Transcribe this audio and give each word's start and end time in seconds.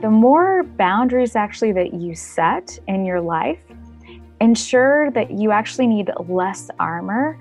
the 0.00 0.10
more 0.10 0.62
boundaries 0.62 1.36
actually 1.36 1.72
that 1.72 1.92
you 1.92 2.14
set 2.14 2.78
in 2.88 3.04
your 3.04 3.20
life, 3.20 3.58
ensure 4.40 5.10
that 5.10 5.30
you 5.30 5.50
actually 5.50 5.86
need 5.86 6.10
less 6.28 6.70
armor 6.78 7.38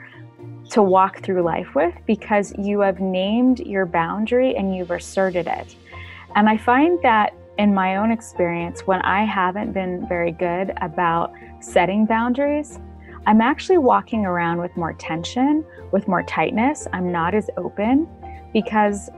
to 0.69 0.83
walk 0.83 1.23
through 1.23 1.41
life 1.41 1.73
with 1.73 1.93
because 2.05 2.53
you 2.57 2.81
have 2.81 2.99
named 2.99 3.59
your 3.61 3.85
boundary 3.85 4.55
and 4.55 4.75
you've 4.75 4.91
asserted 4.91 5.47
it. 5.47 5.75
And 6.35 6.49
I 6.49 6.57
find 6.57 7.01
that 7.01 7.33
in 7.57 7.73
my 7.73 7.95
own 7.95 8.11
experience, 8.11 8.85
when 8.85 9.01
I 9.01 9.23
haven't 9.23 9.73
been 9.73 10.07
very 10.07 10.31
good 10.31 10.73
about 10.81 11.33
setting 11.61 12.05
boundaries, 12.05 12.79
I'm 13.25 13.41
actually 13.41 13.77
walking 13.77 14.25
around 14.25 14.59
with 14.59 14.75
more 14.77 14.93
tension, 14.93 15.65
with 15.91 16.07
more 16.07 16.23
tightness. 16.23 16.87
I'm 16.93 17.11
not 17.11 17.33
as 17.33 17.49
open 17.57 18.07
because 18.53 19.09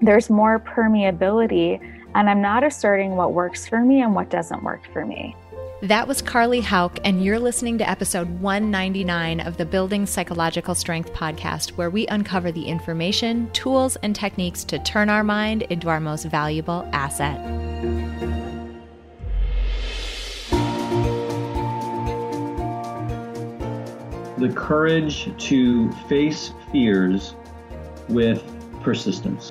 there's 0.00 0.28
more 0.28 0.58
permeability 0.58 1.80
and 2.14 2.28
I'm 2.28 2.42
not 2.42 2.64
asserting 2.64 3.16
what 3.16 3.32
works 3.32 3.66
for 3.66 3.80
me 3.80 4.02
and 4.02 4.14
what 4.14 4.30
doesn't 4.30 4.62
work 4.62 4.82
for 4.92 5.04
me. 5.04 5.36
That 5.82 6.06
was 6.06 6.22
Carly 6.22 6.60
Hauck, 6.60 7.00
and 7.02 7.24
you're 7.24 7.40
listening 7.40 7.76
to 7.78 7.90
episode 7.90 8.40
199 8.40 9.40
of 9.40 9.56
the 9.56 9.64
Building 9.64 10.06
Psychological 10.06 10.76
Strength 10.76 11.12
podcast, 11.12 11.70
where 11.70 11.90
we 11.90 12.06
uncover 12.06 12.52
the 12.52 12.64
information, 12.64 13.50
tools, 13.50 13.96
and 13.96 14.14
techniques 14.14 14.62
to 14.62 14.78
turn 14.78 15.10
our 15.10 15.24
mind 15.24 15.62
into 15.62 15.88
our 15.88 15.98
most 15.98 16.26
valuable 16.26 16.88
asset. 16.92 17.36
The 24.38 24.52
courage 24.54 25.36
to 25.48 25.90
face 26.08 26.52
fears 26.70 27.34
with 28.08 28.40
persistence. 28.82 29.50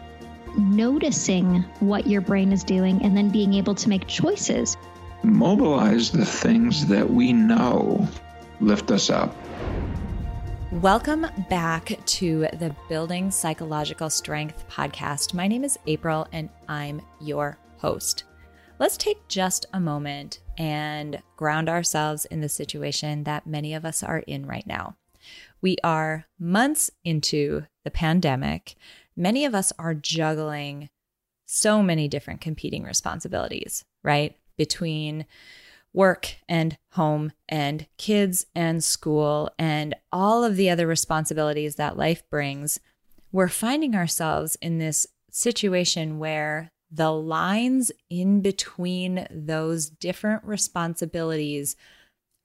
Noticing 0.57 1.63
what 1.79 2.07
your 2.07 2.21
brain 2.21 2.51
is 2.51 2.63
doing 2.63 3.01
and 3.03 3.15
then 3.15 3.29
being 3.29 3.53
able 3.53 3.75
to 3.75 3.89
make 3.89 4.07
choices 4.07 4.77
mobilize 5.23 6.11
the 6.11 6.25
things 6.25 6.87
that 6.87 7.09
we 7.09 7.31
know 7.31 8.07
lift 8.59 8.91
us 8.91 9.09
up. 9.09 9.35
Welcome 10.71 11.27
back 11.49 11.97
to 12.05 12.47
the 12.53 12.75
Building 12.89 13.29
Psychological 13.29 14.09
Strength 14.09 14.67
podcast. 14.69 15.33
My 15.33 15.47
name 15.47 15.63
is 15.63 15.77
April 15.85 16.27
and 16.31 16.49
I'm 16.67 17.01
your 17.19 17.57
host. 17.77 18.23
Let's 18.79 18.97
take 18.97 19.27
just 19.27 19.67
a 19.73 19.79
moment 19.79 20.39
and 20.57 21.21
ground 21.35 21.69
ourselves 21.69 22.25
in 22.25 22.41
the 22.41 22.49
situation 22.49 23.25
that 23.25 23.45
many 23.45 23.73
of 23.73 23.85
us 23.85 24.01
are 24.01 24.19
in 24.19 24.45
right 24.47 24.65
now. 24.65 24.95
We 25.61 25.77
are 25.83 26.25
months 26.39 26.89
into 27.03 27.67
the 27.83 27.91
pandemic. 27.91 28.75
Many 29.15 29.45
of 29.45 29.53
us 29.53 29.73
are 29.77 29.93
juggling 29.93 30.89
so 31.45 31.83
many 31.83 32.07
different 32.07 32.41
competing 32.41 32.83
responsibilities, 32.83 33.83
right? 34.03 34.35
between 34.61 35.25
work 35.91 36.35
and 36.47 36.77
home 36.91 37.31
and 37.49 37.87
kids 37.97 38.45
and 38.53 38.83
school 38.83 39.49
and 39.57 39.95
all 40.11 40.43
of 40.43 40.55
the 40.55 40.69
other 40.69 40.85
responsibilities 40.85 41.77
that 41.77 41.97
life 41.97 42.21
brings, 42.29 42.79
we're 43.31 43.47
finding 43.47 43.95
ourselves 43.95 44.55
in 44.61 44.77
this 44.77 45.07
situation 45.31 46.19
where 46.19 46.69
the 46.91 47.11
lines 47.11 47.91
in 48.07 48.41
between 48.41 49.25
those 49.31 49.89
different 49.89 50.43
responsibilities 50.43 51.75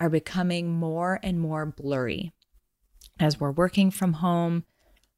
are 0.01 0.09
becoming 0.09 0.73
more 0.73 1.21
and 1.23 1.39
more 1.39 1.67
blurry. 1.67 2.33
As 3.21 3.39
we're 3.39 3.51
working 3.51 3.91
from 3.91 4.15
home, 4.15 4.65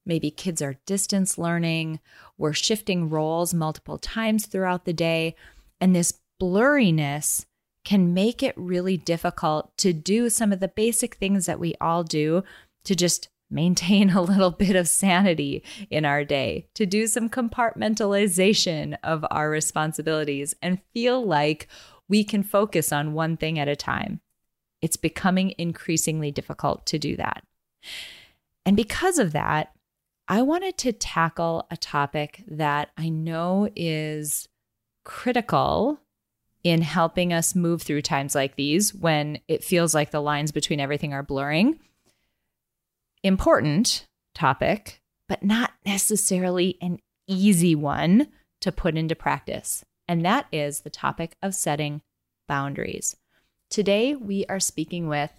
maybe 0.08 0.30
kids 0.30 0.60
are 0.60 0.80
distance 0.86 1.38
learning, 1.38 2.00
we're 2.36 2.52
shifting 2.52 3.08
roles 3.08 3.54
multiple 3.54 3.98
times 3.98 4.46
throughout 4.46 4.84
the 4.84 4.92
day, 4.92 5.36
and 5.80 5.94
this 5.94 6.14
blurriness 6.40 7.44
can 7.84 8.12
make 8.12 8.42
it 8.42 8.54
really 8.56 8.96
difficult 8.96 9.76
to 9.78 9.92
do 9.92 10.28
some 10.28 10.52
of 10.52 10.60
the 10.60 10.68
basic 10.68 11.14
things 11.14 11.46
that 11.46 11.60
we 11.60 11.74
all 11.80 12.02
do 12.02 12.42
to 12.84 12.94
just 12.96 13.28
maintain 13.50 14.10
a 14.16 14.22
little 14.22 14.50
bit 14.50 14.76
of 14.76 14.88
sanity 14.88 15.62
in 15.90 16.04
our 16.04 16.24
day, 16.24 16.66
to 16.74 16.86
do 16.86 17.06
some 17.06 17.28
compartmentalization 17.28 18.96
of 19.02 19.24
our 19.30 19.50
responsibilities 19.50 20.54
and 20.60 20.82
feel 20.92 21.24
like 21.24 21.68
we 22.08 22.24
can 22.24 22.42
focus 22.42 22.92
on 22.92 23.12
one 23.12 23.36
thing 23.36 23.58
at 23.58 23.68
a 23.68 23.76
time. 23.76 24.20
It's 24.80 24.96
becoming 24.96 25.54
increasingly 25.58 26.30
difficult 26.30 26.86
to 26.86 26.98
do 26.98 27.16
that. 27.16 27.42
And 28.64 28.76
because 28.76 29.18
of 29.18 29.32
that, 29.32 29.72
I 30.30 30.42
wanted 30.42 30.76
to 30.78 30.92
tackle 30.92 31.66
a 31.70 31.76
topic 31.78 32.44
that 32.48 32.90
I 32.98 33.08
know 33.08 33.70
is 33.74 34.46
critical 35.04 36.00
in 36.62 36.82
helping 36.82 37.32
us 37.32 37.54
move 37.54 37.80
through 37.80 38.02
times 38.02 38.34
like 38.34 38.56
these 38.56 38.94
when 38.94 39.38
it 39.48 39.64
feels 39.64 39.94
like 39.94 40.10
the 40.10 40.20
lines 40.20 40.52
between 40.52 40.80
everything 40.80 41.14
are 41.14 41.22
blurring. 41.22 41.80
Important 43.22 44.06
topic, 44.34 45.00
but 45.30 45.42
not 45.42 45.72
necessarily 45.86 46.76
an 46.82 46.98
easy 47.26 47.74
one 47.74 48.28
to 48.60 48.70
put 48.70 48.98
into 48.98 49.14
practice. 49.14 49.82
And 50.06 50.22
that 50.26 50.46
is 50.52 50.80
the 50.80 50.90
topic 50.90 51.36
of 51.42 51.54
setting 51.54 52.02
boundaries. 52.46 53.16
Today, 53.70 54.14
we 54.14 54.44
are 54.46 54.60
speaking 54.60 55.08
with 55.08 55.32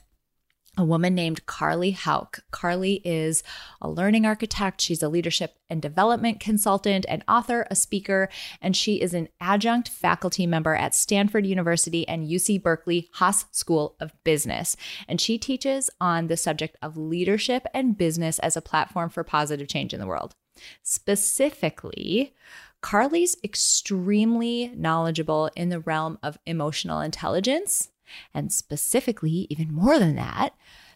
a 0.77 0.83
woman 0.85 1.15
named 1.15 1.45
Carly 1.45 1.91
Hauck. 1.91 2.39
Carly 2.51 3.01
is 3.03 3.43
a 3.81 3.89
learning 3.89 4.25
architect. 4.25 4.81
She's 4.81 5.03
a 5.03 5.09
leadership 5.09 5.55
and 5.69 5.81
development 5.81 6.39
consultant, 6.39 7.05
an 7.09 7.23
author, 7.27 7.67
a 7.69 7.75
speaker, 7.75 8.29
and 8.61 8.75
she 8.75 9.01
is 9.01 9.13
an 9.13 9.29
adjunct 9.41 9.89
faculty 9.89 10.45
member 10.45 10.75
at 10.75 10.95
Stanford 10.95 11.45
University 11.45 12.07
and 12.07 12.27
UC 12.27 12.61
Berkeley 12.61 13.09
Haas 13.13 13.45
School 13.51 13.95
of 13.99 14.13
Business. 14.23 14.77
And 15.07 15.19
she 15.19 15.37
teaches 15.37 15.89
on 15.99 16.27
the 16.27 16.37
subject 16.37 16.77
of 16.81 16.97
leadership 16.97 17.65
and 17.73 17.97
business 17.97 18.39
as 18.39 18.55
a 18.55 18.61
platform 18.61 19.09
for 19.09 19.23
positive 19.23 19.67
change 19.67 19.93
in 19.93 19.99
the 19.99 20.07
world. 20.07 20.35
Specifically, 20.83 22.33
Carly's 22.81 23.35
extremely 23.43 24.71
knowledgeable 24.75 25.49
in 25.55 25.69
the 25.69 25.81
realm 25.81 26.17
of 26.23 26.37
emotional 26.45 27.01
intelligence 27.01 27.89
and 28.33 28.51
specifically, 28.51 29.47
even 29.49 29.73
more 29.73 29.99
than 29.99 30.15
that, 30.15 30.53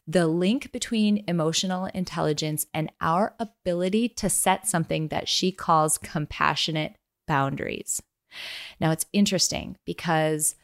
the 0.07 0.27
link 0.27 0.71
between 0.71 1.23
emotional 1.27 1.85
intelligence 1.93 2.65
and 2.73 2.91
our 2.99 3.35
ability 3.39 4.09
to 4.09 4.29
set 4.29 4.67
something 4.67 5.07
that 5.07 5.29
she 5.29 5.51
calls 5.51 5.97
compassionate 5.97 6.95
boundaries. 7.27 8.01
Now, 8.79 8.91
it's 8.91 9.05
interesting 9.13 9.77
because 9.85 10.55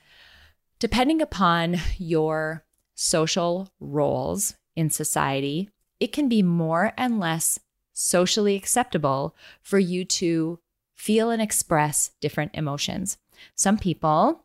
depending 0.80 1.22
upon 1.22 1.78
your 1.98 2.66
social 2.96 3.70
roles 3.80 4.56
in 4.76 4.90
society, 4.90 5.70
it 6.00 6.12
can 6.12 6.28
be 6.28 6.42
more 6.42 6.94
and 6.98 7.20
less 7.20 7.60
socially 7.94 8.56
acceptable 8.56 9.36
for 9.62 9.80
you 9.80 10.06
to 10.06 10.60
feel 10.96 11.30
and 11.30 11.42
express 11.42 12.12
different 12.20 12.52
emotions. 12.54 13.18
Some 13.56 13.78
people 13.78 14.44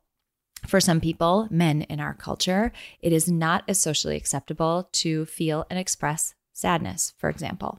for 0.67 0.81
some 0.81 1.01
people, 1.01 1.49
men 1.51 1.83
in 1.83 2.01
our 2.01 2.15
culture, 2.15 2.73
it 3.01 3.13
is 3.13 3.31
not 3.31 3.65
as 3.69 3.81
socially 3.81 4.17
acceptable 4.17 4.89
to 4.93 5.27
feel 5.27 5.67
and 5.71 5.79
express 5.79 6.35
sadness, 6.53 7.13
for 7.19 7.29
example. 7.29 7.79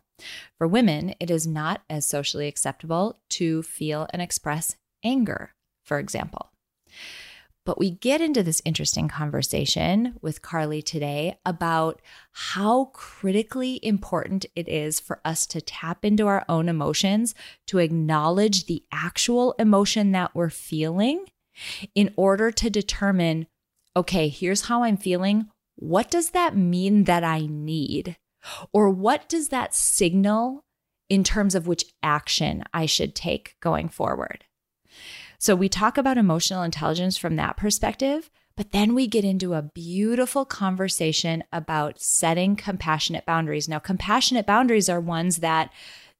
For 0.57 0.67
women, 0.67 1.13
it 1.19 1.29
is 1.29 1.47
not 1.47 1.81
as 1.89 2.05
socially 2.05 2.47
acceptable 2.47 3.19
to 3.31 3.63
feel 3.63 4.07
and 4.11 4.21
express 4.21 4.75
anger, 5.03 5.53
for 5.83 5.99
example. 5.99 6.51
But 7.65 7.79
we 7.79 7.89
get 7.89 8.21
into 8.21 8.43
this 8.43 8.61
interesting 8.63 9.07
conversation 9.07 10.19
with 10.21 10.43
Carly 10.43 10.83
today 10.83 11.39
about 11.45 11.99
how 12.31 12.91
critically 12.93 13.79
important 13.81 14.45
it 14.55 14.67
is 14.69 14.99
for 14.99 15.19
us 15.25 15.47
to 15.47 15.61
tap 15.61 16.05
into 16.05 16.27
our 16.27 16.45
own 16.47 16.69
emotions, 16.69 17.33
to 17.65 17.79
acknowledge 17.79 18.67
the 18.67 18.83
actual 18.91 19.55
emotion 19.57 20.11
that 20.11 20.35
we're 20.35 20.51
feeling, 20.51 21.25
in 21.93 22.13
order 22.15 22.51
to 22.51 22.69
determine 22.69 23.47
okay, 23.97 24.27
here's 24.27 24.63
how 24.63 24.83
I'm 24.83 24.97
feeling. 24.97 25.47
What 25.77 26.11
does 26.11 26.31
that 26.31 26.55
mean 26.55 27.05
that 27.05 27.23
I 27.23 27.47
need? 27.49 28.17
Or 28.73 28.89
what 28.89 29.29
does 29.29 29.49
that 29.49 29.73
signal 29.73 30.65
in 31.09 31.23
terms 31.23 31.55
of 31.55 31.67
which 31.67 31.85
action 32.03 32.63
I 32.73 32.85
should 32.85 33.15
take 33.15 33.55
going 33.61 33.89
forward? 33.89 34.43
So 35.39 35.55
we 35.55 35.69
talk 35.69 35.97
about 35.97 36.17
emotional 36.17 36.63
intelligence 36.63 37.17
from 37.17 37.35
that 37.35 37.57
perspective, 37.57 38.29
but 38.57 38.71
then 38.71 38.95
we 38.95 39.07
get 39.07 39.25
into 39.25 39.53
a 39.53 39.61
beautiful 39.61 40.45
conversation 40.45 41.43
about 41.51 41.99
setting 41.99 42.55
compassionate 42.55 43.25
boundaries. 43.25 43.67
Now, 43.67 43.79
compassionate 43.79 44.45
boundaries 44.45 44.89
are 44.89 45.01
ones 45.01 45.37
that 45.37 45.71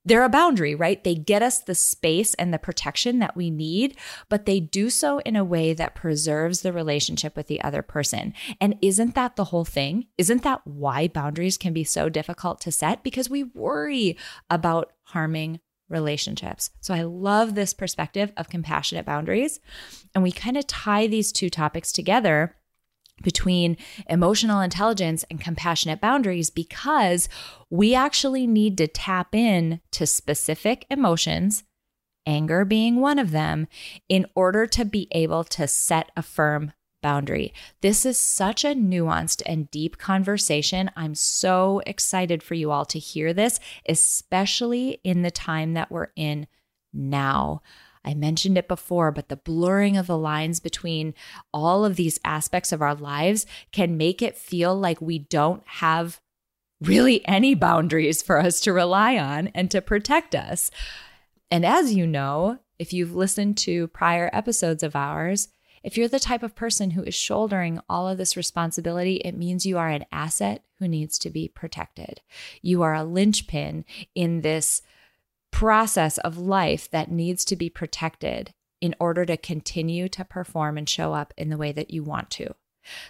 they're 0.06 0.24
a 0.24 0.30
boundary, 0.30 0.76
right? 0.76 1.04
They 1.04 1.16
get 1.16 1.42
us 1.42 1.60
the 1.60 1.76
space 1.76 2.34
and 2.36 2.54
the 2.54 2.60
protection 2.60 3.20
that 3.20 3.36
we 3.36 3.50
need, 3.50 3.98
but 4.30 4.46
they 4.46 4.60
do 4.60 4.90
so 4.90 5.20
in 5.20 5.36
a 5.36 5.44
way 5.44 5.74
that 5.74 5.96
preserves 5.96 6.62
the 6.62 6.72
relationship 6.72 7.36
with 7.36 7.48
the 7.48 7.62
other 7.62 7.82
person. 7.82 8.34
And 8.62 8.78
isn't 8.82 9.16
that 9.16 9.36
the 9.36 9.46
whole 9.46 9.66
thing? 9.66 10.06
Isn't 10.18 10.44
that 10.44 10.66
why 10.66 11.08
boundaries 11.08 11.58
can 11.58 11.74
be 11.74 11.84
so 11.84 12.08
difficult 12.08 12.62
to 12.62 12.72
set? 12.72 13.04
Because 13.04 13.30
we 13.30 13.44
worry 13.44 14.18
about 14.50 14.94
harming 15.04 15.60
relationships. 15.90 16.72
So 16.82 16.94
I 16.94 17.04
love 17.04 17.56
this 17.56 17.74
perspective 17.74 18.32
of 18.38 18.50
compassionate 18.50 19.06
boundaries. 19.06 19.60
And 20.14 20.24
we 20.24 20.32
kind 20.32 20.58
of 20.58 20.68
tie 20.68 21.08
these 21.08 21.32
two 21.32 21.50
topics 21.50 21.92
together 21.92 22.56
between 23.22 23.78
emotional 24.10 24.62
intelligence 24.62 25.24
and 25.30 25.42
compassionate 25.42 26.02
boundaries 26.02 26.50
because 26.50 27.30
we 27.70 27.96
actually 27.96 28.46
need 28.46 28.78
to 28.78 28.88
tap 28.88 29.34
in 29.34 29.82
to 29.92 30.06
specific 30.06 30.86
emotions, 30.90 31.64
anger 32.26 32.66
being 32.66 33.00
one 33.00 33.20
of 33.20 33.32
them, 33.32 33.68
in 34.10 34.26
order 34.36 34.68
to 34.68 34.86
be 34.86 35.08
able 35.12 35.44
to 35.44 35.68
set 35.68 36.12
a 36.16 36.22
firm 36.22 36.74
boundary. 37.02 37.54
This 37.82 38.04
is 38.04 38.18
such 38.18 38.66
a 38.66 38.70
nuanced 38.70 39.44
and 39.46 39.70
deep 39.70 40.00
conversation. 40.00 40.90
I'm 40.96 41.14
so 41.14 41.82
excited 41.86 42.42
for 42.42 42.56
you 42.56 42.72
all 42.72 42.86
to 42.86 42.98
hear 42.98 43.32
this, 43.32 43.60
especially 43.88 45.00
in 45.04 45.22
the 45.22 45.30
time 45.30 45.76
that 45.76 45.92
we're 45.92 46.08
in 46.16 46.48
now. 46.92 47.62
I 48.06 48.14
mentioned 48.14 48.58
it 48.58 48.68
before, 48.68 49.12
but 49.12 49.30
the 49.30 49.36
blurring 49.36 49.98
of 49.98 50.08
the 50.08 50.18
lines 50.18 50.60
between 50.60 51.14
all 51.52 51.84
of 51.84 51.96
these 51.96 52.20
aspects 52.24 52.72
of 52.72 52.82
our 52.82 52.96
lives 52.96 53.46
can 53.72 53.98
make 53.98 54.22
it 54.22 54.38
feel 54.38 54.78
like 54.78 55.02
we 55.02 55.20
don't 55.20 55.64
have 55.66 56.22
really 56.80 57.28
any 57.28 57.56
boundaries 57.56 58.22
for 58.22 58.40
us 58.40 58.62
to 58.62 58.74
rely 58.74 59.18
on 59.18 59.48
and 59.50 59.72
to 59.72 59.82
protect 59.82 60.36
us. 60.36 60.70
And 61.50 61.66
as 61.66 61.94
you 61.94 62.06
know, 62.06 62.60
if 62.78 62.94
you've 62.94 63.16
listened 63.16 63.58
to 63.60 63.88
prior 63.88 64.30
episodes 64.32 64.84
of 64.84 64.96
ours, 64.96 65.48
if 65.84 65.98
you're 65.98 66.08
the 66.08 66.20
type 66.20 66.44
of 66.44 66.56
person 66.56 66.92
who 66.92 67.04
is 67.04 67.14
shouldering 67.14 67.80
all 67.88 68.08
of 68.08 68.18
this 68.18 68.36
responsibility, 68.36 69.18
it 69.18 69.38
means 69.38 69.66
you 69.66 69.78
are 69.78 69.90
an 69.90 70.06
asset 70.12 70.64
who 70.80 70.88
needs 70.88 71.18
to 71.20 71.30
be 71.30 71.48
protected. 71.48 72.22
You 72.62 72.82
are 72.82 72.94
a 72.94 73.04
linchpin 73.04 73.86
in 74.14 74.42
this 74.42 74.82
process 75.56 76.18
of 76.18 76.38
life 76.38 76.90
that 76.92 77.10
needs 77.10 77.46
to 77.46 77.56
be 77.56 77.70
protected 77.70 78.54
in 78.82 78.94
order 79.00 79.26
to 79.26 79.38
continue 79.38 80.10
to 80.10 80.26
perform 80.26 80.78
and 80.78 80.90
show 80.90 81.14
up 81.14 81.34
in 81.38 81.50
the 81.50 81.56
way 81.58 81.72
that 81.72 81.92
you 81.92 82.04
want 82.04 82.30
to. 82.30 82.54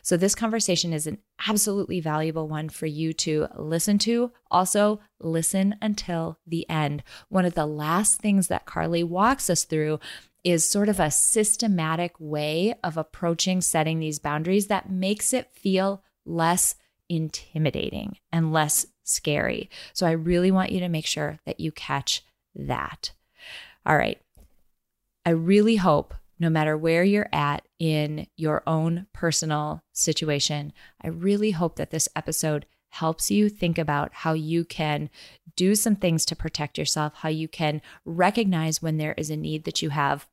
So, 0.04 0.16
this 0.16 0.36
conversation 0.36 0.94
is 0.94 1.08
an 1.08 1.18
absolutely 1.48 2.00
valuable 2.00 2.48
one 2.48 2.70
for 2.70 2.86
you 2.86 3.14
to 3.14 3.48
listen 3.56 3.98
to. 4.00 4.32
Also, 4.52 5.00
listen 5.20 5.76
until 5.82 6.38
the 6.46 6.70
end. 6.70 7.04
One 7.30 7.46
of 7.46 7.56
the 7.56 7.66
last 7.66 8.22
things 8.22 8.48
that 8.48 8.68
Carly 8.68 9.04
walks 9.04 9.50
us 9.50 9.64
through 9.64 10.00
is 10.44 10.70
sort 10.70 10.88
of 10.88 11.00
a 11.00 11.10
systematic 11.10 12.14
way 12.20 12.76
of 12.84 12.96
approaching 12.96 13.60
setting 13.60 14.00
these 14.00 14.20
boundaries 14.20 14.68
that 14.68 14.88
makes 14.88 15.34
it 15.34 15.52
feel 15.52 16.04
less 16.28 16.76
intimidating 17.10 18.18
and 18.32 18.54
less 18.54 18.86
scary. 19.04 19.68
So, 19.94 20.06
I 20.06 20.12
really 20.12 20.52
want 20.52 20.72
you 20.72 20.80
to 20.82 20.90
make 20.90 21.08
sure 21.08 21.40
that 21.48 21.60
you 21.60 21.72
catch 21.72 22.24
that. 22.56 23.12
All 23.86 23.98
right. 23.98 24.20
I 25.26 25.32
really 25.32 25.78
hope 25.78 26.14
no 26.40 26.50
matter 26.50 26.78
where 26.78 27.04
you're 27.04 27.30
at 27.32 27.66
in 27.80 28.28
your 28.36 28.62
own 28.68 29.08
personal 29.14 29.82
situation, 29.94 30.74
I 31.02 31.08
really 31.08 31.52
hope 31.52 31.78
that 31.78 31.92
this 31.92 32.10
episode 32.16 32.66
helps 32.90 33.30
you 33.30 33.50
think 33.50 33.78
about 33.78 34.10
how 34.14 34.34
you 34.34 34.64
can 34.64 35.10
do 35.56 35.76
some 35.76 35.96
things 35.96 36.26
to 36.26 36.36
protect 36.36 36.78
yourself, 36.78 37.14
how 37.16 37.30
you 37.30 37.48
can 37.48 37.82
recognize 38.06 38.82
when 38.82 38.98
there 38.98 39.14
is 39.18 39.30
a 39.30 39.38
need 39.38 39.64
that 39.66 39.82
you 39.82 39.90
have. 39.90 40.28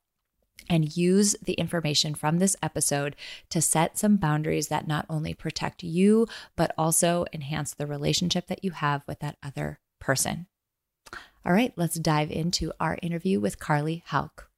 And 0.70 0.96
use 0.96 1.34
the 1.42 1.54
information 1.54 2.14
from 2.14 2.38
this 2.38 2.54
episode 2.62 3.16
to 3.50 3.60
set 3.60 3.98
some 3.98 4.16
boundaries 4.16 4.68
that 4.68 4.86
not 4.86 5.06
only 5.10 5.34
protect 5.34 5.82
you, 5.82 6.28
but 6.54 6.72
also 6.78 7.24
enhance 7.32 7.74
the 7.74 7.86
relationship 7.86 8.46
that 8.46 8.62
you 8.62 8.70
have 8.70 9.02
with 9.08 9.18
that 9.18 9.38
other 9.42 9.80
person. 9.98 10.46
All 11.44 11.52
right, 11.52 11.72
let's 11.74 11.98
dive 11.98 12.30
into 12.30 12.72
our 12.78 12.98
interview 13.02 13.40
with 13.40 13.58
Carly 13.58 14.04
Hauck. 14.06 14.48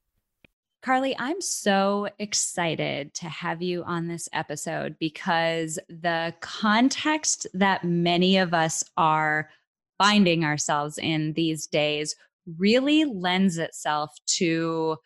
Carly, 0.82 1.16
I'm 1.18 1.40
so 1.40 2.10
excited 2.18 3.14
to 3.14 3.26
have 3.26 3.62
you 3.62 3.82
on 3.84 4.06
this 4.06 4.28
episode 4.34 4.96
because 5.00 5.78
the 5.88 6.34
context 6.42 7.46
that 7.54 7.84
many 7.84 8.36
of 8.36 8.52
us 8.52 8.84
are 8.98 9.48
finding 9.96 10.44
ourselves 10.44 10.98
in 10.98 11.32
these 11.32 11.66
days 11.66 12.16
really 12.58 13.06
lends 13.06 13.56
itself 13.56 14.10
to 14.26 14.98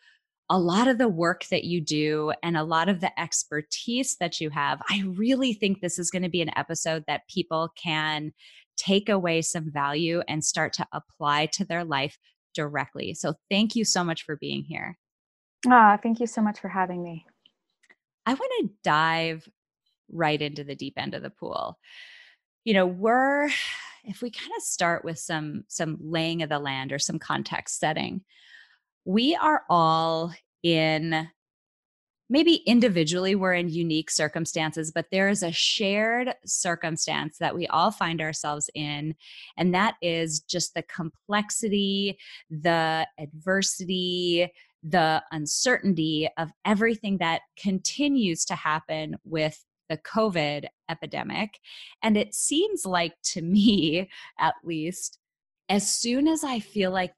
a 0.49 0.59
lot 0.59 0.89
of 0.89 0.97
the 0.97 1.07
work 1.07 1.45
that 1.45 1.63
you 1.63 1.79
do 1.79 2.33
and 2.43 2.57
a 2.57 2.63
lot 2.63 2.89
of 2.89 2.99
the 2.99 3.17
expertise 3.17 4.17
that 4.17 4.41
you 4.41 4.49
have. 4.49 4.81
I 4.89 5.03
really 5.05 5.53
think 5.53 5.79
this 5.79 5.97
is 5.97 6.11
going 6.11 6.23
to 6.23 6.29
be 6.29 6.41
an 6.41 6.57
episode 6.57 7.05
that 7.07 7.29
people 7.29 7.69
can 7.81 8.33
take 8.79 9.09
away 9.09 9.41
some 9.41 9.69
value 9.69 10.21
and 10.27 10.43
start 10.43 10.73
to 10.73 10.87
apply 10.93 11.47
to 11.47 11.65
their 11.65 11.83
life 11.83 12.17
directly. 12.55 13.13
So 13.13 13.33
thank 13.51 13.75
you 13.75 13.83
so 13.85 14.03
much 14.03 14.23
for 14.23 14.37
being 14.37 14.63
here. 14.63 14.97
Ah, 15.67 15.99
thank 16.01 16.19
you 16.19 16.27
so 16.27 16.41
much 16.41 16.59
for 16.59 16.69
having 16.69 17.03
me. 17.03 17.25
I 18.25 18.33
want 18.33 18.51
to 18.59 18.69
dive 18.83 19.47
right 20.11 20.41
into 20.41 20.63
the 20.63 20.75
deep 20.75 20.93
end 20.97 21.13
of 21.13 21.21
the 21.21 21.29
pool. 21.29 21.77
You 22.63 22.73
know, 22.73 22.87
we're 22.87 23.49
if 24.05 24.21
we 24.21 24.31
kind 24.31 24.51
of 24.57 24.63
start 24.63 25.03
with 25.03 25.19
some 25.19 25.65
some 25.67 25.97
laying 26.01 26.41
of 26.41 26.49
the 26.49 26.59
land 26.59 26.91
or 26.91 26.99
some 26.99 27.19
context 27.19 27.79
setting, 27.79 28.21
we 29.03 29.35
are 29.35 29.63
all 29.69 30.33
in 30.63 31.27
maybe 32.29 32.55
individually 32.65 33.35
we're 33.35 33.53
in 33.53 33.69
unique 33.69 34.11
circumstances, 34.11 34.91
but 34.91 35.07
there 35.11 35.29
is 35.29 35.43
a 35.43 35.51
shared 35.51 36.33
circumstance 36.45 37.37
that 37.39 37.55
we 37.55 37.67
all 37.67 37.91
find 37.91 38.21
ourselves 38.21 38.69
in. 38.75 39.15
And 39.57 39.73
that 39.73 39.95
is 40.01 40.39
just 40.41 40.73
the 40.75 40.83
complexity, 40.83 42.17
the 42.49 43.07
adversity, 43.17 44.51
the 44.83 45.23
uncertainty 45.31 46.29
of 46.37 46.51
everything 46.65 47.17
that 47.17 47.41
continues 47.57 48.45
to 48.45 48.55
happen 48.55 49.17
with 49.23 49.63
the 49.89 49.97
COVID 49.97 50.65
epidemic. 50.89 51.59
And 52.03 52.15
it 52.15 52.35
seems 52.35 52.85
like 52.85 53.15
to 53.23 53.41
me, 53.41 54.09
at 54.39 54.53
least, 54.63 55.17
as 55.67 55.91
soon 55.91 56.27
as 56.27 56.43
I 56.43 56.59
feel 56.59 56.91
like 56.91 57.13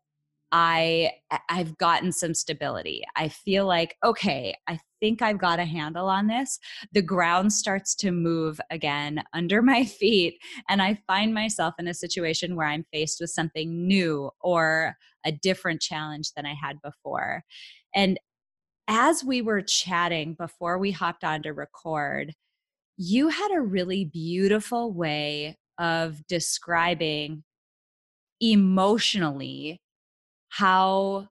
I 0.51 1.11
I've 1.49 1.77
gotten 1.77 2.11
some 2.11 2.33
stability. 2.33 3.03
I 3.15 3.29
feel 3.29 3.65
like 3.65 3.95
okay, 4.03 4.55
I 4.67 4.79
think 4.99 5.21
I've 5.21 5.39
got 5.39 5.59
a 5.59 5.65
handle 5.65 6.07
on 6.07 6.27
this. 6.27 6.59
The 6.91 7.01
ground 7.01 7.53
starts 7.53 7.95
to 7.95 8.11
move 8.11 8.59
again 8.69 9.23
under 9.33 9.61
my 9.61 9.85
feet 9.85 10.35
and 10.69 10.81
I 10.81 10.99
find 11.07 11.33
myself 11.33 11.75
in 11.79 11.87
a 11.87 11.93
situation 11.93 12.55
where 12.55 12.67
I'm 12.67 12.85
faced 12.91 13.19
with 13.19 13.29
something 13.29 13.87
new 13.87 14.29
or 14.41 14.95
a 15.25 15.31
different 15.31 15.81
challenge 15.81 16.31
than 16.35 16.45
I 16.45 16.53
had 16.53 16.81
before. 16.81 17.43
And 17.93 18.19
as 18.87 19.23
we 19.23 19.41
were 19.41 19.61
chatting 19.61 20.33
before 20.33 20.77
we 20.77 20.91
hopped 20.91 21.23
on 21.23 21.43
to 21.43 21.53
record, 21.53 22.33
you 22.97 23.29
had 23.29 23.49
a 23.53 23.61
really 23.61 24.05
beautiful 24.05 24.91
way 24.91 25.57
of 25.77 26.25
describing 26.27 27.43
emotionally 28.41 29.80
how 30.51 31.27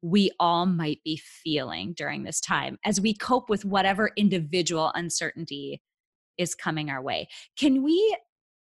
we 0.00 0.30
all 0.40 0.64
might 0.64 1.00
be 1.04 1.16
feeling 1.16 1.92
during 1.92 2.22
this 2.22 2.40
time 2.40 2.78
as 2.84 3.00
we 3.00 3.12
cope 3.12 3.50
with 3.50 3.64
whatever 3.64 4.12
individual 4.16 4.92
uncertainty 4.94 5.82
is 6.38 6.54
coming 6.54 6.88
our 6.88 7.02
way. 7.02 7.28
Can 7.58 7.82
we 7.82 8.16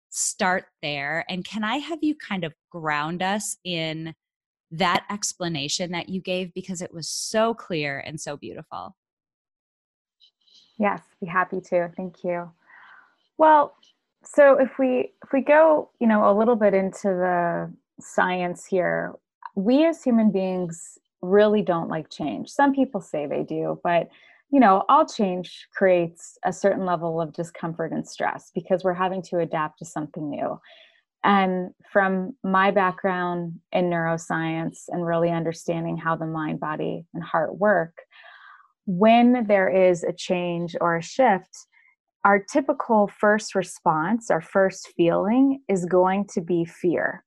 start 0.09 0.65
there? 0.81 1.23
And 1.29 1.45
can 1.45 1.63
I 1.63 1.77
have 1.77 1.99
you 2.01 2.15
kind 2.15 2.43
of 2.43 2.53
ground 2.71 3.21
us 3.21 3.57
in 3.63 4.15
that 4.71 5.05
explanation 5.09 5.91
that 5.91 6.09
you 6.09 6.21
gave 6.21 6.53
because 6.53 6.81
it 6.81 6.93
was 6.93 7.07
so 7.07 7.53
clear 7.53 7.99
and 7.99 8.19
so 8.19 8.35
beautiful? 8.35 8.95
Yes, 10.79 11.01
be 11.21 11.27
happy 11.27 11.61
to. 11.69 11.91
Thank 11.95 12.23
you. 12.23 12.51
Well, 13.37 13.75
so 14.23 14.59
if 14.59 14.77
we 14.79 15.13
if 15.23 15.31
we 15.31 15.41
go, 15.41 15.91
you 15.99 16.07
know, 16.07 16.29
a 16.29 16.37
little 16.37 16.55
bit 16.55 16.73
into 16.73 17.07
the 17.07 17.71
science 17.99 18.65
here, 18.65 19.13
we 19.59 19.85
as 19.85 20.03
human 20.03 20.31
beings 20.31 20.97
really 21.21 21.61
don't 21.61 21.89
like 21.89 22.09
change. 22.09 22.49
Some 22.49 22.73
people 22.73 23.01
say 23.01 23.27
they 23.27 23.43
do, 23.43 23.79
but 23.83 24.09
you 24.51 24.59
know, 24.59 24.83
all 24.89 25.05
change 25.05 25.67
creates 25.75 26.37
a 26.43 26.51
certain 26.51 26.85
level 26.85 27.21
of 27.21 27.33
discomfort 27.33 27.91
and 27.91 28.07
stress 28.07 28.51
because 28.55 28.83
we're 28.83 28.93
having 28.93 29.21
to 29.23 29.39
adapt 29.39 29.79
to 29.79 29.85
something 29.85 30.29
new. 30.29 30.59
And 31.23 31.71
from 31.91 32.35
my 32.43 32.71
background 32.71 33.59
in 33.71 33.89
neuroscience 33.89 34.85
and 34.87 35.05
really 35.05 35.29
understanding 35.29 35.97
how 35.97 36.15
the 36.15 36.25
mind, 36.25 36.59
body, 36.59 37.05
and 37.13 37.21
heart 37.21 37.57
work, 37.57 37.93
when 38.85 39.45
there 39.45 39.69
is 39.69 40.03
a 40.03 40.13
change 40.13 40.75
or 40.79 40.95
a 40.95 41.03
shift, 41.03 41.67
our 42.25 42.39
typical 42.39 43.09
first 43.19 43.53
response, 43.53 44.31
our 44.31 44.41
first 44.41 44.93
feeling 44.95 45.61
is 45.67 45.85
going 45.85 46.25
to 46.33 46.41
be 46.41 46.65
fear. 46.65 47.23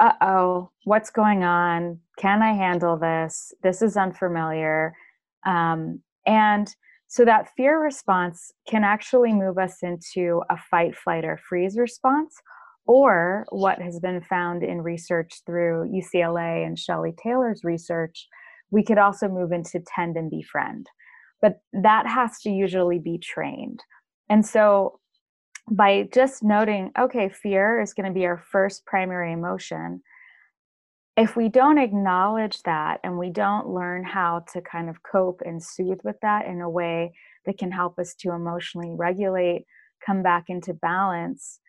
Uh 0.00 0.12
oh, 0.22 0.70
what's 0.84 1.10
going 1.10 1.44
on? 1.44 2.00
Can 2.18 2.42
I 2.42 2.54
handle 2.54 2.96
this? 2.96 3.52
This 3.62 3.82
is 3.82 3.98
unfamiliar. 3.98 4.94
Um, 5.46 6.00
and 6.26 6.74
so 7.06 7.24
that 7.26 7.50
fear 7.54 7.82
response 7.82 8.52
can 8.66 8.82
actually 8.82 9.34
move 9.34 9.58
us 9.58 9.78
into 9.82 10.42
a 10.48 10.56
fight, 10.56 10.96
flight, 10.96 11.24
or 11.24 11.38
freeze 11.48 11.76
response, 11.76 12.34
or 12.86 13.44
what 13.50 13.82
has 13.82 13.98
been 14.00 14.22
found 14.22 14.62
in 14.62 14.80
research 14.80 15.42
through 15.44 15.90
UCLA 15.92 16.64
and 16.64 16.78
Shelley 16.78 17.12
Taylor's 17.22 17.62
research, 17.62 18.26
we 18.70 18.82
could 18.84 18.98
also 18.98 19.28
move 19.28 19.52
into 19.52 19.82
tend 19.94 20.16
and 20.16 20.30
befriend. 20.30 20.86
But 21.42 21.60
that 21.72 22.06
has 22.06 22.38
to 22.40 22.50
usually 22.50 23.00
be 23.00 23.18
trained. 23.18 23.80
And 24.28 24.46
so 24.46 24.99
by 25.68 26.08
just 26.12 26.42
noting, 26.42 26.92
okay, 26.98 27.28
fear 27.28 27.80
is 27.80 27.94
going 27.94 28.06
to 28.06 28.12
be 28.12 28.26
our 28.26 28.42
first 28.50 28.84
primary 28.86 29.32
emotion, 29.32 30.02
if 31.16 31.36
we 31.36 31.48
don't 31.48 31.78
acknowledge 31.78 32.62
that 32.62 33.00
and 33.04 33.18
we 33.18 33.30
don't 33.30 33.68
learn 33.68 34.04
how 34.04 34.44
to 34.52 34.60
kind 34.60 34.88
of 34.88 35.02
cope 35.02 35.42
and 35.44 35.62
soothe 35.62 36.00
with 36.02 36.16
that 36.22 36.46
in 36.46 36.60
a 36.60 36.70
way 36.70 37.12
that 37.46 37.58
can 37.58 37.70
help 37.70 37.98
us 37.98 38.14
to 38.14 38.32
emotionally 38.32 38.94
regulate, 38.96 39.66
come 40.04 40.22
back 40.22 40.44
into 40.48 40.72
balance, 40.72 41.60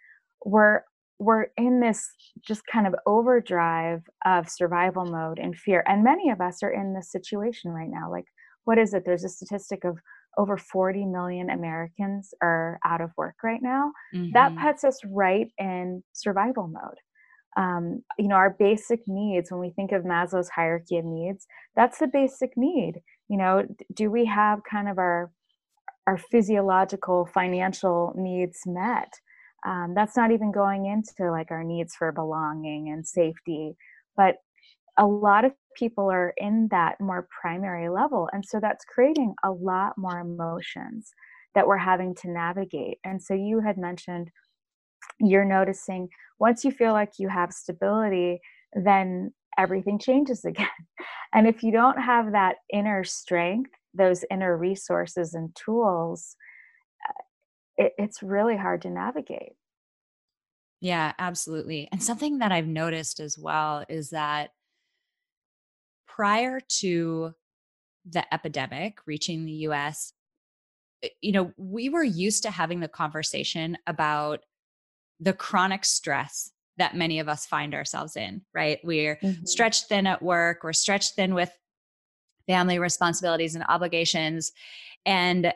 we're 0.46 0.82
we're 1.20 1.48
in 1.56 1.80
this 1.80 2.10
just 2.42 2.66
kind 2.66 2.88
of 2.88 2.96
overdrive 3.06 4.02
of 4.26 4.50
survival 4.50 5.06
mode 5.06 5.38
and 5.38 5.56
fear. 5.56 5.84
And 5.88 6.04
many 6.04 6.32
of 6.32 6.42
us 6.42 6.64
are 6.64 6.72
in 6.72 6.96
this 6.96 7.12
situation 7.12 7.70
right 7.70 7.90
now. 7.92 8.10
Like, 8.10 8.26
what 8.64 8.80
is 8.80 8.96
it? 8.96 9.04
There's 9.06 9.24
a 9.24 9.30
statistic 9.30 9.84
of 9.84 10.00
over 10.38 10.58
40 10.58 11.06
million 11.06 11.50
Americans 11.50 12.34
are 12.42 12.80
out 12.86 13.02
of 13.02 13.12
work 13.18 13.36
right 13.44 13.62
now. 13.62 13.92
Mm-hmm. 14.16 14.32
That 14.34 14.58
puts 14.58 14.84
us 14.84 15.00
right 15.06 15.48
in 15.58 16.04
survival 16.14 16.68
mode. 16.68 16.98
Um, 17.58 18.04
you 18.18 18.30
know, 18.30 18.36
our 18.36 18.56
basic 18.58 19.02
needs, 19.08 19.52
when 19.52 19.60
we 19.60 19.72
think 19.72 19.92
of 19.92 20.04
Maslow's 20.04 20.50
hierarchy 20.50 20.98
of 20.98 21.06
needs, 21.06 21.46
that's 21.76 22.00
the 22.00 22.08
basic 22.08 22.52
need. 22.56 23.02
You 23.28 23.38
know, 23.38 23.66
do 23.94 24.10
we 24.10 24.26
have 24.26 24.62
kind 24.70 24.88
of 24.88 24.98
our 24.98 25.32
our 26.08 26.18
physiological 26.18 27.30
financial 27.34 28.14
needs 28.18 28.60
met? 28.66 29.14
Um, 29.66 29.94
that's 29.96 30.18
not 30.18 30.32
even 30.32 30.52
going 30.52 30.86
into 30.86 31.30
like 31.30 31.52
our 31.52 31.64
needs 31.64 31.94
for 31.96 32.12
belonging 32.12 32.90
and 32.90 33.06
safety, 33.06 33.76
but 34.18 34.38
a 35.02 35.06
lot 35.06 35.44
of 35.46 35.52
people 35.76 36.10
are 36.12 36.32
in 36.38 36.68
that 36.70 37.02
more 37.02 37.28
primary 37.42 37.90
level. 37.90 38.30
And 38.32 38.46
so 38.46 38.60
that's 38.60 38.86
creating 38.86 39.34
a 39.44 39.52
lot 39.52 39.98
more 39.98 40.20
emotions 40.20 41.12
that 41.56 41.66
we're 41.66 41.78
having 41.78 42.14
to 42.16 42.30
navigate. 42.30 43.00
And 43.04 43.22
so 43.22 43.34
you 43.34 43.60
had 43.60 43.78
mentioned 43.78 44.30
you're 45.20 45.44
noticing 45.44 46.08
once 46.40 46.64
you 46.64 46.72
feel 46.72 46.94
like 46.94 47.14
you 47.18 47.30
have 47.30 47.52
stability, 47.52 48.42
then 48.74 49.34
everything 49.58 49.98
changes 49.98 50.46
again. 50.46 50.68
And 51.34 51.48
if 51.48 51.64
you 51.64 51.72
don't 51.72 52.00
have 52.00 52.34
that 52.34 52.58
inner 52.72 53.04
strength, 53.04 53.72
those 53.96 54.24
inner 54.30 54.56
resources 54.56 55.34
and 55.34 55.54
tools, 55.56 56.36
uh, 57.10 57.24
it, 57.86 57.94
it's 57.98 58.22
really 58.22 58.56
hard 58.56 58.84
to 58.84 58.90
navigate. 58.92 59.54
Yeah, 60.80 61.14
absolutely. 61.18 61.90
And 61.92 62.02
something 62.04 62.40
that 62.40 62.52
I've 62.52 62.68
noticed 62.68 63.20
as 63.20 63.38
well 63.38 63.84
is 63.90 64.12
that 64.12 64.52
prior 66.22 66.60
to 66.60 67.34
the 68.08 68.32
epidemic 68.32 69.00
reaching 69.08 69.44
the 69.44 69.66
US, 69.70 70.14
eh, 71.02 71.10
you 71.20 71.32
know, 71.32 71.52
we 71.58 71.90
were 71.90 72.04
used 72.04 72.44
to 72.44 72.52
having 72.52 72.80
the 72.80 72.88
conversation 72.88 73.76
about 73.88 74.42
the 75.20 75.34
chronic 75.34 75.84
stress 75.84 76.52
that 76.78 76.96
many 76.96 77.18
of 77.18 77.28
us 77.28 77.48
find 77.48 77.74
ourselves 77.74 78.16
in, 78.16 78.44
right? 78.54 78.78
We're 78.84 79.16
mm-hmm. 79.16 79.46
stretched 79.46 79.86
thin 79.90 80.06
at 80.06 80.22
work, 80.22 80.60
we're 80.64 80.74
stretched 80.74 81.16
thin 81.16 81.34
with 81.34 81.50
family 82.46 82.78
responsibilities 82.78 83.56
and 83.56 83.66
obligations. 83.68 84.52
And 85.08 85.52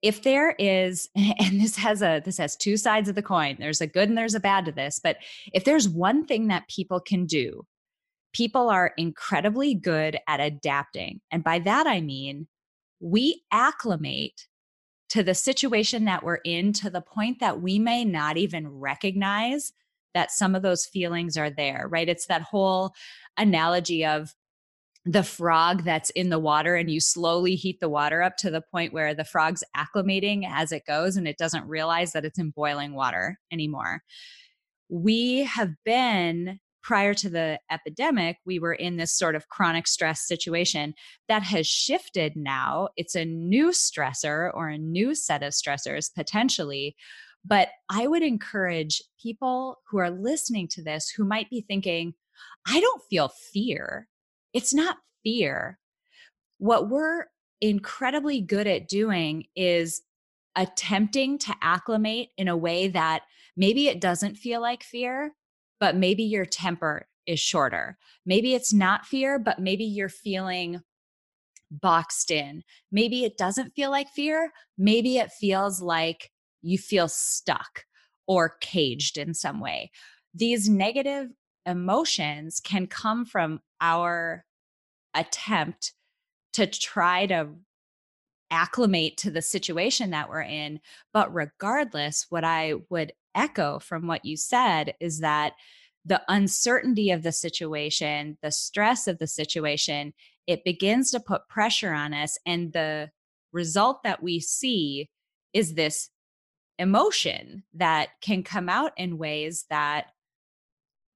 if 0.00 0.22
there 0.22 0.54
is 0.58 1.10
and 1.14 1.60
this 1.60 1.76
has 1.76 2.00
a 2.00 2.22
this 2.24 2.38
has 2.38 2.56
two 2.56 2.78
sides 2.78 3.10
of 3.10 3.16
the 3.16 3.22
coin 3.22 3.54
there's 3.58 3.82
a 3.82 3.86
good 3.86 4.08
and 4.08 4.16
there's 4.16 4.34
a 4.34 4.40
bad 4.40 4.64
to 4.64 4.72
this 4.72 4.98
but 4.98 5.18
if 5.52 5.64
there's 5.64 5.86
one 5.86 6.24
thing 6.24 6.46
that 6.46 6.66
people 6.68 7.00
can 7.00 7.26
do 7.26 7.66
people 8.32 8.68
are 8.68 8.92
incredibly 8.96 9.74
good 9.74 10.18
at 10.26 10.40
adapting. 10.40 11.20
And 11.30 11.42
by 11.42 11.58
that, 11.60 11.86
I 11.86 12.00
mean 12.00 12.46
we 13.00 13.42
acclimate 13.50 14.46
to 15.08 15.22
the 15.22 15.34
situation 15.34 16.04
that 16.04 16.22
we're 16.22 16.40
in 16.44 16.72
to 16.74 16.90
the 16.90 17.00
point 17.00 17.40
that 17.40 17.60
we 17.60 17.78
may 17.78 18.04
not 18.04 18.36
even 18.36 18.68
recognize 18.68 19.72
that 20.14 20.30
some 20.30 20.54
of 20.54 20.62
those 20.62 20.86
feelings 20.86 21.36
are 21.36 21.50
there, 21.50 21.86
right? 21.88 22.08
It's 22.08 22.26
that 22.26 22.42
whole 22.42 22.92
analogy 23.36 24.04
of 24.04 24.34
the 25.04 25.22
frog 25.22 25.84
that's 25.84 26.10
in 26.10 26.28
the 26.28 26.38
water 26.38 26.76
and 26.76 26.90
you 26.90 27.00
slowly 27.00 27.54
heat 27.54 27.80
the 27.80 27.88
water 27.88 28.22
up 28.22 28.36
to 28.36 28.50
the 28.50 28.60
point 28.60 28.92
where 28.92 29.14
the 29.14 29.24
frog's 29.24 29.64
acclimating 29.76 30.46
as 30.48 30.72
it 30.72 30.84
goes 30.86 31.16
and 31.16 31.26
it 31.26 31.38
doesn't 31.38 31.66
realize 31.66 32.12
that 32.12 32.24
it's 32.24 32.38
in 32.38 32.50
boiling 32.50 32.92
water 32.92 33.38
anymore. 33.50 34.02
We 34.88 35.44
have 35.44 35.70
been 35.84 36.60
prior 36.82 37.14
to 37.14 37.28
the 37.28 37.58
epidemic, 37.70 38.38
we 38.44 38.58
were 38.58 38.72
in 38.72 38.96
this 38.96 39.12
sort 39.12 39.34
of 39.34 39.48
chronic 39.48 39.86
stress 39.86 40.26
situation 40.26 40.94
that 41.28 41.42
has 41.42 41.66
shifted 41.66 42.34
now. 42.36 42.88
It's 42.96 43.14
a 43.14 43.24
new 43.24 43.68
stressor 43.68 44.50
or 44.54 44.68
a 44.68 44.78
new 44.78 45.14
set 45.14 45.42
of 45.42 45.52
stressors 45.52 46.08
potentially. 46.14 46.96
But 47.44 47.68
I 47.88 48.06
would 48.06 48.22
encourage 48.22 49.02
people 49.22 49.78
who 49.88 49.98
are 49.98 50.10
listening 50.10 50.68
to 50.68 50.82
this 50.82 51.08
who 51.10 51.24
might 51.24 51.48
be 51.50 51.62
thinking, 51.62 52.14
I 52.66 52.80
don't 52.80 53.02
feel 53.08 53.30
fear. 53.52 54.08
It's 54.52 54.74
not 54.74 54.98
fear. 55.22 55.78
What 56.58 56.90
we're 56.90 57.26
incredibly 57.60 58.40
good 58.40 58.66
at 58.66 58.88
doing 58.88 59.44
is 59.54 60.02
attempting 60.56 61.38
to 61.38 61.54
acclimate 61.62 62.30
in 62.36 62.48
a 62.48 62.56
way 62.56 62.88
that 62.88 63.22
maybe 63.56 63.88
it 63.88 64.00
doesn't 64.00 64.36
feel 64.36 64.60
like 64.60 64.82
fear, 64.82 65.32
but 65.80 65.96
maybe 65.96 66.22
your 66.22 66.44
temper 66.44 67.08
is 67.26 67.40
shorter. 67.40 67.98
Maybe 68.24 68.54
it's 68.54 68.72
not 68.72 69.06
fear, 69.06 69.38
but 69.38 69.58
maybe 69.58 69.84
you're 69.84 70.08
feeling 70.08 70.80
boxed 71.70 72.30
in. 72.30 72.62
Maybe 72.92 73.24
it 73.24 73.38
doesn't 73.38 73.74
feel 73.74 73.90
like 73.90 74.08
fear. 74.08 74.52
Maybe 74.76 75.18
it 75.18 75.30
feels 75.32 75.80
like 75.80 76.30
you 76.62 76.78
feel 76.78 77.08
stuck 77.08 77.84
or 78.26 78.56
caged 78.60 79.16
in 79.16 79.34
some 79.34 79.60
way. 79.60 79.90
These 80.34 80.68
negative 80.68 81.28
emotions 81.66 82.60
can 82.60 82.86
come 82.86 83.24
from 83.24 83.60
our 83.80 84.44
attempt 85.14 85.92
to 86.52 86.66
try 86.66 87.26
to 87.26 87.48
acclimate 88.50 89.16
to 89.18 89.30
the 89.30 89.42
situation 89.42 90.10
that 90.10 90.28
we're 90.28 90.42
in. 90.42 90.80
But 91.12 91.32
regardless, 91.32 92.26
what 92.30 92.44
I 92.44 92.74
would 92.88 93.12
echo 93.34 93.78
from 93.78 94.06
what 94.06 94.24
you 94.24 94.36
said 94.36 94.94
is 95.00 95.20
that 95.20 95.54
the 96.04 96.22
uncertainty 96.28 97.10
of 97.10 97.22
the 97.22 97.32
situation, 97.32 98.38
the 98.42 98.50
stress 98.50 99.06
of 99.06 99.18
the 99.18 99.26
situation, 99.26 100.12
it 100.46 100.64
begins 100.64 101.10
to 101.10 101.20
put 101.20 101.48
pressure 101.48 101.92
on 101.92 102.14
us. 102.14 102.38
And 102.46 102.72
the 102.72 103.10
result 103.52 104.02
that 104.04 104.22
we 104.22 104.40
see 104.40 105.08
is 105.52 105.74
this 105.74 106.08
emotion 106.78 107.64
that 107.74 108.08
can 108.22 108.42
come 108.42 108.68
out 108.68 108.92
in 108.96 109.18
ways 109.18 109.66
that 109.68 110.06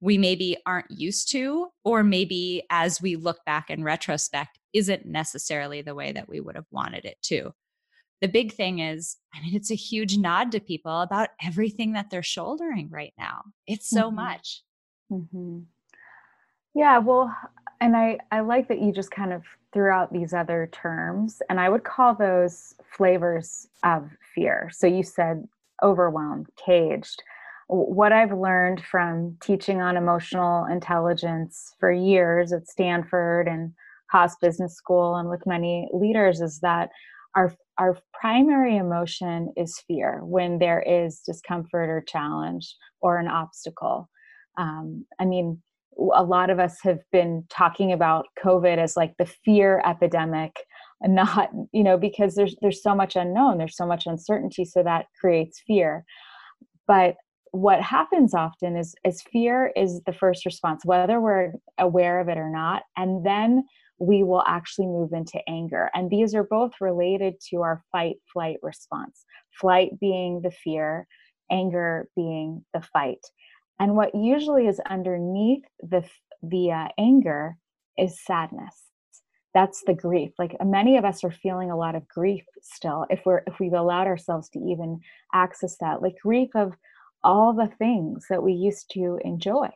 we 0.01 0.17
maybe 0.17 0.57
aren't 0.65 0.91
used 0.91 1.31
to, 1.31 1.67
or 1.83 2.03
maybe 2.03 2.63
as 2.69 3.01
we 3.01 3.15
look 3.15 3.43
back 3.45 3.69
in 3.69 3.83
retrospect, 3.83 4.59
isn't 4.73 5.05
necessarily 5.05 5.81
the 5.81 5.95
way 5.95 6.11
that 6.11 6.29
we 6.29 6.39
would 6.39 6.55
have 6.55 6.67
wanted 6.69 7.05
it 7.05 7.17
to 7.23 7.51
the 8.21 8.27
big 8.27 8.53
thing 8.53 8.79
is, 8.79 9.17
I 9.33 9.41
mean, 9.41 9.55
it's 9.55 9.71
a 9.71 9.75
huge 9.75 10.17
nod 10.17 10.51
to 10.53 10.59
people 10.59 11.01
about 11.01 11.29
everything 11.43 11.93
that 11.93 12.09
they're 12.09 12.23
shouldering 12.23 12.89
right 12.89 13.13
now. 13.17 13.43
It's 13.67 13.89
so 13.89 14.03
mm-hmm. 14.03 14.15
much. 14.15 14.61
Mm-hmm. 15.11 15.59
Yeah, 16.73 16.97
well, 16.99 17.35
and 17.81 17.95
I, 17.95 18.19
I 18.31 18.41
like 18.41 18.67
that 18.67 18.81
you 18.81 18.91
just 18.91 19.11
kind 19.11 19.31
of 19.33 19.43
threw 19.73 19.89
out 19.89 20.11
these 20.11 20.33
other 20.33 20.69
terms, 20.71 21.41
and 21.49 21.59
I 21.59 21.69
would 21.69 21.83
call 21.83 22.15
those 22.15 22.75
flavors 22.97 23.67
of 23.83 24.09
fear. 24.33 24.69
So 24.73 24.87
you 24.87 25.03
said 25.03 25.47
overwhelmed, 25.83 26.47
caged. 26.63 27.21
What 27.67 28.11
I've 28.11 28.31
learned 28.31 28.83
from 28.83 29.37
teaching 29.41 29.81
on 29.81 29.97
emotional 29.97 30.65
intelligence 30.65 31.75
for 31.79 31.91
years 31.91 32.53
at 32.53 32.67
Stanford 32.67 33.47
and 33.47 33.73
Haas 34.11 34.35
Business 34.37 34.75
School 34.75 35.15
and 35.15 35.29
with 35.29 35.45
many 35.47 35.89
leaders 35.91 36.41
is 36.41 36.59
that 36.59 36.91
our 37.35 37.53
our 37.77 37.97
primary 38.13 38.77
emotion 38.77 39.53
is 39.57 39.83
fear 39.87 40.21
when 40.23 40.59
there 40.59 40.81
is 40.81 41.19
discomfort 41.25 41.89
or 41.89 42.03
challenge 42.07 42.75
or 43.01 43.17
an 43.17 43.27
obstacle. 43.27 44.09
Um, 44.57 45.05
I 45.19 45.25
mean, 45.25 45.61
a 46.13 46.23
lot 46.23 46.49
of 46.49 46.59
us 46.59 46.77
have 46.83 46.99
been 47.11 47.45
talking 47.49 47.91
about 47.91 48.25
COVID 48.43 48.77
as 48.77 48.97
like 48.97 49.15
the 49.17 49.25
fear 49.25 49.81
epidemic 49.85 50.57
not 51.03 51.49
you 51.71 51.83
know 51.83 51.97
because 51.97 52.35
there's 52.35 52.55
there's 52.61 52.81
so 52.81 52.95
much 52.95 53.15
unknown 53.15 53.57
there's 53.57 53.75
so 53.75 53.85
much 53.85 54.05
uncertainty 54.05 54.65
so 54.65 54.81
that 54.81 55.05
creates 55.19 55.61
fear 55.67 56.05
but 56.87 57.15
what 57.51 57.81
happens 57.81 58.33
often 58.33 58.75
is 58.75 58.95
is 59.05 59.21
fear 59.31 59.71
is 59.75 60.01
the 60.05 60.13
first 60.13 60.45
response 60.45 60.83
whether 60.85 61.19
we're 61.19 61.51
aware 61.77 62.19
of 62.19 62.29
it 62.29 62.37
or 62.37 62.49
not 62.49 62.83
and 62.97 63.25
then 63.25 63.63
we 63.99 64.23
will 64.23 64.43
actually 64.45 64.87
move 64.87 65.13
into 65.13 65.39
anger. 65.47 65.89
And 65.93 66.09
these 66.09 66.35
are 66.35 66.43
both 66.43 66.73
related 66.81 67.35
to 67.49 67.61
our 67.61 67.83
fight 67.91 68.17
flight 68.31 68.57
response. 68.61 69.25
Flight 69.59 69.99
being 69.99 70.41
the 70.41 70.51
fear 70.51 71.07
anger 71.51 72.09
being 72.15 72.65
the 72.73 72.81
fight. 72.81 73.23
And 73.79 73.95
what 73.95 74.15
usually 74.15 74.67
is 74.67 74.79
underneath 74.89 75.63
the 75.81 76.03
the 76.41 76.71
uh, 76.71 76.87
anger 76.97 77.57
is 77.97 78.23
sadness. 78.23 78.83
That's 79.53 79.83
the 79.87 79.93
grief. 79.93 80.31
Like 80.37 80.55
many 80.63 80.97
of 80.97 81.05
us 81.05 81.23
are 81.23 81.31
feeling 81.31 81.71
a 81.71 81.77
lot 81.77 81.95
of 81.95 82.07
grief 82.07 82.43
still 82.61 83.05
if 83.09 83.21
we're 83.25 83.43
if 83.47 83.59
we've 83.59 83.73
allowed 83.73 84.07
ourselves 84.07 84.49
to 84.49 84.59
even 84.59 84.99
access 85.33 85.77
that. 85.79 86.01
Like 86.01 86.15
grief 86.21 86.49
of 86.55 86.73
all 87.23 87.53
the 87.53 87.71
things 87.79 88.25
that 88.29 88.43
we 88.43 88.53
used 88.53 88.91
to 88.91 89.19
enjoy 89.23 89.69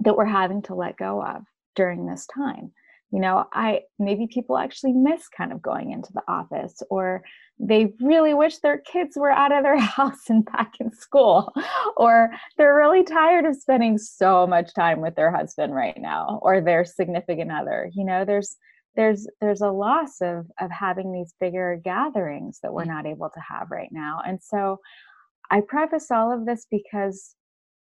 that 0.00 0.16
we're 0.16 0.24
having 0.24 0.62
to 0.62 0.74
let 0.74 0.96
go 0.96 1.22
of 1.22 1.42
during 1.76 2.06
this 2.06 2.26
time 2.26 2.72
you 3.14 3.20
know 3.20 3.46
i 3.52 3.80
maybe 4.00 4.26
people 4.26 4.58
actually 4.58 4.92
miss 4.92 5.28
kind 5.28 5.52
of 5.52 5.62
going 5.62 5.92
into 5.92 6.12
the 6.12 6.22
office 6.26 6.82
or 6.90 7.22
they 7.60 7.92
really 8.00 8.34
wish 8.34 8.58
their 8.58 8.78
kids 8.78 9.16
were 9.16 9.30
out 9.30 9.52
of 9.52 9.62
their 9.62 9.78
house 9.96 10.28
and 10.28 10.44
back 10.46 10.74
in 10.80 10.92
school 10.92 11.54
or 11.96 12.30
they're 12.58 12.74
really 12.74 13.04
tired 13.04 13.44
of 13.44 13.54
spending 13.54 13.96
so 13.96 14.46
much 14.46 14.74
time 14.74 15.00
with 15.00 15.14
their 15.14 15.30
husband 15.30 15.72
right 15.72 16.00
now 16.00 16.40
or 16.42 16.60
their 16.60 16.84
significant 16.84 17.52
other. 17.52 17.88
You 17.94 18.04
know 18.04 18.24
there's 18.24 18.56
there's 18.96 19.28
there's 19.40 19.60
a 19.60 19.70
loss 19.70 20.20
of 20.20 20.46
of 20.60 20.70
having 20.72 21.12
these 21.12 21.32
bigger 21.38 21.80
gatherings 21.84 22.58
that 22.62 22.72
we're 22.72 22.82
mm. 22.82 22.88
not 22.88 23.06
able 23.06 23.30
to 23.30 23.40
have 23.48 23.70
right 23.70 23.90
now. 23.92 24.20
And 24.26 24.40
so 24.42 24.80
i 25.50 25.60
preface 25.60 26.10
all 26.10 26.32
of 26.32 26.46
this 26.46 26.66
because 26.70 27.34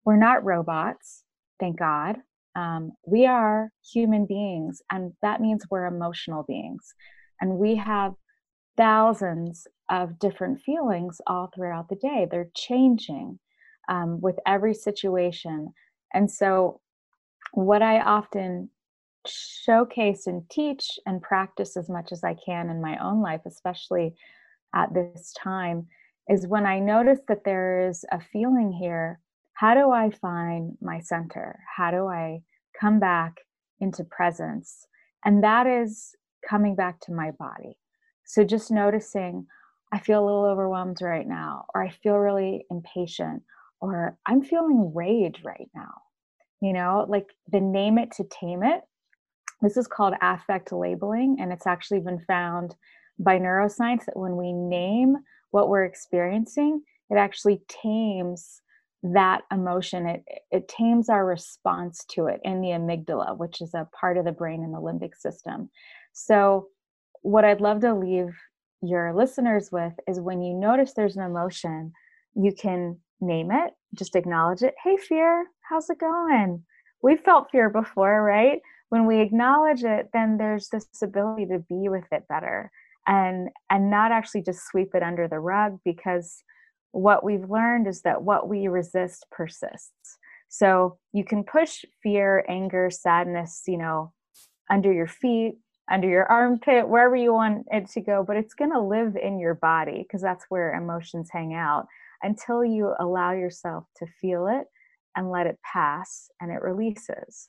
we're 0.04 0.16
not 0.16 0.44
robots 0.44 1.24
thank 1.58 1.78
god 1.78 2.16
um, 2.56 2.92
we 3.06 3.26
are 3.26 3.70
human 3.92 4.26
beings 4.26 4.82
and 4.90 5.12
that 5.22 5.40
means 5.40 5.64
we're 5.70 5.86
emotional 5.86 6.44
beings 6.46 6.94
and 7.40 7.58
we 7.58 7.76
have 7.76 8.14
thousands 8.76 9.66
of 9.90 10.18
different 10.18 10.60
feelings 10.60 11.20
all 11.26 11.50
throughout 11.54 11.88
the 11.88 11.96
day. 11.96 12.26
They're 12.30 12.50
changing 12.54 13.38
um, 13.88 14.20
with 14.20 14.36
every 14.46 14.74
situation 14.74 15.72
and 16.12 16.30
so 16.30 16.80
what 17.52 17.82
i 17.82 18.00
often 18.00 18.70
showcase 19.26 20.26
and 20.26 20.48
teach 20.50 20.98
and 21.06 21.22
practice 21.22 21.76
as 21.76 21.88
much 21.88 22.12
as 22.12 22.24
I 22.24 22.34
can 22.34 22.70
in 22.70 22.80
my 22.80 22.96
own 22.98 23.20
life, 23.20 23.42
especially 23.46 24.14
at 24.74 24.92
this 24.94 25.34
time, 25.38 25.86
is 26.28 26.46
when 26.46 26.66
I 26.66 26.78
notice 26.78 27.20
that 27.28 27.44
there 27.44 27.88
is 27.88 28.04
a 28.12 28.20
feeling 28.20 28.72
here, 28.72 29.20
how 29.54 29.74
do 29.74 29.90
I 29.90 30.10
find 30.10 30.76
my 30.80 31.00
center? 31.00 31.60
How 31.76 31.90
do 31.90 32.06
I 32.06 32.42
come 32.78 32.98
back 32.98 33.40
into 33.80 34.04
presence? 34.04 34.86
And 35.24 35.44
that 35.44 35.66
is 35.66 36.14
coming 36.48 36.74
back 36.74 37.00
to 37.00 37.12
my 37.12 37.30
body. 37.32 37.76
So 38.24 38.44
just 38.44 38.70
noticing, 38.70 39.46
I 39.92 39.98
feel 39.98 40.22
a 40.22 40.24
little 40.24 40.44
overwhelmed 40.44 41.02
right 41.02 41.26
now, 41.26 41.66
or 41.74 41.82
I 41.82 41.90
feel 41.90 42.16
really 42.16 42.64
impatient, 42.70 43.42
or 43.80 44.16
I'm 44.26 44.42
feeling 44.42 44.92
rage 44.94 45.42
right 45.44 45.68
now. 45.74 45.94
You 46.60 46.72
know, 46.72 47.06
like 47.08 47.26
the 47.50 47.60
name 47.60 47.98
it 47.98 48.12
to 48.12 48.24
tame 48.24 48.62
it 48.62 48.82
this 49.62 49.76
is 49.76 49.86
called 49.86 50.14
affect 50.22 50.72
labeling, 50.72 51.36
and 51.40 51.52
it's 51.52 51.66
actually 51.66 52.00
been 52.00 52.20
found 52.20 52.74
by 53.18 53.38
neuroscience 53.38 54.06
that 54.06 54.16
when 54.16 54.36
we 54.36 54.52
name 54.52 55.16
what 55.50 55.68
we're 55.68 55.84
experiencing, 55.84 56.82
it 57.10 57.16
actually 57.16 57.62
tames 57.68 58.62
that 59.02 59.42
emotion. 59.52 60.06
It, 60.06 60.24
it 60.50 60.68
tames 60.68 61.08
our 61.08 61.24
response 61.24 62.04
to 62.10 62.26
it 62.26 62.40
in 62.44 62.60
the 62.60 62.68
amygdala, 62.68 63.38
which 63.38 63.60
is 63.60 63.74
a 63.74 63.88
part 63.98 64.18
of 64.18 64.24
the 64.24 64.32
brain 64.32 64.62
in 64.62 64.72
the 64.72 64.78
limbic 64.78 65.14
system. 65.16 65.70
So, 66.12 66.68
what 67.22 67.44
I'd 67.44 67.60
love 67.60 67.80
to 67.80 67.94
leave 67.94 68.34
your 68.82 69.14
listeners 69.14 69.70
with 69.70 69.92
is 70.08 70.20
when 70.20 70.42
you 70.42 70.54
notice 70.54 70.94
there's 70.94 71.16
an 71.16 71.24
emotion, 71.24 71.92
you 72.34 72.52
can 72.52 72.98
name 73.20 73.50
it, 73.50 73.72
just 73.94 74.16
acknowledge 74.16 74.62
it. 74.62 74.74
Hey, 74.82 74.96
fear, 74.96 75.46
how's 75.68 75.90
it 75.90 75.98
going? 75.98 76.64
We've 77.02 77.20
felt 77.20 77.50
fear 77.50 77.68
before, 77.68 78.22
right? 78.22 78.60
when 78.90 79.06
we 79.06 79.20
acknowledge 79.20 79.82
it 79.82 80.10
then 80.12 80.36
there's 80.36 80.68
this 80.68 80.86
ability 81.02 81.46
to 81.46 81.58
be 81.60 81.88
with 81.88 82.04
it 82.12 82.28
better 82.28 82.70
and 83.06 83.48
and 83.70 83.90
not 83.90 84.12
actually 84.12 84.42
just 84.42 84.66
sweep 84.66 84.94
it 84.94 85.02
under 85.02 85.26
the 85.26 85.40
rug 85.40 85.78
because 85.84 86.42
what 86.92 87.24
we've 87.24 87.48
learned 87.48 87.86
is 87.86 88.02
that 88.02 88.22
what 88.22 88.48
we 88.48 88.68
resist 88.68 89.26
persists. 89.30 90.18
So 90.48 90.98
you 91.12 91.24
can 91.24 91.44
push 91.44 91.84
fear 92.02 92.44
anger 92.48 92.90
sadness 92.90 93.62
you 93.66 93.78
know 93.78 94.12
under 94.68 94.92
your 94.92 95.06
feet 95.06 95.54
under 95.90 96.08
your 96.08 96.26
armpit 96.26 96.88
wherever 96.88 97.16
you 97.16 97.32
want 97.32 97.66
it 97.70 97.88
to 97.90 98.00
go 98.00 98.24
but 98.26 98.36
it's 98.36 98.54
going 98.54 98.72
to 98.72 98.80
live 98.80 99.16
in 99.16 99.38
your 99.38 99.54
body 99.54 100.02
because 100.02 100.22
that's 100.22 100.46
where 100.48 100.74
emotions 100.74 101.28
hang 101.32 101.54
out 101.54 101.86
until 102.22 102.64
you 102.64 102.94
allow 102.98 103.32
yourself 103.32 103.84
to 103.96 104.06
feel 104.20 104.46
it 104.46 104.66
and 105.16 105.30
let 105.30 105.46
it 105.46 105.58
pass 105.64 106.30
and 106.40 106.50
it 106.50 106.62
releases. 106.62 107.48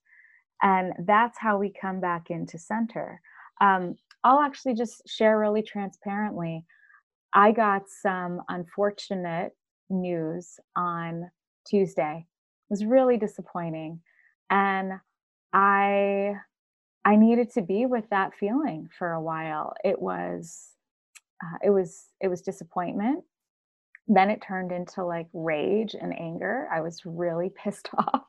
And 0.62 0.94
that's 1.06 1.38
how 1.40 1.58
we 1.58 1.74
come 1.80 2.00
back 2.00 2.30
into 2.30 2.58
center. 2.58 3.22
Um, 3.60 3.96
i'll 4.24 4.40
actually 4.40 4.76
just 4.76 5.02
share 5.08 5.40
really 5.40 5.64
transparently 5.64 6.64
i 7.34 7.52
got 7.52 7.84
some 7.90 8.42
unfortunate 8.50 9.56
news 9.90 10.60
on 10.76 11.30
tuesday. 11.66 12.26
It 12.70 12.74
was 12.74 12.86
really 12.86 13.18
disappointing 13.18 14.00
and 14.50 14.94
i 15.54 16.34
i 17.06 17.16
needed 17.16 17.52
to 17.54 17.62
be 17.62 17.86
with 17.86 18.10
that 18.10 18.34
feeling 18.40 18.90
for 18.98 19.12
a 19.12 19.22
while. 19.22 19.74
It 19.84 20.02
was 20.02 20.70
uh, 21.44 21.58
it 21.64 21.70
was 21.72 22.08
it 22.22 22.28
was 22.28 22.42
disappointment. 22.42 23.24
Then 24.08 24.30
it 24.30 24.42
turned 24.42 24.72
into 24.72 25.06
like 25.06 25.28
rage 25.34 25.96
and 26.00 26.18
anger. 26.18 26.68
I 26.74 26.82
was 26.82 27.06
really 27.06 27.50
pissed 27.64 27.90
off 27.98 28.24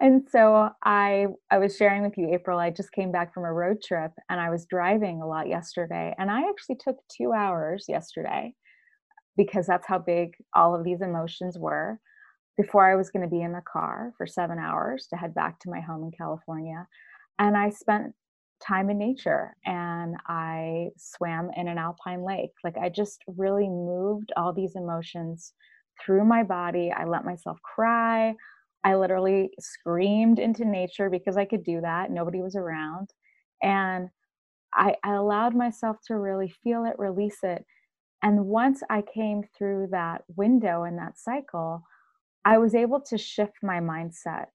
and 0.00 0.22
so 0.30 0.70
I 0.84 1.26
I 1.50 1.58
was 1.58 1.76
sharing 1.76 2.02
with 2.02 2.16
you 2.16 2.32
April 2.32 2.58
I 2.58 2.70
just 2.70 2.92
came 2.92 3.10
back 3.12 3.34
from 3.34 3.44
a 3.44 3.52
road 3.52 3.78
trip 3.82 4.12
and 4.28 4.40
I 4.40 4.50
was 4.50 4.66
driving 4.66 5.20
a 5.22 5.26
lot 5.26 5.48
yesterday. 5.48 6.14
And 6.18 6.30
I 6.30 6.48
actually 6.48 6.76
took 6.76 6.96
2 7.16 7.32
hours 7.32 7.86
yesterday 7.88 8.54
because 9.36 9.66
that's 9.66 9.86
how 9.86 9.98
big 9.98 10.34
all 10.54 10.74
of 10.74 10.84
these 10.84 11.02
emotions 11.02 11.58
were 11.58 12.00
before 12.56 12.90
I 12.90 12.96
was 12.96 13.10
going 13.10 13.22
to 13.22 13.36
be 13.36 13.42
in 13.42 13.52
the 13.52 13.62
car 13.70 14.12
for 14.16 14.26
7 14.26 14.58
hours 14.58 15.06
to 15.10 15.16
head 15.16 15.34
back 15.34 15.60
to 15.60 15.70
my 15.70 15.80
home 15.80 16.04
in 16.04 16.10
California. 16.12 16.86
And 17.38 17.56
I 17.56 17.70
spent 17.70 18.14
time 18.60 18.90
in 18.90 18.98
nature 18.98 19.54
and 19.64 20.16
I 20.26 20.88
swam 20.96 21.50
in 21.56 21.68
an 21.68 21.78
alpine 21.78 22.24
lake. 22.24 22.50
Like 22.64 22.76
I 22.76 22.88
just 22.88 23.22
really 23.26 23.68
moved 23.68 24.32
all 24.36 24.52
these 24.52 24.74
emotions 24.76 25.52
through 26.04 26.24
my 26.24 26.42
body. 26.42 26.92
I 26.96 27.04
let 27.04 27.24
myself 27.24 27.58
cry 27.62 28.34
I 28.84 28.94
literally 28.94 29.50
screamed 29.58 30.38
into 30.38 30.64
nature 30.64 31.10
because 31.10 31.36
I 31.36 31.44
could 31.44 31.64
do 31.64 31.80
that. 31.80 32.10
Nobody 32.10 32.40
was 32.40 32.56
around. 32.56 33.10
And 33.62 34.08
I, 34.74 34.94
I, 35.04 35.14
allowed 35.14 35.54
myself 35.54 35.96
to 36.06 36.16
really 36.16 36.52
feel 36.62 36.84
it, 36.84 36.94
release 36.98 37.38
it. 37.42 37.64
And 38.22 38.46
once 38.46 38.82
I 38.90 39.02
came 39.02 39.42
through 39.56 39.88
that 39.90 40.22
window 40.36 40.84
and 40.84 40.98
that 40.98 41.18
cycle, 41.18 41.82
I 42.44 42.58
was 42.58 42.74
able 42.74 43.00
to 43.08 43.18
shift 43.18 43.54
my 43.62 43.80
mindset 43.80 44.46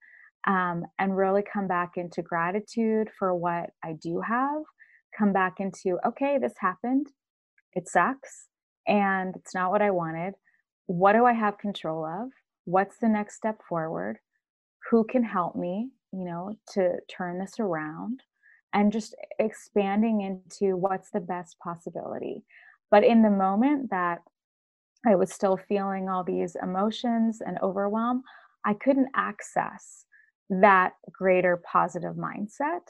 um, 0.47 0.83
and 0.99 1.17
really 1.17 1.43
come 1.43 1.67
back 1.67 1.91
into 1.95 2.21
gratitude 2.21 3.09
for 3.17 3.33
what 3.36 3.71
I 3.83 3.93
do 4.01 4.21
have, 4.21 4.63
come 5.17 5.33
back 5.33 5.59
into, 5.59 5.99
okay, 6.05 6.38
this 6.38 6.53
happened. 6.59 7.07
It 7.73 7.88
sucks. 7.88 8.47
And 8.88 9.36
it's 9.36 9.55
not 9.55 9.71
what 9.71 9.81
I 9.81 9.91
wanted. 9.91 10.33
What 10.88 11.13
do 11.13 11.25
I 11.25 11.33
have 11.33 11.57
control 11.57 12.05
of? 12.05 12.29
What's 12.65 12.97
the 12.97 13.10
next 13.10 13.36
step 13.36 13.60
forward? 13.67 14.19
Who 14.89 15.04
can 15.04 15.23
help 15.23 15.56
me 15.56 15.89
you 16.12 16.26
know 16.26 16.56
to 16.73 16.97
turn 17.10 17.39
this 17.39 17.60
around? 17.60 18.21
And 18.73 18.91
just 18.91 19.15
expanding 19.38 20.21
into 20.21 20.76
what's 20.76 21.12
the 21.12 21.19
best 21.19 21.58
possibility. 21.63 22.43
But 22.89 23.04
in 23.04 23.21
the 23.21 23.30
moment 23.30 23.89
that 23.91 24.19
i 25.06 25.15
was 25.15 25.34
still 25.34 25.58
feeling 25.58 26.08
all 26.08 26.23
these 26.23 26.56
emotions 26.63 27.41
and 27.45 27.58
overwhelm 27.62 28.23
i 28.63 28.73
couldn't 28.73 29.10
access 29.15 30.06
that 30.49 30.93
greater 31.12 31.62
positive 31.71 32.15
mindset. 32.15 32.82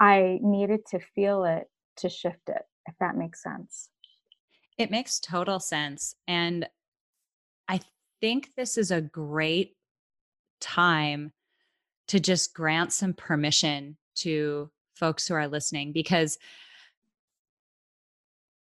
I 0.00 0.38
needed 0.42 0.80
to 0.90 1.00
feel 1.00 1.44
it 1.44 1.68
to 1.98 2.08
shift 2.08 2.48
it 2.48 2.62
if 2.86 2.94
that 3.00 3.16
makes 3.16 3.42
sense. 3.42 3.90
It 4.76 4.90
makes 4.90 5.18
total 5.18 5.60
sense. 5.60 6.14
And 6.26 6.68
i 7.68 7.80
think 8.20 8.50
this 8.56 8.78
is 8.78 8.90
a 8.90 9.00
great 9.00 9.76
time 10.60 11.32
to 12.08 12.18
just 12.18 12.54
grant 12.54 12.92
some 12.92 13.12
permission 13.12 13.96
to 14.16 14.70
folks 14.94 15.28
who 15.28 15.34
are 15.34 15.48
listening 15.48 15.92
because 15.92 16.38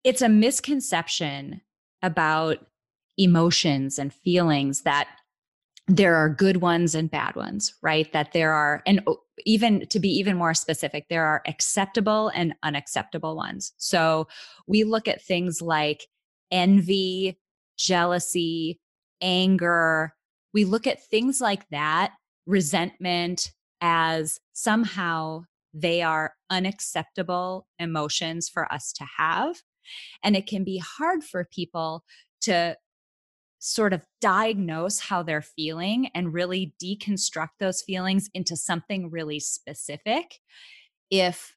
it's 0.03 0.21
a 0.21 0.29
misconception 0.29 1.61
about 2.01 2.57
emotions 3.17 3.99
and 3.99 4.13
feelings 4.13 4.81
that 4.81 5.07
there 5.87 6.15
are 6.15 6.29
good 6.29 6.57
ones 6.57 6.95
and 6.95 7.11
bad 7.11 7.35
ones, 7.35 7.73
right? 7.81 8.11
That 8.13 8.31
there 8.31 8.53
are, 8.53 8.81
and 8.85 9.05
even 9.45 9.85
to 9.87 9.99
be 9.99 10.09
even 10.09 10.37
more 10.37 10.53
specific, 10.53 11.07
there 11.09 11.25
are 11.25 11.41
acceptable 11.45 12.29
and 12.33 12.55
unacceptable 12.63 13.35
ones. 13.35 13.73
So 13.77 14.27
we 14.65 14.85
look 14.85 15.07
at 15.07 15.21
things 15.21 15.61
like 15.61 16.07
envy, 16.51 17.37
jealousy, 17.77 18.79
anger. 19.23 20.13
We 20.53 20.65
look 20.65 20.85
at 20.85 21.03
things 21.03 21.41
like 21.41 21.67
that, 21.69 22.13
resentment, 22.45 23.51
as 23.81 24.39
somehow 24.53 25.45
they 25.73 26.03
are 26.03 26.35
unacceptable 26.49 27.67
emotions 27.79 28.47
for 28.47 28.71
us 28.71 28.93
to 28.93 29.05
have. 29.17 29.55
And 30.23 30.35
it 30.35 30.45
can 30.45 30.63
be 30.63 30.77
hard 30.77 31.23
for 31.23 31.49
people 31.51 32.03
to 32.41 32.77
sort 33.59 33.93
of 33.93 34.05
diagnose 34.21 34.99
how 34.99 35.23
they're 35.23 35.41
feeling 35.41 36.09
and 36.13 36.33
really 36.33 36.73
deconstruct 36.81 37.49
those 37.59 37.81
feelings 37.81 38.29
into 38.33 38.55
something 38.55 39.09
really 39.09 39.39
specific 39.39 40.39
if 41.09 41.55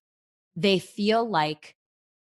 they 0.55 0.79
feel 0.79 1.29
like 1.29 1.76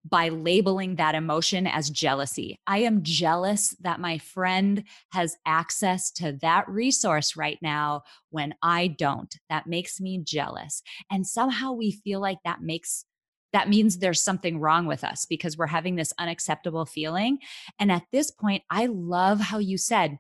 by 0.08 0.30
labeling 0.30 0.96
that 0.96 1.16
emotion 1.16 1.68
as 1.68 1.90
jealousy. 1.90 2.56
I 2.66 2.80
am 2.80 3.04
jealous 3.04 3.76
that 3.82 4.00
my 4.00 4.18
friend 4.18 4.84
has 5.12 5.38
access 5.46 6.12
to 6.14 6.38
that 6.42 6.68
resource 6.70 7.36
right 7.36 7.60
now 7.62 8.04
when 8.30 8.56
I 8.62 8.88
don't. 8.88 9.34
That 9.50 9.68
makes 9.68 10.00
me 10.00 10.22
jealous. 10.24 10.82
And 11.12 11.28
somehow 11.28 11.74
we 11.74 11.92
feel 11.92 12.20
like 12.22 12.40
that 12.46 12.62
makes 12.62 13.06
that 13.52 13.68
means 13.68 13.98
there's 13.98 14.22
something 14.22 14.60
wrong 14.60 14.86
with 14.86 15.04
us 15.04 15.26
because 15.26 15.58
we're 15.58 15.66
having 15.66 15.96
this 15.96 16.14
unacceptable 16.20 16.86
feeling. 16.86 17.40
And 17.80 17.92
at 17.92 18.04
this 18.12 18.30
point, 18.30 18.62
I 18.70 18.86
love 18.86 19.40
how 19.40 19.58
you 19.58 19.78
said, 19.78 20.20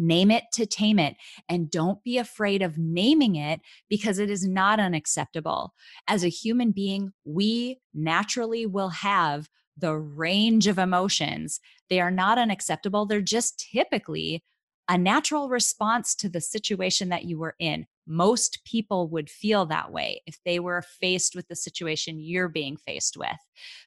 name 0.00 0.30
it 0.30 0.44
to 0.52 0.66
tame 0.66 0.98
it. 0.98 1.16
And 1.48 1.70
don't 1.70 2.02
be 2.02 2.18
afraid 2.18 2.62
of 2.62 2.78
naming 2.78 3.36
it 3.36 3.60
because 3.88 4.18
it 4.18 4.30
is 4.30 4.46
not 4.46 4.80
unacceptable. 4.80 5.74
As 6.08 6.24
a 6.24 6.28
human 6.28 6.72
being, 6.72 7.12
we 7.24 7.78
naturally 7.94 8.66
will 8.66 8.88
have 8.88 9.48
the 9.76 9.96
range 9.96 10.66
of 10.66 10.78
emotions. 10.78 11.60
They 11.88 12.00
are 12.00 12.10
not 12.10 12.38
unacceptable. 12.38 13.06
They're 13.06 13.20
just 13.20 13.64
typically 13.72 14.42
a 14.88 14.98
natural 14.98 15.48
response 15.48 16.16
to 16.16 16.28
the 16.28 16.40
situation 16.40 17.10
that 17.10 17.24
you 17.24 17.38
were 17.38 17.54
in. 17.60 17.86
Most 18.08 18.64
people 18.64 19.06
would 19.08 19.30
feel 19.30 19.64
that 19.66 19.92
way 19.92 20.20
if 20.26 20.38
they 20.44 20.58
were 20.58 20.82
faced 20.82 21.36
with 21.36 21.46
the 21.46 21.54
situation 21.54 22.18
you're 22.18 22.48
being 22.48 22.76
faced 22.76 23.16
with. 23.16 23.28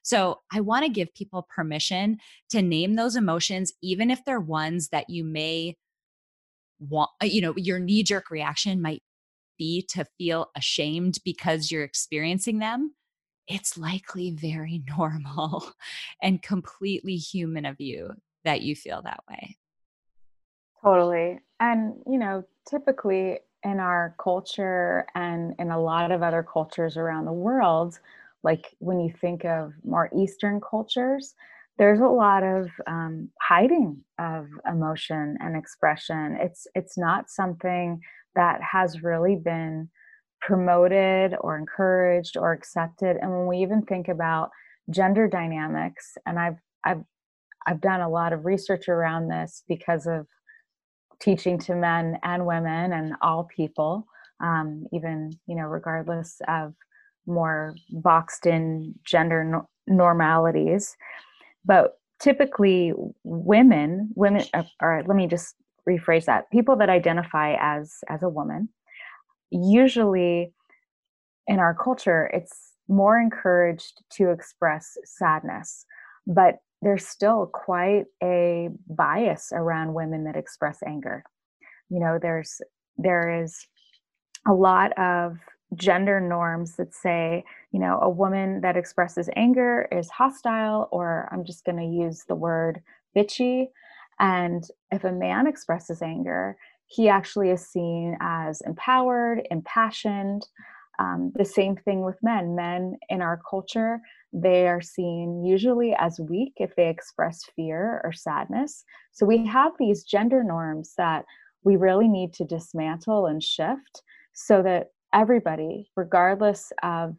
So, 0.02 0.40
I 0.50 0.60
want 0.60 0.86
to 0.86 0.90
give 0.90 1.14
people 1.14 1.46
permission 1.54 2.16
to 2.50 2.62
name 2.62 2.94
those 2.94 3.16
emotions, 3.16 3.74
even 3.82 4.10
if 4.10 4.24
they're 4.24 4.40
ones 4.40 4.88
that 4.88 5.10
you 5.10 5.24
may 5.24 5.76
want, 6.78 7.10
uh, 7.22 7.26
you 7.26 7.40
know, 7.40 7.54
your 7.56 7.78
knee 7.78 8.02
jerk 8.02 8.30
reaction 8.30 8.82
might 8.82 9.02
be 9.58 9.82
to 9.90 10.04
feel 10.18 10.50
ashamed 10.56 11.18
because 11.24 11.70
you're 11.70 11.84
experiencing 11.84 12.58
them. 12.58 12.94
It's 13.46 13.76
likely 13.76 14.30
very 14.30 14.82
normal 14.98 15.72
and 16.22 16.42
completely 16.42 17.16
human 17.16 17.64
of 17.64 17.80
you 17.80 18.10
that 18.44 18.62
you 18.62 18.74
feel 18.74 19.02
that 19.02 19.20
way. 19.28 19.56
Totally. 20.82 21.40
And, 21.60 21.94
you 22.06 22.18
know, 22.18 22.44
typically 22.68 23.38
in 23.62 23.80
our 23.80 24.14
culture 24.22 25.06
and 25.14 25.54
in 25.58 25.70
a 25.70 25.80
lot 25.80 26.10
of 26.10 26.22
other 26.22 26.42
cultures 26.42 26.98
around 26.98 27.24
the 27.24 27.32
world, 27.32 27.98
like 28.42 28.74
when 28.78 29.00
you 29.00 29.10
think 29.10 29.46
of 29.46 29.72
more 29.82 30.10
Eastern 30.14 30.60
cultures, 30.60 31.34
there's 31.78 32.00
a 32.00 32.06
lot 32.06 32.42
of 32.42 32.68
um, 32.86 33.30
hiding 33.40 34.02
of 34.18 34.46
emotion 34.70 35.36
and 35.40 35.56
expression. 35.56 36.36
It's 36.40 36.66
it's 36.74 36.96
not 36.96 37.30
something 37.30 38.00
that 38.36 38.60
has 38.62 39.02
really 39.02 39.36
been 39.36 39.88
promoted 40.40 41.34
or 41.40 41.56
encouraged 41.56 42.36
or 42.36 42.52
accepted. 42.52 43.16
And 43.20 43.30
when 43.30 43.46
we 43.46 43.58
even 43.58 43.82
think 43.82 44.08
about 44.08 44.50
gender 44.90 45.26
dynamics, 45.26 46.16
and 46.26 46.38
I've 46.38 46.58
I've 46.84 47.02
I've 47.66 47.80
done 47.80 48.00
a 48.00 48.08
lot 48.08 48.32
of 48.32 48.44
research 48.44 48.88
around 48.88 49.28
this 49.28 49.64
because 49.68 50.06
of 50.06 50.26
teaching 51.20 51.58
to 51.58 51.74
men 51.74 52.18
and 52.22 52.46
women 52.46 52.92
and 52.92 53.14
all 53.22 53.48
people, 53.56 54.06
um, 54.40 54.86
even 54.92 55.32
you 55.46 55.56
know, 55.56 55.64
regardless 55.64 56.40
of 56.46 56.74
more 57.26 57.74
boxed 57.90 58.46
in 58.46 58.94
gender 59.04 59.42
no- 59.42 59.68
normalities. 59.86 60.96
But 61.64 61.98
typically, 62.20 62.92
women, 63.22 64.10
women, 64.14 64.44
uh, 64.52 64.64
or 64.80 65.02
let 65.06 65.16
me 65.16 65.26
just 65.26 65.54
rephrase 65.88 66.26
that: 66.26 66.50
people 66.50 66.76
that 66.76 66.90
identify 66.90 67.56
as 67.60 67.98
as 68.08 68.22
a 68.22 68.28
woman, 68.28 68.68
usually 69.50 70.52
in 71.46 71.58
our 71.58 71.74
culture, 71.74 72.30
it's 72.32 72.72
more 72.88 73.18
encouraged 73.18 74.02
to 74.12 74.30
express 74.30 74.96
sadness, 75.04 75.86
but 76.26 76.56
there's 76.82 77.06
still 77.06 77.50
quite 77.52 78.04
a 78.22 78.68
bias 78.88 79.50
around 79.52 79.94
women 79.94 80.24
that 80.24 80.36
express 80.36 80.78
anger. 80.86 81.24
You 81.88 82.00
know, 82.00 82.18
there's 82.20 82.60
there 82.98 83.42
is 83.42 83.66
a 84.46 84.52
lot 84.52 84.96
of 84.98 85.38
gender 85.74 86.20
norms 86.20 86.76
that 86.76 86.94
say, 86.94 87.44
you 87.74 87.80
know, 87.80 87.98
a 88.00 88.08
woman 88.08 88.60
that 88.60 88.76
expresses 88.76 89.28
anger 89.34 89.88
is 89.90 90.08
hostile, 90.08 90.88
or 90.92 91.28
I'm 91.32 91.44
just 91.44 91.64
going 91.64 91.78
to 91.78 91.84
use 91.84 92.22
the 92.28 92.36
word 92.36 92.80
bitchy. 93.16 93.66
And 94.20 94.62
if 94.92 95.02
a 95.02 95.10
man 95.10 95.48
expresses 95.48 96.00
anger, 96.00 96.56
he 96.86 97.08
actually 97.08 97.50
is 97.50 97.66
seen 97.66 98.16
as 98.20 98.60
empowered, 98.60 99.48
impassioned. 99.50 100.46
Um, 101.00 101.32
the 101.34 101.44
same 101.44 101.74
thing 101.74 102.04
with 102.04 102.14
men. 102.22 102.54
Men 102.54 102.96
in 103.08 103.20
our 103.20 103.40
culture 103.50 104.00
they 104.32 104.68
are 104.68 104.80
seen 104.80 105.44
usually 105.44 105.94
as 105.98 106.20
weak 106.20 106.52
if 106.56 106.74
they 106.76 106.88
express 106.88 107.42
fear 107.54 108.00
or 108.04 108.12
sadness. 108.12 108.84
So 109.12 109.26
we 109.26 109.46
have 109.46 109.72
these 109.78 110.04
gender 110.04 110.42
norms 110.42 110.94
that 110.96 111.24
we 111.64 111.74
really 111.74 112.08
need 112.08 112.32
to 112.34 112.44
dismantle 112.44 113.26
and 113.26 113.42
shift 113.42 114.02
so 114.32 114.60
that 114.62 114.88
everybody, 115.12 115.88
regardless 115.96 116.72
of 116.82 117.16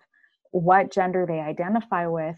what 0.56 0.90
gender 0.90 1.26
they 1.28 1.40
identify 1.40 2.08
with, 2.08 2.38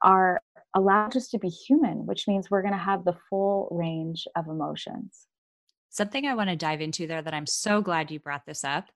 are 0.00 0.40
allowed 0.74 1.12
just 1.12 1.30
to 1.32 1.38
be 1.38 1.48
human, 1.48 2.06
which 2.06 2.26
means 2.26 2.50
we're 2.50 2.62
going 2.62 2.72
to 2.72 2.78
have 2.78 3.04
the 3.04 3.16
full 3.28 3.68
range 3.70 4.26
of 4.36 4.48
emotions. 4.48 5.26
Something 5.90 6.26
I 6.26 6.34
want 6.34 6.48
to 6.48 6.56
dive 6.56 6.80
into 6.80 7.06
there 7.06 7.20
that 7.20 7.34
I'm 7.34 7.46
so 7.46 7.82
glad 7.82 8.10
you 8.10 8.20
brought 8.20 8.46
this 8.46 8.64
up. 8.64 8.86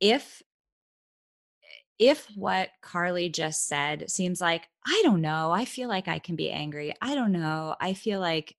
If 0.00 0.42
if 1.98 2.26
what 2.34 2.70
Carly 2.80 3.28
just 3.28 3.66
said 3.68 4.10
seems 4.10 4.40
like, 4.40 4.66
I 4.86 5.02
don't 5.04 5.20
know, 5.20 5.50
I 5.50 5.66
feel 5.66 5.86
like 5.86 6.08
I 6.08 6.18
can 6.18 6.34
be 6.34 6.50
angry. 6.50 6.94
I 7.02 7.14
don't 7.14 7.32
know. 7.32 7.76
I 7.78 7.92
feel 7.92 8.20
like 8.20 8.56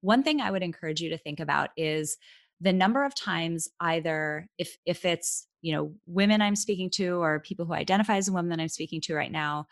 one 0.00 0.22
thing 0.22 0.40
I 0.40 0.50
would 0.50 0.62
encourage 0.62 1.02
you 1.02 1.10
to 1.10 1.18
think 1.18 1.38
about 1.38 1.68
is 1.76 2.16
the 2.62 2.72
number 2.72 3.04
of 3.04 3.14
times 3.14 3.68
either 3.80 4.48
if 4.56 4.78
if 4.86 5.04
it's, 5.04 5.46
you 5.62 5.74
know, 5.74 5.92
women 6.06 6.40
I'm 6.40 6.56
speaking 6.56 6.90
to 6.90 7.20
or 7.20 7.40
people 7.40 7.66
who 7.66 7.74
identify 7.74 8.16
as 8.16 8.28
a 8.28 8.32
woman 8.32 8.50
that 8.50 8.60
I'm 8.60 8.68
speaking 8.68 9.00
to 9.02 9.14
right 9.14 9.32
now, 9.32 9.66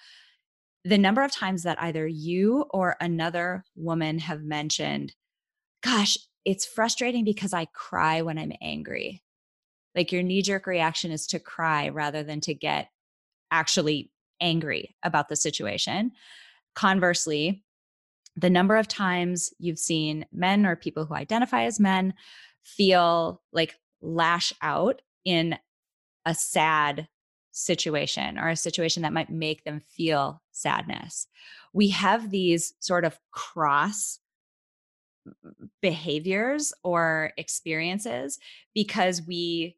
the 0.84 0.98
number 0.98 1.22
of 1.22 1.30
times 1.30 1.62
that 1.62 1.80
either 1.80 2.06
you 2.06 2.66
or 2.70 2.96
another 3.00 3.64
woman 3.76 4.18
have 4.18 4.42
mentioned, 4.42 5.14
gosh, 5.82 6.18
it's 6.44 6.66
frustrating 6.66 7.24
because 7.24 7.52
I 7.52 7.66
cry 7.66 8.22
when 8.22 8.38
I'm 8.38 8.52
angry. 8.60 9.22
Like 9.94 10.10
your 10.10 10.22
knee 10.22 10.42
jerk 10.42 10.66
reaction 10.66 11.12
is 11.12 11.28
to 11.28 11.38
cry 11.38 11.90
rather 11.90 12.24
than 12.24 12.40
to 12.42 12.54
get 12.54 12.88
actually 13.52 14.10
angry 14.40 14.96
about 15.04 15.28
the 15.28 15.36
situation. 15.36 16.12
Conversely, 16.74 17.62
the 18.36 18.50
number 18.50 18.76
of 18.76 18.88
times 18.88 19.52
you've 19.58 19.78
seen 19.78 20.24
men 20.32 20.66
or 20.66 20.76
people 20.76 21.04
who 21.04 21.14
identify 21.14 21.64
as 21.64 21.78
men 21.78 22.14
feel 22.64 23.42
like 23.52 23.78
lash 24.00 24.52
out 24.62 25.02
in 25.24 25.58
a 26.26 26.34
sad 26.34 27.08
situation 27.52 28.38
or 28.38 28.48
a 28.48 28.56
situation 28.56 29.02
that 29.02 29.12
might 29.12 29.30
make 29.30 29.64
them 29.64 29.80
feel 29.80 30.40
sadness. 30.52 31.26
We 31.72 31.88
have 31.90 32.30
these 32.30 32.74
sort 32.80 33.04
of 33.04 33.18
cross 33.32 34.20
behaviors 35.82 36.72
or 36.82 37.32
experiences 37.36 38.38
because 38.74 39.22
we 39.26 39.76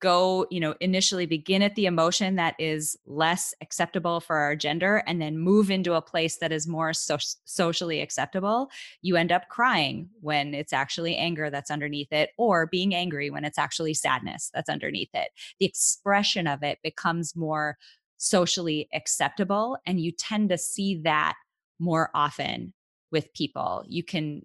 go, 0.00 0.46
you 0.50 0.60
know, 0.60 0.74
initially 0.80 1.26
begin 1.26 1.62
at 1.62 1.74
the 1.74 1.86
emotion 1.86 2.36
that 2.36 2.54
is 2.58 2.96
less 3.06 3.54
acceptable 3.60 4.20
for 4.20 4.36
our 4.36 4.56
gender 4.56 5.02
and 5.06 5.20
then 5.20 5.38
move 5.38 5.70
into 5.70 5.94
a 5.94 6.02
place 6.02 6.38
that 6.38 6.52
is 6.52 6.66
more 6.66 6.92
so- 6.92 7.18
socially 7.44 8.00
acceptable, 8.00 8.68
you 9.02 9.16
end 9.16 9.32
up 9.32 9.48
crying 9.48 10.08
when 10.20 10.54
it's 10.54 10.72
actually 10.72 11.16
anger 11.16 11.50
that's 11.50 11.70
underneath 11.70 12.12
it, 12.12 12.30
or 12.38 12.66
being 12.66 12.94
angry 12.94 13.30
when 13.30 13.44
it's 13.44 13.58
actually 13.58 13.94
sadness 13.94 14.50
that's 14.54 14.68
underneath 14.68 15.10
it. 15.14 15.28
The 15.60 15.66
expression 15.66 16.46
of 16.46 16.62
it 16.62 16.78
becomes 16.82 17.36
more 17.36 17.78
socially 18.16 18.88
acceptable, 18.94 19.78
and 19.86 20.00
you 20.00 20.10
tend 20.12 20.48
to 20.50 20.58
see 20.58 21.00
that 21.02 21.34
more 21.78 22.10
often 22.14 22.72
with 23.12 23.32
people. 23.34 23.84
You 23.86 24.02
can 24.02 24.42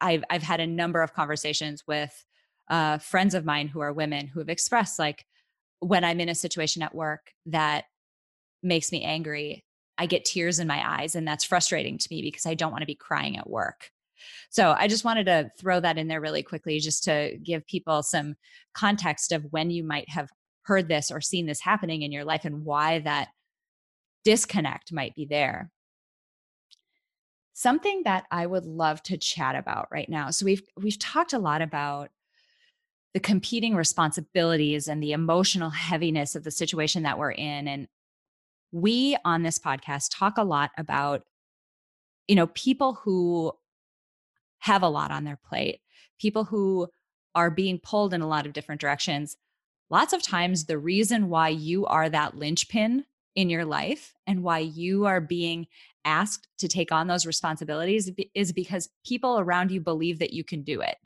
I've 0.00 0.24
I've 0.30 0.42
had 0.42 0.60
a 0.60 0.66
number 0.66 1.02
of 1.02 1.14
conversations 1.14 1.84
with 1.86 2.24
uh, 2.70 2.98
friends 2.98 3.34
of 3.34 3.44
mine 3.44 3.68
who 3.68 3.80
are 3.80 3.92
women 3.92 4.26
who 4.26 4.40
have 4.40 4.48
expressed 4.48 4.98
like 4.98 5.24
when 5.80 6.04
I'm 6.04 6.20
in 6.20 6.28
a 6.28 6.34
situation 6.34 6.82
at 6.82 6.94
work 6.94 7.32
that 7.46 7.84
makes 8.62 8.90
me 8.92 9.04
angry, 9.04 9.64
I 9.96 10.06
get 10.06 10.24
tears 10.24 10.58
in 10.58 10.66
my 10.66 11.00
eyes, 11.00 11.14
and 11.14 11.26
that's 11.26 11.44
frustrating 11.44 11.98
to 11.98 12.08
me 12.10 12.22
because 12.22 12.46
I 12.46 12.54
don't 12.54 12.72
want 12.72 12.82
to 12.82 12.86
be 12.86 12.94
crying 12.94 13.36
at 13.36 13.48
work. 13.48 13.90
So 14.50 14.74
I 14.76 14.88
just 14.88 15.04
wanted 15.04 15.26
to 15.26 15.50
throw 15.58 15.80
that 15.80 15.98
in 15.98 16.08
there 16.08 16.20
really 16.20 16.42
quickly 16.42 16.80
just 16.80 17.04
to 17.04 17.36
give 17.42 17.66
people 17.66 18.02
some 18.02 18.34
context 18.74 19.32
of 19.32 19.46
when 19.50 19.70
you 19.70 19.84
might 19.84 20.08
have 20.08 20.30
heard 20.62 20.88
this 20.88 21.10
or 21.10 21.20
seen 21.20 21.46
this 21.46 21.60
happening 21.60 22.02
in 22.02 22.12
your 22.12 22.24
life 22.24 22.44
and 22.44 22.64
why 22.64 22.98
that 23.00 23.28
disconnect 24.24 24.92
might 24.92 25.14
be 25.14 25.24
there. 25.24 25.70
Something 27.54 28.02
that 28.04 28.24
I 28.30 28.46
would 28.46 28.66
love 28.66 29.02
to 29.04 29.16
chat 29.16 29.56
about 29.56 29.88
right 29.90 30.08
now. 30.08 30.30
So 30.30 30.44
we've 30.44 30.62
we've 30.76 30.98
talked 30.98 31.32
a 31.32 31.38
lot 31.38 31.62
about 31.62 32.10
the 33.14 33.20
competing 33.20 33.74
responsibilities 33.74 34.88
and 34.88 35.02
the 35.02 35.12
emotional 35.12 35.70
heaviness 35.88 36.34
of 36.34 36.44
the 36.44 36.50
situation 36.50 37.02
that 37.02 37.18
we're 37.18 37.32
in 37.32 37.68
and 37.68 37.88
we 38.70 39.16
on 39.24 39.42
this 39.42 39.58
podcast 39.58 40.08
talk 40.12 40.36
a 40.36 40.44
lot 40.44 40.70
about 40.76 41.22
you 42.26 42.36
know 42.36 42.48
people 42.48 42.94
who 42.94 43.52
have 44.58 44.82
a 44.82 44.88
lot 44.88 45.10
on 45.10 45.24
their 45.24 45.38
plate 45.48 45.80
people 46.20 46.44
who 46.44 46.86
are 47.34 47.50
being 47.50 47.78
pulled 47.78 48.12
in 48.12 48.20
a 48.20 48.28
lot 48.28 48.46
of 48.46 48.52
different 48.52 48.80
directions 48.80 49.36
lots 49.88 50.12
of 50.12 50.22
times 50.22 50.66
the 50.66 50.76
reason 50.78 51.28
why 51.28 51.48
you 51.48 51.86
are 51.86 52.10
that 52.10 52.36
linchpin 52.36 53.04
in 53.38 53.48
your 53.48 53.64
life 53.64 54.14
and 54.26 54.42
why 54.42 54.58
you 54.58 55.06
are 55.06 55.20
being 55.20 55.66
asked 56.04 56.48
to 56.58 56.66
take 56.66 56.90
on 56.90 57.06
those 57.06 57.24
responsibilities 57.24 58.10
is 58.34 58.52
because 58.52 58.88
people 59.06 59.38
around 59.38 59.70
you 59.70 59.80
believe 59.80 60.18
that 60.18 60.32
you 60.32 60.42
can 60.42 60.62
do 60.62 60.80
it. 60.80 60.96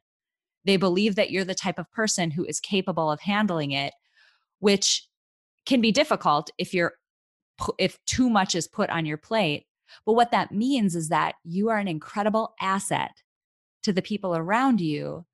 They 0.65 0.77
believe 0.77 1.17
that 1.17 1.31
you're 1.31 1.45
the 1.45 1.55
type 1.55 1.79
of 1.79 1.91
person 1.93 2.31
who 2.31 2.45
is 2.45 2.61
capable 2.61 3.11
of 3.11 3.21
handling 3.21 3.73
it, 3.73 3.95
which 4.61 5.07
can 5.67 5.81
be 5.81 5.93
difficult 5.93 6.51
if 6.59 6.73
you're 6.73 6.95
if 7.79 7.99
too 8.07 8.29
much 8.29 8.55
is 8.55 8.67
put 8.67 8.91
on 8.91 9.07
your 9.07 9.19
plate. 9.19 9.67
But 10.07 10.15
what 10.15 10.31
that 10.31 10.53
means 10.53 10.97
is 10.97 11.11
that 11.11 11.35
you 11.45 11.69
are 11.69 11.79
an 11.79 11.89
incredible 11.89 12.55
asset 12.61 13.23
to 13.83 13.93
the 13.93 14.03
people 14.03 14.35
around 14.35 14.81
you 14.81 15.27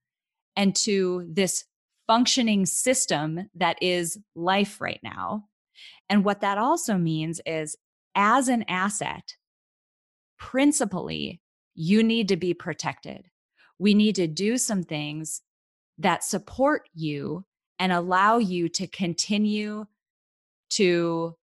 and 0.57 0.75
to 0.77 1.27
this 1.31 1.65
functioning 2.07 2.67
system 2.67 3.49
that 3.55 3.77
is 3.81 4.19
life 4.35 4.81
right 4.81 5.01
now. 5.03 5.45
And 6.09 6.25
what 6.25 6.41
that 6.41 6.59
also 6.59 6.97
means 6.97 7.41
is, 7.47 7.77
as 8.15 8.49
an 8.49 8.65
asset, 8.67 9.37
principally, 10.39 11.41
you 11.75 12.03
need 12.03 12.29
to 12.29 12.37
be 12.37 12.55
protected. 12.55 13.27
We 13.79 13.95
need 13.95 14.17
to 14.17 14.27
do 14.27 14.59
some 14.59 14.83
things 14.83 15.43
that 15.99 16.25
support 16.25 16.89
you 16.95 17.45
and 17.79 17.93
allow 17.93 18.39
you 18.39 18.69
to 18.69 18.87
continue 18.87 19.87
to 20.71 21.37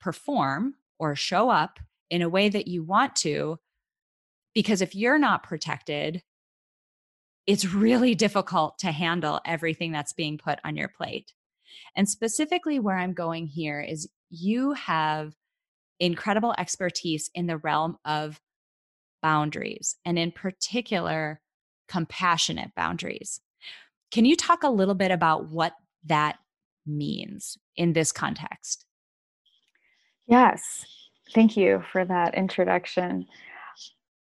perform 0.00 0.74
or 0.98 1.14
show 1.16 1.50
up 1.50 1.78
in 2.10 2.22
a 2.22 2.28
way 2.28 2.48
that 2.48 2.68
you 2.68 2.82
want 2.82 3.16
to. 3.16 3.58
Because 4.54 4.82
if 4.82 4.94
you're 4.94 5.18
not 5.18 5.42
protected, 5.42 6.22
it's 7.46 7.64
really 7.64 8.14
difficult 8.26 8.78
to 8.80 8.92
handle 8.92 9.40
everything 9.44 9.92
that's 9.92 10.12
being 10.12 10.38
put 10.38 10.58
on 10.64 10.76
your 10.76 10.88
plate. 10.88 11.32
And 11.96 12.08
specifically, 12.08 12.78
where 12.78 12.96
I'm 12.96 13.14
going 13.14 13.46
here 13.46 13.80
is 13.80 14.08
you 14.30 14.72
have 14.72 15.34
incredible 16.00 16.54
expertise 16.58 17.30
in 17.34 17.46
the 17.46 17.56
realm 17.56 17.96
of 18.04 18.40
boundaries, 19.22 19.96
and 20.04 20.18
in 20.18 20.32
particular, 20.32 21.40
compassionate 21.88 22.74
boundaries. 22.74 23.40
Can 24.10 24.24
you 24.24 24.36
talk 24.36 24.62
a 24.62 24.70
little 24.70 24.94
bit 24.94 25.10
about 25.10 25.48
what 25.48 25.72
that 26.04 26.36
means 26.86 27.58
in 27.76 27.92
this 27.92 28.12
context? 28.12 28.84
Yes. 30.26 30.84
Thank 31.34 31.56
you 31.56 31.82
for 31.92 32.04
that 32.04 32.34
introduction. 32.34 33.26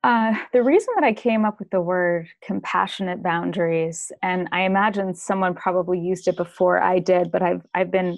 Uh, 0.02 0.34
the 0.52 0.62
reason 0.62 0.94
that 0.94 1.04
I 1.04 1.12
came 1.12 1.44
up 1.44 1.58
with 1.58 1.70
the 1.70 1.80
word 1.80 2.28
compassionate 2.42 3.22
boundaries, 3.22 4.10
and 4.22 4.48
I 4.50 4.62
imagine 4.62 5.14
someone 5.14 5.54
probably 5.54 5.98
used 5.98 6.26
it 6.26 6.36
before 6.36 6.80
I 6.80 7.00
did, 7.00 7.30
but 7.30 7.42
I've 7.42 7.62
I've 7.74 7.90
been 7.90 8.16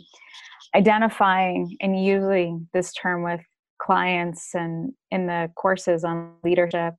identifying 0.76 1.76
and 1.80 2.04
using 2.04 2.68
this 2.72 2.92
term 2.92 3.22
with 3.24 3.40
clients 3.78 4.54
and 4.54 4.92
in 5.10 5.26
the 5.26 5.50
courses 5.56 6.04
on 6.04 6.34
leadership 6.44 6.94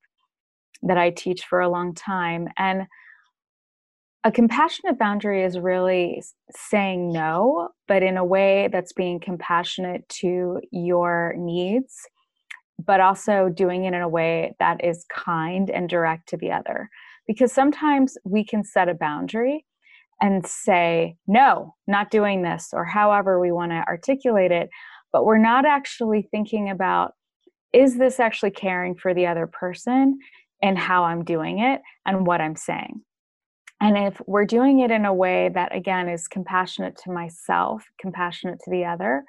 that 0.83 0.97
I 0.97 1.09
teach 1.09 1.43
for 1.45 1.61
a 1.61 1.69
long 1.69 1.93
time. 1.93 2.47
And 2.57 2.83
a 4.23 4.31
compassionate 4.31 4.97
boundary 4.97 5.43
is 5.43 5.59
really 5.59 6.23
saying 6.55 7.11
no, 7.11 7.69
but 7.87 8.03
in 8.03 8.17
a 8.17 8.23
way 8.23 8.69
that's 8.71 8.93
being 8.93 9.19
compassionate 9.19 10.07
to 10.09 10.61
your 10.71 11.33
needs 11.37 12.07
but 12.79 12.99
also 12.99 13.49
doing 13.49 13.85
it 13.85 13.93
in 13.93 14.01
a 14.01 14.09
way 14.09 14.55
that 14.59 14.83
is 14.83 15.05
kind 15.11 15.69
and 15.69 15.89
direct 15.89 16.29
to 16.29 16.37
the 16.37 16.51
other. 16.51 16.89
Because 17.27 17.51
sometimes 17.51 18.17
we 18.25 18.43
can 18.43 18.63
set 18.63 18.89
a 18.89 18.93
boundary 18.93 19.65
and 20.21 20.45
say, 20.45 21.15
no, 21.27 21.75
not 21.87 22.11
doing 22.11 22.41
this, 22.43 22.69
or 22.73 22.85
however 22.85 23.39
we 23.39 23.51
want 23.51 23.71
to 23.71 23.83
articulate 23.87 24.51
it, 24.51 24.69
but 25.11 25.25
we're 25.25 25.37
not 25.37 25.65
actually 25.65 26.27
thinking 26.31 26.69
about, 26.69 27.13
is 27.71 27.97
this 27.97 28.19
actually 28.19 28.51
caring 28.51 28.95
for 28.95 29.13
the 29.13 29.27
other 29.27 29.47
person 29.47 30.17
and 30.63 30.79
how 30.79 31.03
I'm 31.03 31.23
doing 31.25 31.59
it 31.59 31.81
and 32.07 32.25
what 32.25 32.41
I'm 32.41 32.55
saying? 32.55 33.01
And 33.81 33.97
if 33.97 34.19
we're 34.25 34.45
doing 34.45 34.79
it 34.79 34.91
in 34.91 35.05
a 35.05 35.13
way 35.13 35.49
that, 35.53 35.75
again, 35.75 36.07
is 36.07 36.29
compassionate 36.29 36.97
to 37.03 37.11
myself, 37.11 37.83
compassionate 37.99 38.59
to 38.63 38.71
the 38.71 38.85
other, 38.85 39.25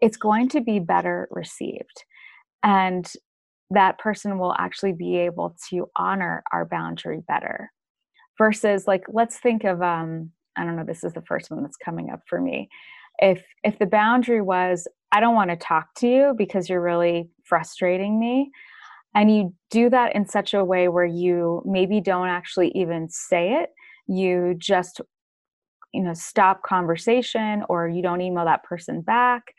it's 0.00 0.16
going 0.16 0.48
to 0.48 0.62
be 0.62 0.78
better 0.78 1.28
received. 1.30 2.04
And 2.62 3.06
that 3.70 3.98
person 3.98 4.38
will 4.38 4.54
actually 4.58 4.94
be 4.94 5.18
able 5.18 5.54
to 5.68 5.86
honor 5.96 6.42
our 6.50 6.64
boundary 6.64 7.20
better. 7.28 7.70
Versus 8.38 8.86
like 8.86 9.04
let's 9.08 9.38
think 9.38 9.64
of 9.64 9.82
um 9.82 10.30
i 10.56 10.64
don't 10.64 10.74
know 10.74 10.84
this 10.84 11.04
is 11.04 11.12
the 11.12 11.20
first 11.20 11.50
one 11.50 11.62
that's 11.62 11.76
coming 11.76 12.08
up 12.08 12.20
for 12.26 12.40
me. 12.40 12.70
If 13.18 13.44
if 13.62 13.78
the 13.78 13.86
boundary 13.86 14.40
was 14.40 14.88
i 15.12 15.20
don't 15.20 15.34
want 15.34 15.50
to 15.50 15.56
talk 15.56 15.88
to 15.98 16.08
you 16.08 16.34
because 16.38 16.70
you're 16.70 16.80
really 16.80 17.28
frustrating 17.44 18.18
me 18.18 18.50
and 19.14 19.34
you 19.34 19.54
do 19.70 19.90
that 19.90 20.14
in 20.14 20.26
such 20.26 20.54
a 20.54 20.64
way 20.64 20.88
where 20.88 21.06
you 21.06 21.62
maybe 21.64 22.00
don't 22.00 22.28
actually 22.28 22.70
even 22.74 23.08
say 23.08 23.54
it 23.54 23.70
you 24.06 24.54
just 24.58 25.00
you 25.92 26.02
know 26.02 26.14
stop 26.14 26.62
conversation 26.62 27.64
or 27.68 27.88
you 27.88 28.02
don't 28.02 28.20
email 28.20 28.44
that 28.44 28.64
person 28.64 29.00
back 29.00 29.54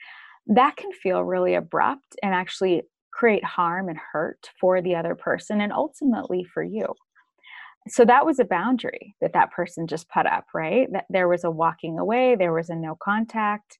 that 0.48 0.76
can 0.76 0.92
feel 0.92 1.24
really 1.24 1.54
abrupt 1.56 2.16
and 2.24 2.34
actually 2.34 2.84
create 3.12 3.44
harm 3.44 3.90
and 3.90 4.00
hurt 4.12 4.50
for 4.60 4.82
the 4.82 4.96
other 4.96 5.16
person 5.16 5.62
and 5.62 5.72
ultimately 5.72 6.44
for 6.44 6.64
you. 6.64 6.86
So 7.88 8.06
that 8.06 8.26
was 8.26 8.40
a 8.40 8.46
boundary 8.46 9.16
that 9.22 9.34
that 9.34 9.52
person 9.52 9.88
just 9.88 10.10
put 10.10 10.26
up, 10.26 10.46
right? 10.54 10.88
That 10.92 11.06
there 11.10 11.28
was 11.28 11.44
a 11.44 11.52
walking 11.52 11.98
away, 11.98 12.36
there 12.36 12.54
was 12.54 12.70
a 12.70 12.76
no 12.76 12.96
contact. 13.02 13.78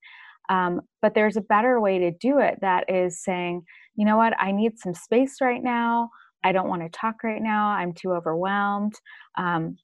Um, 0.52 0.82
but 1.02 1.14
there's 1.16 1.38
a 1.38 1.42
better 1.42 1.80
way 1.80 1.98
to 2.00 2.12
do 2.12 2.40
it 2.40 2.60
that 2.60 2.90
is 2.90 3.24
saying, 3.24 3.64
you 3.96 4.06
know 4.06 4.18
what, 4.18 4.34
I 4.38 4.52
need 4.52 4.78
some 4.78 4.94
space 4.94 5.38
right 5.40 5.64
now. 5.64 6.10
I 6.44 6.52
don't 6.52 6.68
want 6.68 6.82
to 6.82 6.90
talk 6.90 7.24
right 7.24 7.42
now. 7.42 7.68
I'm 7.68 7.94
too 7.94 8.12
overwhelmed. 8.12 8.96
Um, 9.38 9.78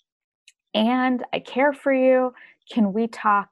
and 0.74 1.24
I 1.32 1.40
care 1.40 1.72
for 1.72 1.94
you. 1.94 2.34
Can 2.70 2.92
we 2.92 3.08
talk 3.08 3.48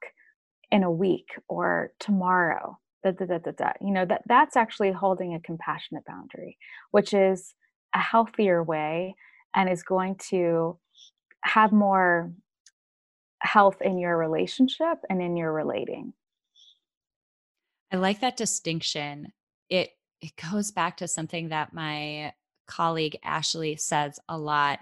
in 0.71 0.84
a 0.84 0.91
week 0.91 1.30
or 1.47 1.93
tomorrow? 1.99 2.78
da, 3.12 3.25
da, 3.25 3.51
da, 3.51 3.71
you 3.82 3.91
know 3.93 4.04
that 4.06 4.23
that's 4.25 4.56
actually 4.56 4.91
holding 4.91 5.36
a 5.36 5.39
compassionate 5.39 6.04
boundary 6.06 6.58
which 6.89 7.13
is 7.13 7.54
a 7.93 7.99
healthier 7.99 8.63
way 8.63 9.15
and 9.56 9.69
is 9.69 9.84
going 9.84 10.15
to 10.15 10.75
have 11.41 11.71
more 11.71 12.32
health 13.39 13.80
in 13.82 13.99
your 13.99 14.17
relationship 14.17 14.97
and 15.10 15.21
in 15.21 15.38
your 15.38 15.54
relating 15.54 16.13
i 17.95 17.97
like 17.97 18.19
that 18.19 18.36
distinction. 18.38 19.31
It 19.69 19.89
it 20.21 20.34
goes 20.51 20.71
back 20.71 20.97
to 20.97 21.08
something 21.08 21.49
that 21.49 21.73
my 21.73 22.34
colleague 22.67 23.17
ashley 23.23 23.77
says 23.77 24.19
a 24.27 24.38
lot. 24.38 24.79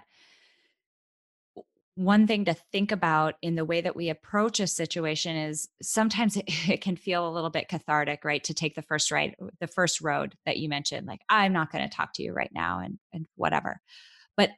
One 1.96 2.26
thing 2.26 2.46
to 2.46 2.54
think 2.54 2.90
about 2.90 3.34
in 3.40 3.54
the 3.54 3.64
way 3.64 3.80
that 3.80 3.94
we 3.94 4.08
approach 4.08 4.58
a 4.58 4.66
situation 4.66 5.36
is 5.36 5.68
sometimes 5.80 6.36
it, 6.36 6.44
it, 6.68 6.80
can 6.80 6.96
feel 6.96 7.28
a 7.28 7.30
little 7.30 7.50
bit 7.50 7.68
cathartic 7.68 8.24
right 8.24 8.42
to 8.44 8.54
take 8.54 8.74
the 8.74 8.82
first 8.82 9.12
right 9.12 9.34
the 9.60 9.68
first 9.68 10.00
road 10.00 10.34
that 10.44 10.56
you 10.56 10.68
mentioned 10.68 11.06
like 11.06 11.20
i'm 11.28 11.52
not 11.52 11.70
going 11.70 11.88
to 11.88 11.96
talk 11.96 12.12
to 12.14 12.22
you 12.24 12.32
right 12.32 12.50
now 12.52 12.80
and 12.80 12.98
and 13.12 13.26
whatever. 13.36 13.80
But 14.36 14.50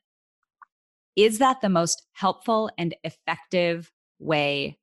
is 1.14 1.38
that 1.38 1.60
the 1.60 1.68
most 1.68 2.06
helpful 2.12 2.70
and 2.78 2.94
effective 3.04 3.90
way 4.18 4.78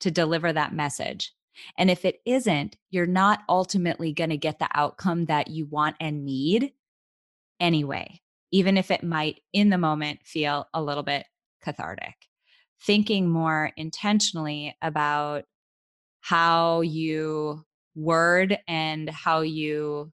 to 0.00 0.10
deliver 0.10 0.52
that 0.52 0.74
message 0.74 1.32
and 1.76 1.90
if 1.90 2.04
it 2.04 2.20
isn't 2.24 2.76
you're 2.90 3.06
not 3.06 3.40
ultimately 3.48 4.12
going 4.12 4.30
to 4.30 4.36
get 4.36 4.58
the 4.58 4.68
outcome 4.74 5.26
that 5.26 5.48
you 5.48 5.66
want 5.66 5.96
and 6.00 6.24
need 6.24 6.72
anyway, 7.62 8.20
even 8.50 8.76
if 8.76 8.90
it 8.90 9.04
might 9.04 9.40
in 9.52 9.70
the 9.70 9.78
moment 9.78 10.20
feel 10.24 10.66
a 10.74 10.82
little 10.82 11.04
bit 11.04 11.24
cathartic. 11.62 12.14
Thinking 12.84 13.28
more 13.28 13.70
intentionally 13.76 14.76
about 14.82 15.44
how 16.20 16.80
you 16.80 17.64
word 17.94 18.58
and 18.66 19.08
how 19.08 19.42
you, 19.42 20.12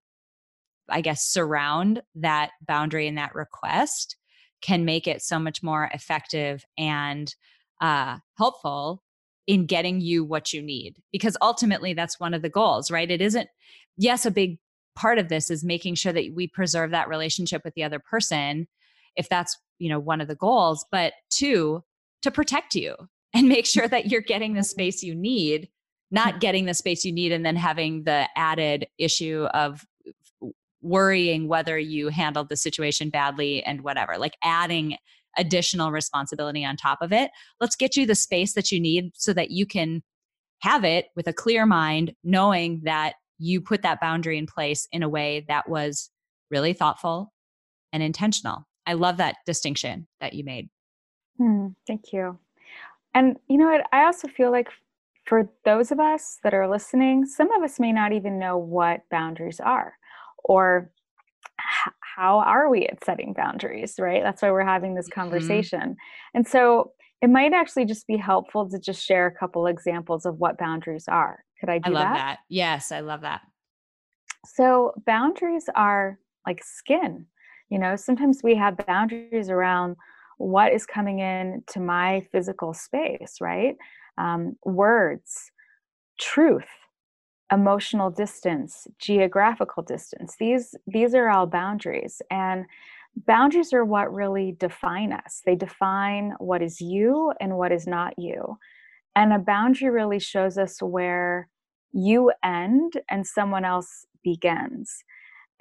I 0.88 1.02
guess, 1.02 1.23
surround 1.23 2.04
that 2.15 2.52
boundary 2.65 3.08
and 3.08 3.17
that 3.17 3.34
request 3.34 4.15
can 4.62 4.86
make 4.86 5.08
it 5.08 5.21
so 5.21 5.39
much 5.39 5.63
more 5.63 5.89
effective 5.93 6.63
and 6.78 7.34
uh, 7.82 8.17
helpful 8.38 9.02
in 9.49 9.65
getting 9.65 9.99
you 9.99 10.23
what 10.23 10.53
you 10.53 10.62
need. 10.62 11.01
Because 11.12 11.35
ultimately, 11.41 11.93
that's 11.93 12.19
one 12.19 12.35
of 12.35 12.43
the 12.43 12.49
goals, 12.49 12.91
right? 12.91 13.09
It 13.09 13.19
isn't, 13.19 13.49
yes, 13.97 14.23
a 14.23 14.31
big 14.31 14.59
part 14.95 15.17
of 15.17 15.27
this 15.27 15.49
is 15.49 15.63
making 15.63 15.95
sure 15.95 16.13
that 16.13 16.31
we 16.35 16.47
preserve 16.47 16.91
that 16.91 17.09
relationship 17.09 17.63
with 17.65 17.73
the 17.73 17.83
other 17.83 17.99
person 17.99 18.67
if 19.15 19.27
that's 19.27 19.57
you 19.77 19.89
know 19.89 19.99
one 19.99 20.19
of 20.19 20.27
the 20.27 20.35
goals 20.35 20.85
but 20.91 21.13
two 21.29 21.81
to 22.21 22.29
protect 22.29 22.75
you 22.75 22.95
and 23.33 23.47
make 23.47 23.65
sure 23.65 23.88
that 23.88 24.07
you're 24.07 24.19
getting 24.19 24.55
the 24.55 24.63
space 24.63 25.01
you 25.03 25.15
need 25.15 25.69
not 26.12 26.39
getting 26.41 26.65
the 26.65 26.73
space 26.73 27.05
you 27.05 27.13
need 27.13 27.31
and 27.31 27.45
then 27.45 27.55
having 27.55 28.03
the 28.03 28.27
added 28.35 28.88
issue 28.97 29.47
of 29.53 29.85
worrying 30.81 31.47
whether 31.47 31.77
you 31.77 32.09
handled 32.09 32.49
the 32.49 32.55
situation 32.55 33.09
badly 33.09 33.63
and 33.63 33.81
whatever, 33.81 34.17
like 34.17 34.38
adding 34.43 34.97
additional 35.38 35.92
responsibility 35.92 36.65
on 36.65 36.76
top 36.76 37.00
of 37.02 37.12
it. 37.13 37.32
Let's 37.60 37.76
get 37.76 37.96
you 37.96 38.06
the 38.06 38.15
space 38.15 38.54
that 38.54 38.72
you 38.72 38.80
need 38.80 39.12
so 39.15 39.34
that 39.34 39.52
you 39.52 39.65
can 39.65 40.04
have 40.62 40.84
it 40.84 41.08
with 41.15 41.28
a 41.28 41.34
clear 41.34 41.65
mind, 41.65 42.13
knowing 42.24 42.82
that 42.84 43.13
you 43.38 43.62
put 43.62 43.82
that 43.84 44.02
boundary 44.02 44.38
in 44.38 44.46
place 44.46 44.88
in 44.92 45.04
a 45.04 45.10
way 45.10 45.46
that 45.48 45.70
was 45.70 46.10
really 46.52 46.74
thoughtful 46.74 47.32
and 47.94 48.04
intentional. 48.04 48.68
I 48.86 48.94
love 48.94 49.18
that 49.18 49.38
distinction 49.46 50.08
that 50.20 50.34
you 50.34 50.44
made. 50.44 50.70
Hmm, 51.38 51.68
thank 51.88 52.12
you. 52.12 52.38
And 53.13 53.38
you 53.48 53.58
know 53.58 53.68
what? 53.68 53.86
I 53.94 54.04
also 54.04 54.28
feel 54.28 54.52
like 54.52 54.70
for 55.26 55.50
those 55.63 55.92
of 55.92 56.00
us 56.00 56.39
that 56.44 56.54
are 56.54 56.70
listening, 56.70 57.26
some 57.26 57.52
of 57.52 57.63
us 57.63 57.80
may 57.80 57.92
not 57.92 58.12
even 58.12 58.39
know 58.39 58.58
what 58.58 59.02
boundaries 59.10 59.60
are 59.60 59.94
or 60.44 60.92
how 61.58 62.39
are 62.39 62.69
we 62.69 62.86
at 62.88 63.04
setting 63.04 63.34
boundaries, 63.34 63.95
right? 63.99 64.23
That's 64.23 64.41
why 64.41 64.52
we're 64.52 64.65
having 64.65 64.95
this 64.95 65.08
mm-hmm. 65.10 65.19
conversation. 65.19 65.80
Mm-hmm. 65.80 65.93
And 66.36 66.47
so 66.47 66.91
it 67.21 67.30
might 67.30 67.54
actually 67.54 67.86
just 67.86 68.08
be 68.08 68.17
helpful 68.17 68.69
to 68.69 68.80
just 68.80 69.06
share 69.06 69.28
a 69.28 69.36
couple 69.36 69.67
examples 69.67 70.25
of 70.25 70.38
what 70.38 70.58
boundaries 70.58 71.06
are. 71.08 71.43
Could 71.60 71.69
I 71.69 71.80
do 71.80 71.91
I 71.91 71.93
love 71.93 72.04
that? 72.04 72.13
that. 72.13 72.39
Yes, 72.49 72.91
I 72.91 73.02
love 73.02 73.21
that. 73.21 73.41
So 74.45 74.93
boundaries 75.06 75.65
are 75.75 76.19
like 76.47 76.63
skin. 76.63 77.25
You 77.69 77.80
know, 77.80 77.95
sometimes 77.95 78.39
we 78.43 78.56
have 78.56 78.78
boundaries 78.88 79.49
around 79.49 79.95
what 80.38 80.71
is 80.71 80.86
coming 80.86 81.19
in 81.19 81.63
to 81.67 81.80
my 81.82 82.25
physical 82.32 82.73
space, 82.73 83.36
right? 83.41 83.75
um, 84.19 84.58
words, 84.65 85.52
truth, 86.19 86.67
emotional 87.51 88.12
distance, 88.12 88.88
geographical 88.99 89.83
distance. 89.83 90.35
These 90.39 90.75
these 90.88 91.15
are 91.15 91.29
all 91.29 91.47
boundaries, 91.47 92.21
and 92.29 92.65
boundaries 93.15 93.73
are 93.73 93.85
what 93.85 94.13
really 94.13 94.55
define 94.59 95.13
us. 95.13 95.41
They 95.45 95.55
define 95.55 96.33
what 96.39 96.62
is 96.62 96.79
you 96.79 97.33
and 97.41 97.57
what 97.57 97.71
is 97.71 97.88
not 97.88 98.13
you. 98.17 98.57
And 99.15 99.33
a 99.33 99.39
boundary 99.39 99.89
really 99.89 100.19
shows 100.19 100.57
us 100.57 100.81
where 100.81 101.49
you 101.91 102.31
end 102.43 102.93
and 103.09 103.25
someone 103.25 103.65
else 103.65 104.05
begins. 104.23 105.03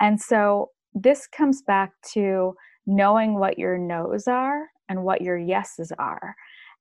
And 0.01 0.20
so 0.20 0.70
this 0.94 1.27
comes 1.27 1.62
back 1.62 1.92
to 2.12 2.55
knowing 2.87 3.38
what 3.38 3.59
your 3.59 3.79
no's 3.79 4.29
are 4.29 4.66
and 4.88 5.05
what 5.05 5.22
your 5.22 5.38
yeses 5.38 5.92
are. 5.98 6.35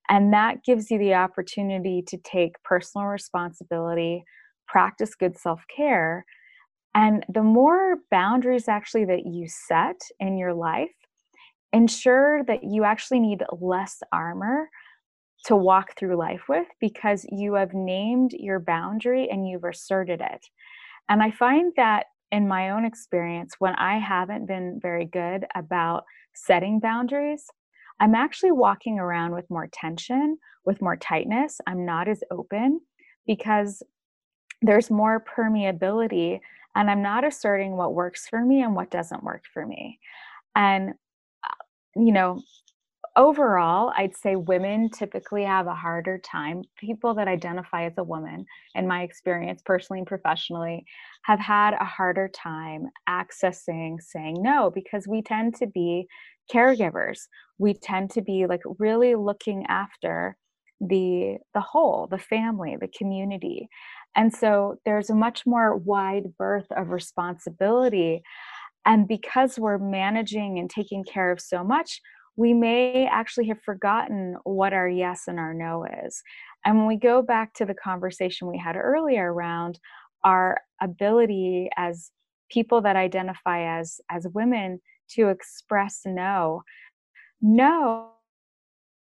And 0.10 0.32
that 0.34 0.64
gives 0.64 0.90
you 0.90 0.98
the 1.00 1.16
opportunity 1.16 2.04
to 2.08 2.18
take 2.18 2.62
personal 2.64 3.08
responsibility, 3.08 4.24
practice 4.68 5.16
good 5.16 5.38
self 5.38 5.62
care. 5.74 6.26
And 6.96 7.26
the 7.30 7.44
more 7.44 7.98
boundaries 8.10 8.68
actually 8.68 9.06
that 9.06 9.26
you 9.26 9.48
set 9.48 10.00
in 10.20 10.38
your 10.38 10.54
life, 10.54 10.90
ensure 11.74 12.44
that 12.46 12.64
you 12.64 12.84
actually 12.84 13.20
need 13.20 13.44
less 13.60 14.02
armor 14.12 14.70
to 15.46 15.56
walk 15.56 15.98
through 15.98 16.18
life 16.18 16.44
with 16.50 16.68
because 16.82 17.26
you 17.30 17.54
have 17.54 17.74
named 17.74 18.32
your 18.34 18.60
boundary 18.60 19.30
and 19.30 19.48
you've 19.48 19.64
asserted 19.64 20.22
it. 20.22 20.46
And 21.10 21.22
I 21.22 21.32
find 21.32 21.72
that 21.78 22.08
in 22.32 22.48
my 22.48 22.72
own 22.72 22.84
experience, 22.84 23.56
when 23.60 23.76
I 23.76 24.00
haven't 24.00 24.48
been 24.48 24.80
very 24.82 25.06
good 25.06 25.46
about 25.56 26.04
setting 26.34 26.80
boundaries, 26.80 27.46
I'm 28.00 28.16
actually 28.16 28.52
walking 28.52 29.00
around 29.00 29.34
with 29.34 29.50
more 29.50 29.68
tension, 29.72 30.38
with 30.66 30.82
more 30.82 30.98
tightness. 30.98 31.60
I'm 31.66 31.86
not 31.86 32.08
as 32.08 32.22
open 32.30 32.82
because 33.26 33.82
there's 34.62 34.90
more 34.90 35.24
permeability 35.24 36.40
and 36.76 36.90
I'm 36.92 37.02
not 37.02 37.26
asserting 37.26 37.76
what 37.76 37.96
works 37.96 38.28
for 38.28 38.44
me 38.44 38.62
and 38.62 38.76
what 38.76 38.92
doesn't 38.92 39.24
work 39.24 39.44
for 39.52 39.66
me. 39.66 40.00
And, 40.56 40.92
uh, 41.44 41.54
you 41.96 42.12
know, 42.12 42.42
overall, 43.16 43.92
I'd 43.98 44.16
say 44.16 44.36
women 44.36 44.90
typically 44.90 45.44
have 45.44 45.68
a 45.68 45.74
harder 45.74 46.20
time. 46.20 46.62
People 46.78 47.16
that 47.16 47.28
identify 47.28 47.86
as 47.86 47.98
a 47.98 48.04
woman, 48.04 48.46
in 48.76 48.88
my 48.88 49.02
experience, 49.02 49.62
personally 49.66 50.00
and 50.00 50.08
professionally, 50.08 50.86
have 51.24 51.40
had 51.40 51.74
a 51.74 51.84
harder 51.84 52.30
time 52.30 52.90
accessing 53.10 54.02
saying 54.02 54.38
no 54.40 54.72
because 54.74 55.08
we 55.08 55.22
tend 55.24 55.56
to 55.56 55.66
be 55.68 56.08
caregivers. 56.54 57.22
We 57.58 57.74
tend 57.74 58.12
to 58.12 58.22
be 58.22 58.46
like 58.46 58.62
really 58.78 59.16
looking 59.16 59.66
after 59.68 60.38
the 60.80 61.38
the 61.56 61.62
whole, 61.62 62.08
the 62.08 62.20
family, 62.20 62.78
the 62.80 62.88
community. 62.88 63.68
And 64.16 64.34
so 64.34 64.80
there's 64.86 65.10
a 65.10 65.16
much 65.16 65.46
more 65.46 65.76
wide 65.76 66.34
berth 66.38 66.68
of 66.72 66.90
responsibility. 66.90 68.24
And 68.86 69.08
because 69.08 69.60
we're 69.60 69.78
managing 69.78 70.58
and 70.60 70.70
taking 70.70 71.04
care 71.04 71.32
of 71.32 71.40
so 71.40 71.64
much, 71.64 72.02
we 72.36 72.54
may 72.54 73.08
actually 73.08 73.48
have 73.48 73.62
forgotten 73.62 74.38
what 74.44 74.72
our 74.72 74.88
yes 74.88 75.24
and 75.28 75.40
our 75.40 75.54
no 75.54 75.86
is. 76.06 76.22
And 76.66 76.78
when 76.78 76.88
we 76.88 76.98
go 76.98 77.22
back 77.22 77.54
to 77.56 77.66
the 77.66 77.74
conversation 77.74 78.48
we 78.48 78.58
had 78.58 78.76
earlier 78.76 79.34
around 79.34 79.80
our 80.24 80.58
ability 80.82 81.70
as 81.78 82.12
people 82.50 82.82
that 82.82 82.96
identify 82.96 83.80
as 83.80 84.00
as 84.10 84.28
women 84.34 84.80
to 85.10 85.30
express 85.30 86.02
no, 86.06 86.62
no 87.42 88.12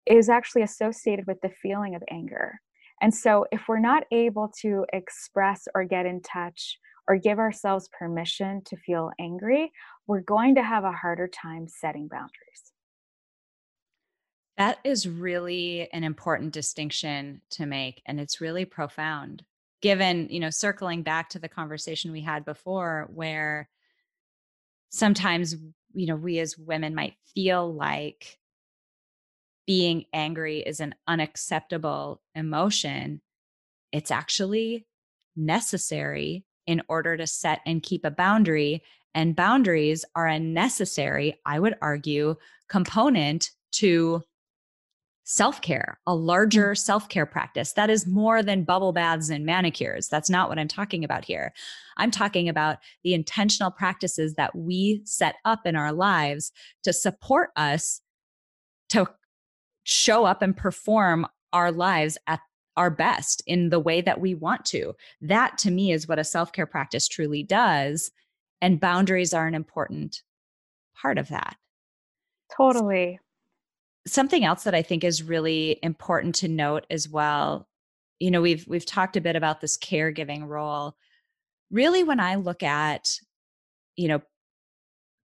is 0.05 0.29
actually 0.29 0.61
associated 0.61 1.25
with 1.27 1.41
the 1.41 1.49
feeling 1.49 1.95
of 1.95 2.03
anger. 2.09 2.59
And 3.01 3.13
so 3.13 3.45
if 3.51 3.67
we're 3.67 3.79
not 3.79 4.03
able 4.11 4.51
to 4.61 4.85
express 4.93 5.67
or 5.75 5.83
get 5.83 6.05
in 6.05 6.21
touch 6.21 6.77
or 7.07 7.17
give 7.17 7.39
ourselves 7.39 7.89
permission 7.97 8.61
to 8.65 8.77
feel 8.77 9.11
angry, 9.19 9.71
we're 10.07 10.21
going 10.21 10.55
to 10.55 10.63
have 10.63 10.83
a 10.83 10.91
harder 10.91 11.27
time 11.27 11.67
setting 11.67 12.07
boundaries. 12.07 12.71
That 14.57 14.79
is 14.83 15.07
really 15.07 15.89
an 15.91 16.03
important 16.03 16.53
distinction 16.53 17.41
to 17.51 17.65
make. 17.65 18.01
And 18.05 18.19
it's 18.19 18.39
really 18.39 18.63
profound, 18.63 19.43
given, 19.81 20.29
you 20.29 20.39
know, 20.39 20.49
circling 20.49 21.03
back 21.03 21.29
to 21.31 21.39
the 21.39 21.49
conversation 21.49 22.11
we 22.11 22.21
had 22.21 22.45
before, 22.45 23.09
where 23.13 23.69
sometimes, 24.89 25.55
you 25.93 26.07
know, 26.07 26.15
we 26.15 26.39
as 26.39 26.57
women 26.57 26.95
might 26.95 27.15
feel 27.33 27.71
like 27.73 28.39
being 29.65 30.05
angry 30.13 30.59
is 30.59 30.79
an 30.79 30.95
unacceptable 31.07 32.21
emotion. 32.35 33.21
It's 33.91 34.11
actually 34.11 34.85
necessary 35.35 36.45
in 36.67 36.81
order 36.87 37.17
to 37.17 37.27
set 37.27 37.61
and 37.65 37.83
keep 37.83 38.05
a 38.05 38.11
boundary. 38.11 38.83
And 39.13 39.35
boundaries 39.35 40.03
are 40.15 40.27
a 40.27 40.39
necessary, 40.39 41.39
I 41.45 41.59
would 41.59 41.75
argue, 41.81 42.35
component 42.67 43.51
to 43.73 44.23
self 45.25 45.61
care, 45.61 45.99
a 46.07 46.11
mm. 46.11 46.25
larger 46.25 46.71
mm 46.71 46.77
self 46.77 47.09
care 47.09 47.25
practice. 47.25 47.73
That 47.73 47.89
is 47.89 48.05
more 48.05 48.43
than 48.43 48.63
bubble 48.63 48.93
baths 48.93 49.29
and 49.29 49.45
manicures. 49.45 50.07
That's 50.07 50.29
not 50.29 50.49
what 50.49 50.59
I'm 50.59 50.67
talking 50.67 51.03
about 51.03 51.25
here. 51.25 51.53
I'm 51.97 52.11
talking 52.11 52.47
about 52.47 52.77
the 53.03 53.13
intentional 53.13 53.71
practices 53.71 54.35
that 54.35 54.55
we 54.55 55.01
set 55.05 55.35
up 55.45 55.65
in 55.65 55.75
our 55.75 55.91
lives 55.91 56.51
to 56.83 56.93
support 56.93 57.49
us 57.55 58.01
to 58.89 59.07
show 59.85 60.25
up 60.25 60.41
and 60.41 60.55
perform 60.55 61.25
our 61.53 61.71
lives 61.71 62.17
at 62.27 62.41
our 62.75 62.89
best 62.89 63.41
in 63.47 63.69
the 63.69 63.79
way 63.79 64.01
that 64.01 64.19
we 64.19 64.35
want 64.35 64.65
to. 64.65 64.93
That 65.21 65.57
to 65.59 65.71
me 65.71 65.93
is 65.93 66.07
what 66.07 66.19
a 66.19 66.25
self 66.25 66.51
care 66.51 66.65
practice 66.65 67.07
truly 67.07 67.41
does. 67.41 68.11
And 68.61 68.79
boundaries 68.79 69.33
are 69.33 69.47
an 69.47 69.55
important 69.55 70.21
part 70.93 71.17
of 71.17 71.29
that. 71.29 71.55
Totally 72.55 73.19
something 74.07 74.45
else 74.45 74.63
that 74.63 74.75
I 74.75 74.81
think 74.81 75.03
is 75.03 75.23
really 75.23 75.79
important 75.81 76.35
to 76.35 76.47
note 76.47 76.85
as 76.89 77.09
well. 77.09 77.67
You 78.19 78.31
know, 78.31 78.41
we've 78.41 78.65
we've 78.67 78.85
talked 78.85 79.17
a 79.17 79.21
bit 79.21 79.35
about 79.35 79.61
this 79.61 79.77
caregiving 79.77 80.47
role. 80.47 80.95
Really, 81.71 82.03
when 82.03 82.19
I 82.19 82.35
look 82.35 82.63
at, 82.63 83.19
you 83.95 84.07
know, 84.07 84.21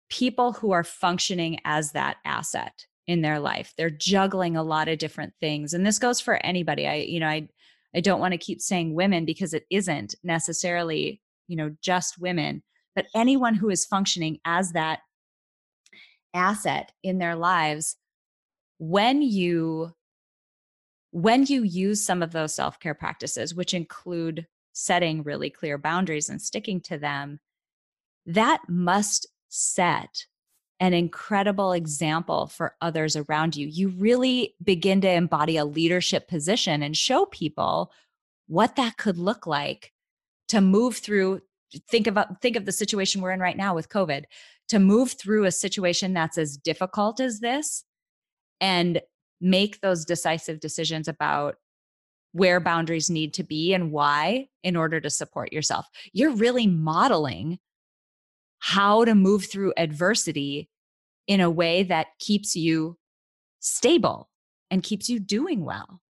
people 0.08 0.52
who 0.52 0.70
are 0.70 0.84
functioning 0.84 1.58
as 1.64 1.92
that 1.92 2.16
asset 2.24 2.86
in 3.08 3.22
their 3.22 3.40
life. 3.40 3.72
They're 3.76 3.90
juggling 3.90 4.56
a 4.56 4.62
lot 4.62 4.86
of 4.86 4.98
different 4.98 5.32
things. 5.40 5.72
And 5.72 5.84
this 5.84 5.98
goes 5.98 6.20
for 6.20 6.34
anybody. 6.46 6.86
I, 6.86 6.94
you 6.96 7.18
know, 7.18 7.26
I 7.26 7.48
I 7.96 8.00
don't 8.00 8.20
want 8.20 8.32
to 8.32 8.38
keep 8.38 8.60
saying 8.60 8.94
women 8.94 9.24
because 9.24 9.54
it 9.54 9.64
isn't 9.70 10.14
necessarily, 10.22 11.22
you 11.48 11.56
know, 11.56 11.74
just 11.80 12.20
women, 12.20 12.62
but 12.94 13.06
anyone 13.14 13.54
who 13.54 13.70
is 13.70 13.86
functioning 13.86 14.38
as 14.44 14.72
that 14.72 15.00
asset 16.34 16.92
in 17.02 17.16
their 17.18 17.34
lives 17.34 17.96
when 18.78 19.22
you 19.22 19.92
when 21.10 21.46
you 21.46 21.62
use 21.62 22.04
some 22.04 22.22
of 22.22 22.32
those 22.32 22.54
self-care 22.54 22.94
practices 22.94 23.54
which 23.54 23.72
include 23.72 24.46
setting 24.74 25.22
really 25.22 25.48
clear 25.48 25.78
boundaries 25.78 26.28
and 26.28 26.42
sticking 26.42 26.82
to 26.82 26.98
them 26.98 27.40
that 28.26 28.60
must 28.68 29.26
set 29.48 30.26
an 30.80 30.94
incredible 30.94 31.72
example 31.72 32.46
for 32.46 32.76
others 32.80 33.16
around 33.16 33.56
you. 33.56 33.66
You 33.66 33.88
really 33.88 34.54
begin 34.62 35.00
to 35.00 35.10
embody 35.10 35.56
a 35.56 35.64
leadership 35.64 36.28
position 36.28 36.82
and 36.82 36.96
show 36.96 37.26
people 37.26 37.92
what 38.46 38.76
that 38.76 38.96
could 38.96 39.18
look 39.18 39.46
like 39.46 39.92
to 40.48 40.60
move 40.60 40.96
through 40.96 41.40
think 41.90 42.06
about 42.06 42.40
think 42.40 42.56
of 42.56 42.64
the 42.64 42.72
situation 42.72 43.20
we're 43.20 43.30
in 43.30 43.40
right 43.40 43.56
now 43.56 43.74
with 43.74 43.90
covid 43.90 44.24
to 44.68 44.78
move 44.78 45.12
through 45.12 45.44
a 45.44 45.52
situation 45.52 46.14
that's 46.14 46.38
as 46.38 46.56
difficult 46.56 47.20
as 47.20 47.40
this 47.40 47.84
and 48.60 49.00
make 49.40 49.80
those 49.80 50.06
decisive 50.06 50.60
decisions 50.60 51.08
about 51.08 51.56
where 52.32 52.58
boundaries 52.58 53.10
need 53.10 53.34
to 53.34 53.42
be 53.42 53.74
and 53.74 53.92
why 53.92 54.48
in 54.62 54.76
order 54.76 54.98
to 54.98 55.10
support 55.10 55.52
yourself 55.52 55.86
you're 56.12 56.34
really 56.34 56.66
modeling 56.66 57.58
how 58.58 59.04
to 59.04 59.14
move 59.14 59.46
through 59.46 59.72
adversity 59.76 60.68
in 61.26 61.40
a 61.40 61.50
way 61.50 61.82
that 61.84 62.08
keeps 62.18 62.56
you 62.56 62.96
stable 63.60 64.28
and 64.70 64.82
keeps 64.82 65.08
you 65.08 65.20
doing 65.20 65.64
well. 65.64 66.00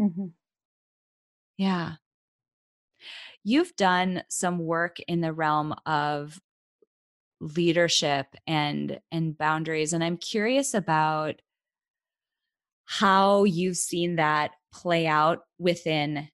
Mm-hmm. 0.00 0.26
Yeah. 1.56 1.92
You've 3.44 3.74
done 3.76 4.22
some 4.28 4.58
work 4.58 4.98
in 5.08 5.20
the 5.20 5.32
realm 5.32 5.74
of 5.86 6.40
leadership 7.40 8.26
and 8.46 8.98
and 9.12 9.36
boundaries 9.36 9.92
and 9.92 10.02
I'm 10.02 10.16
curious 10.16 10.72
about 10.72 11.42
how 12.86 13.44
you've 13.44 13.76
seen 13.76 14.16
that 14.16 14.52
play 14.72 15.06
out 15.06 15.40
within 15.58 16.28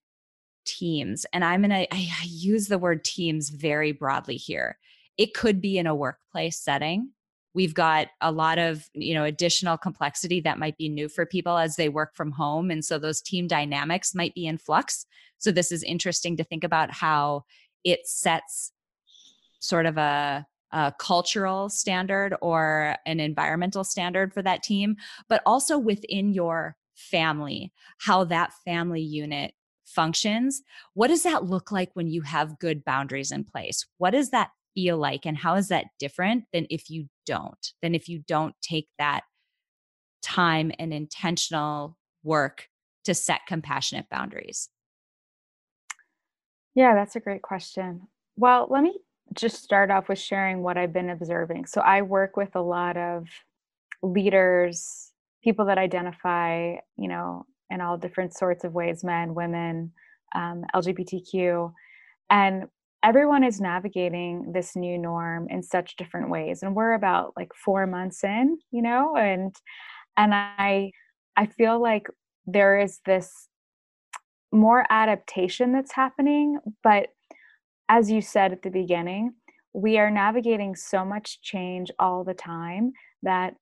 teams 0.65 1.25
and 1.33 1.43
i'm 1.43 1.61
going 1.61 1.71
to 1.71 1.93
I 1.93 2.07
use 2.23 2.67
the 2.67 2.77
word 2.77 3.03
teams 3.03 3.49
very 3.49 3.91
broadly 3.91 4.37
here 4.37 4.77
it 5.17 5.33
could 5.33 5.61
be 5.61 5.77
in 5.77 5.87
a 5.87 5.95
workplace 5.95 6.59
setting. 6.59 7.11
We've 7.53 7.73
got 7.73 8.07
a 8.19 8.31
lot 8.31 8.57
of, 8.57 8.89
you 8.93 9.13
know, 9.13 9.23
additional 9.23 9.77
complexity 9.77 10.41
that 10.41 10.57
might 10.57 10.77
be 10.77 10.89
new 10.89 11.07
for 11.07 11.25
people 11.25 11.57
as 11.57 11.75
they 11.75 11.87
work 11.87 12.15
from 12.15 12.31
home. 12.31 12.71
And 12.71 12.83
so 12.83 12.97
those 12.97 13.21
team 13.21 13.47
dynamics 13.47 14.15
might 14.15 14.33
be 14.33 14.47
in 14.47 14.57
flux. 14.57 15.05
So 15.37 15.51
this 15.51 15.71
is 15.71 15.83
interesting 15.83 16.35
to 16.37 16.43
think 16.43 16.63
about 16.63 16.91
how 16.91 17.43
it 17.83 18.07
sets 18.07 18.71
sort 19.59 19.85
of 19.85 19.97
a, 19.97 20.47
a 20.71 20.93
cultural 20.97 21.69
standard 21.69 22.35
or 22.41 22.95
an 23.05 23.19
environmental 23.19 23.83
standard 23.83 24.33
for 24.33 24.41
that 24.41 24.63
team, 24.63 24.95
but 25.29 25.43
also 25.45 25.77
within 25.77 26.33
your 26.33 26.75
family, 26.95 27.71
how 27.99 28.23
that 28.23 28.51
family 28.65 29.01
unit 29.01 29.53
functions. 29.85 30.63
What 30.95 31.09
does 31.09 31.23
that 31.23 31.45
look 31.45 31.71
like 31.71 31.91
when 31.93 32.07
you 32.07 32.21
have 32.21 32.57
good 32.57 32.83
boundaries 32.83 33.31
in 33.31 33.43
place? 33.43 33.85
What 33.97 34.11
does 34.11 34.31
that 34.31 34.49
feel 34.73 34.97
like 34.97 35.25
and 35.25 35.37
how 35.37 35.55
is 35.55 35.67
that 35.69 35.85
different 35.99 36.45
than 36.53 36.65
if 36.69 36.89
you 36.89 37.07
don't 37.25 37.73
than 37.81 37.95
if 37.95 38.07
you 38.07 38.23
don't 38.27 38.55
take 38.61 38.87
that 38.97 39.21
time 40.21 40.71
and 40.79 40.93
intentional 40.93 41.97
work 42.23 42.67
to 43.05 43.13
set 43.13 43.41
compassionate 43.47 44.05
boundaries? 44.09 44.69
Yeah 46.75 46.95
that's 46.95 47.15
a 47.15 47.19
great 47.19 47.41
question. 47.41 48.07
Well 48.35 48.67
let 48.69 48.83
me 48.83 48.97
just 49.33 49.63
start 49.63 49.89
off 49.89 50.09
with 50.09 50.19
sharing 50.19 50.61
what 50.61 50.77
i've 50.77 50.93
been 50.93 51.09
observing. 51.09 51.65
So 51.65 51.81
i 51.81 52.01
work 52.01 52.37
with 52.37 52.55
a 52.55 52.61
lot 52.61 52.97
of 52.97 53.27
leaders 54.01 55.11
people 55.43 55.65
that 55.65 55.77
identify 55.77 56.75
you 56.97 57.07
know 57.07 57.45
in 57.69 57.81
all 57.81 57.97
different 57.97 58.35
sorts 58.35 58.63
of 58.63 58.73
ways 58.73 59.03
men 59.03 59.33
women 59.33 59.91
um, 60.35 60.63
lgbtq 60.75 61.71
and 62.29 62.67
everyone 63.03 63.43
is 63.43 63.59
navigating 63.59 64.51
this 64.53 64.75
new 64.75 64.97
norm 64.97 65.47
in 65.49 65.61
such 65.61 65.95
different 65.97 66.29
ways 66.29 66.63
and 66.63 66.75
we're 66.75 66.93
about 66.93 67.33
like 67.35 67.53
4 67.53 67.85
months 67.85 68.23
in 68.23 68.57
you 68.71 68.81
know 68.81 69.15
and 69.15 69.55
and 70.17 70.33
i 70.33 70.91
i 71.35 71.45
feel 71.45 71.81
like 71.81 72.07
there 72.45 72.79
is 72.79 72.99
this 73.05 73.49
more 74.51 74.85
adaptation 74.89 75.73
that's 75.73 75.91
happening 75.91 76.59
but 76.83 77.09
as 77.89 78.09
you 78.09 78.21
said 78.21 78.51
at 78.53 78.61
the 78.61 78.69
beginning 78.69 79.33
we 79.73 79.97
are 79.97 80.11
navigating 80.11 80.75
so 80.75 81.03
much 81.03 81.41
change 81.41 81.91
all 81.99 82.23
the 82.23 82.33
time 82.33 82.93
that 83.23 83.55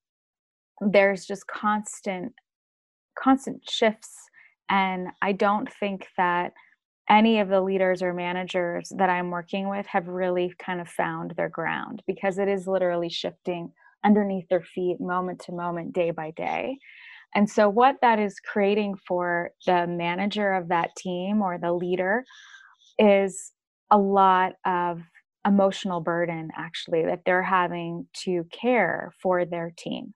there's 0.81 1.25
just 1.25 1.47
constant 1.47 2.33
constant 3.17 3.61
shifts 3.67 4.29
and 4.69 5.07
i 5.21 5.31
don't 5.31 5.71
think 5.73 6.07
that 6.17 6.53
any 7.09 7.39
of 7.39 7.49
the 7.49 7.61
leaders 7.61 8.01
or 8.01 8.13
managers 8.13 8.91
that 8.97 9.09
I'm 9.09 9.31
working 9.31 9.69
with 9.69 9.85
have 9.87 10.07
really 10.07 10.53
kind 10.59 10.79
of 10.79 10.87
found 10.87 11.31
their 11.31 11.49
ground 11.49 12.01
because 12.07 12.37
it 12.37 12.47
is 12.47 12.67
literally 12.67 13.09
shifting 13.09 13.71
underneath 14.03 14.47
their 14.49 14.63
feet 14.63 14.99
moment 14.99 15.39
to 15.41 15.51
moment, 15.51 15.93
day 15.93 16.11
by 16.11 16.31
day. 16.31 16.77
And 17.33 17.49
so, 17.49 17.69
what 17.69 17.97
that 18.01 18.19
is 18.19 18.39
creating 18.39 18.95
for 19.07 19.51
the 19.65 19.87
manager 19.87 20.53
of 20.53 20.69
that 20.69 20.95
team 20.97 21.41
or 21.41 21.57
the 21.57 21.73
leader 21.73 22.23
is 22.99 23.51
a 23.89 23.97
lot 23.97 24.53
of 24.65 25.01
emotional 25.45 26.01
burden, 26.01 26.49
actually, 26.55 27.05
that 27.05 27.21
they're 27.25 27.43
having 27.43 28.07
to 28.23 28.45
care 28.51 29.11
for 29.21 29.45
their 29.45 29.73
team. 29.77 30.13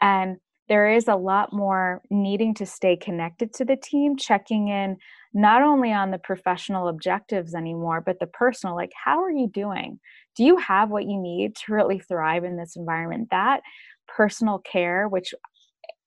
And 0.00 0.38
there 0.68 0.90
is 0.90 1.06
a 1.08 1.14
lot 1.14 1.52
more 1.52 2.02
needing 2.10 2.54
to 2.54 2.66
stay 2.66 2.96
connected 2.96 3.52
to 3.54 3.64
the 3.64 3.76
team, 3.76 4.16
checking 4.16 4.68
in 4.68 4.96
not 5.36 5.60
only 5.60 5.92
on 5.92 6.10
the 6.10 6.18
professional 6.18 6.88
objectives 6.88 7.54
anymore, 7.54 8.00
but 8.00 8.18
the 8.20 8.26
personal 8.26 8.74
like, 8.74 8.92
how 9.04 9.22
are 9.22 9.30
you 9.30 9.46
doing? 9.46 10.00
Do 10.34 10.42
you 10.44 10.56
have 10.56 10.88
what 10.88 11.04
you 11.04 11.20
need 11.20 11.54
to 11.56 11.74
really 11.74 11.98
thrive 11.98 12.42
in 12.42 12.56
this 12.56 12.74
environment? 12.74 13.28
That 13.30 13.60
personal 14.08 14.60
care, 14.60 15.08
which 15.08 15.34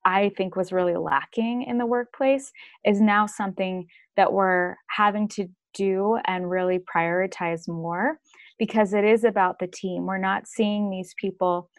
I 0.03 0.31
think 0.35 0.55
was 0.55 0.71
really 0.71 0.95
lacking 0.95 1.61
in 1.61 1.77
the 1.77 1.85
workplace, 1.85 2.51
is 2.83 2.99
now 2.99 3.27
something 3.27 3.85
that 4.17 4.33
we're 4.33 4.75
having 4.87 5.27
to 5.27 5.47
do 5.75 6.17
and 6.25 6.49
really 6.49 6.79
prioritize 6.79 7.67
more 7.67 8.17
because 8.57 8.95
it 8.95 9.03
is 9.03 9.23
about 9.23 9.59
the 9.59 9.67
team. 9.67 10.07
We're 10.07 10.17
not 10.17 10.47
seeing 10.47 10.89
these 10.89 11.13
people 11.21 11.69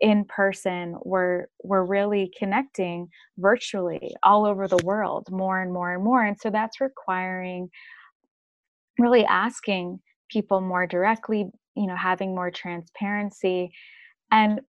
in 0.00 0.24
person 0.24 0.96
we're 1.04 1.46
we're 1.64 1.84
really 1.84 2.32
connecting 2.38 3.08
virtually 3.38 4.14
all 4.22 4.46
over 4.46 4.68
the 4.68 4.80
world 4.84 5.26
more 5.30 5.60
and 5.60 5.72
more 5.72 5.92
and 5.92 6.04
more 6.04 6.24
and 6.24 6.38
so 6.38 6.50
that's 6.50 6.80
requiring 6.80 7.68
really 8.98 9.24
asking 9.24 9.98
people 10.30 10.60
more 10.60 10.86
directly 10.86 11.50
you 11.78 11.86
know 11.86 11.96
having 11.96 12.34
more 12.34 12.50
transparency. 12.50 13.72
And 14.30 14.60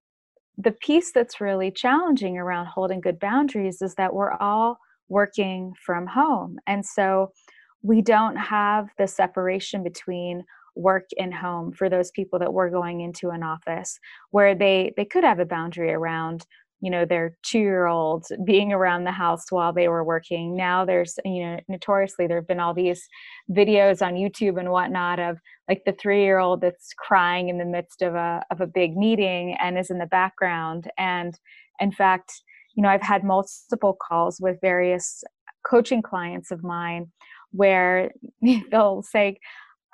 the 0.56 0.72
piece 0.72 1.12
that's 1.12 1.40
really 1.40 1.70
challenging 1.70 2.38
around 2.38 2.66
holding 2.66 3.00
good 3.00 3.18
boundaries 3.18 3.82
is 3.82 3.94
that 3.96 4.14
we're 4.14 4.32
all 4.34 4.78
working 5.08 5.72
from 5.84 6.06
home 6.06 6.58
and 6.66 6.86
so 6.86 7.32
we 7.82 8.00
don't 8.02 8.36
have 8.36 8.88
the 8.98 9.06
separation 9.06 9.82
between 9.82 10.44
work 10.80 11.08
and 11.18 11.34
home 11.34 11.72
for 11.72 11.88
those 11.88 12.10
people 12.10 12.38
that 12.38 12.52
were 12.52 12.70
going 12.70 13.00
into 13.00 13.30
an 13.30 13.42
office 13.42 13.98
where 14.30 14.54
they 14.54 14.92
they 14.96 15.04
could 15.04 15.24
have 15.24 15.38
a 15.38 15.44
boundary 15.44 15.92
around 15.92 16.46
you 16.80 16.90
know 16.90 17.04
their 17.04 17.36
two 17.42 17.58
year 17.58 17.86
old 17.86 18.24
being 18.44 18.72
around 18.72 19.04
the 19.04 19.12
house 19.12 19.44
while 19.50 19.72
they 19.72 19.88
were 19.88 20.04
working. 20.04 20.56
Now 20.56 20.84
there's 20.84 21.18
you 21.24 21.44
know 21.44 21.60
notoriously 21.68 22.26
there 22.26 22.38
have 22.38 22.48
been 22.48 22.60
all 22.60 22.74
these 22.74 23.06
videos 23.50 24.04
on 24.04 24.14
youtube 24.14 24.58
and 24.58 24.70
whatnot 24.70 25.18
of 25.18 25.38
like 25.68 25.82
the 25.84 25.92
three 25.92 26.22
year 26.22 26.38
old 26.38 26.60
that's 26.62 26.92
crying 26.94 27.48
in 27.48 27.58
the 27.58 27.64
midst 27.64 28.02
of 28.02 28.14
a 28.14 28.42
of 28.50 28.60
a 28.60 28.66
big 28.66 28.96
meeting 28.96 29.56
and 29.62 29.78
is 29.78 29.90
in 29.90 29.98
the 29.98 30.06
background. 30.06 30.90
And 30.98 31.38
in 31.80 31.92
fact 31.92 32.32
you 32.74 32.82
know 32.82 32.88
i've 32.88 33.02
had 33.02 33.24
multiple 33.24 33.96
calls 34.00 34.38
with 34.40 34.60
various 34.60 35.24
coaching 35.68 36.02
clients 36.02 36.50
of 36.50 36.62
mine 36.62 37.10
where 37.52 38.10
they'll 38.70 39.02
say 39.02 39.38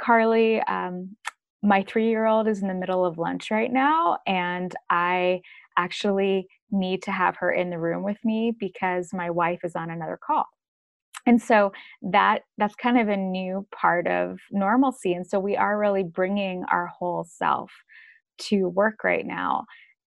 Carly, 0.00 0.60
um, 0.62 1.16
my 1.62 1.84
three 1.88 2.08
year 2.08 2.26
old 2.26 2.48
is 2.48 2.62
in 2.62 2.68
the 2.68 2.74
middle 2.74 3.04
of 3.04 3.18
lunch 3.18 3.50
right 3.50 3.72
now, 3.72 4.18
and 4.26 4.74
I 4.90 5.40
actually 5.76 6.48
need 6.70 7.02
to 7.04 7.12
have 7.12 7.36
her 7.36 7.52
in 7.52 7.70
the 7.70 7.78
room 7.78 8.02
with 8.02 8.18
me 8.24 8.52
because 8.58 9.12
my 9.12 9.30
wife 9.30 9.60
is 9.62 9.76
on 9.76 9.90
another 9.90 10.18
call 10.24 10.46
and 11.26 11.40
so 11.40 11.72
that 12.02 12.42
that's 12.58 12.74
kind 12.74 12.98
of 12.98 13.08
a 13.08 13.16
new 13.16 13.66
part 13.72 14.06
of 14.08 14.38
normalcy 14.50 15.12
and 15.12 15.26
so 15.26 15.38
we 15.38 15.56
are 15.56 15.78
really 15.78 16.02
bringing 16.02 16.64
our 16.72 16.86
whole 16.86 17.24
self 17.24 17.70
to 18.38 18.68
work 18.68 19.04
right 19.04 19.26
now. 19.26 19.64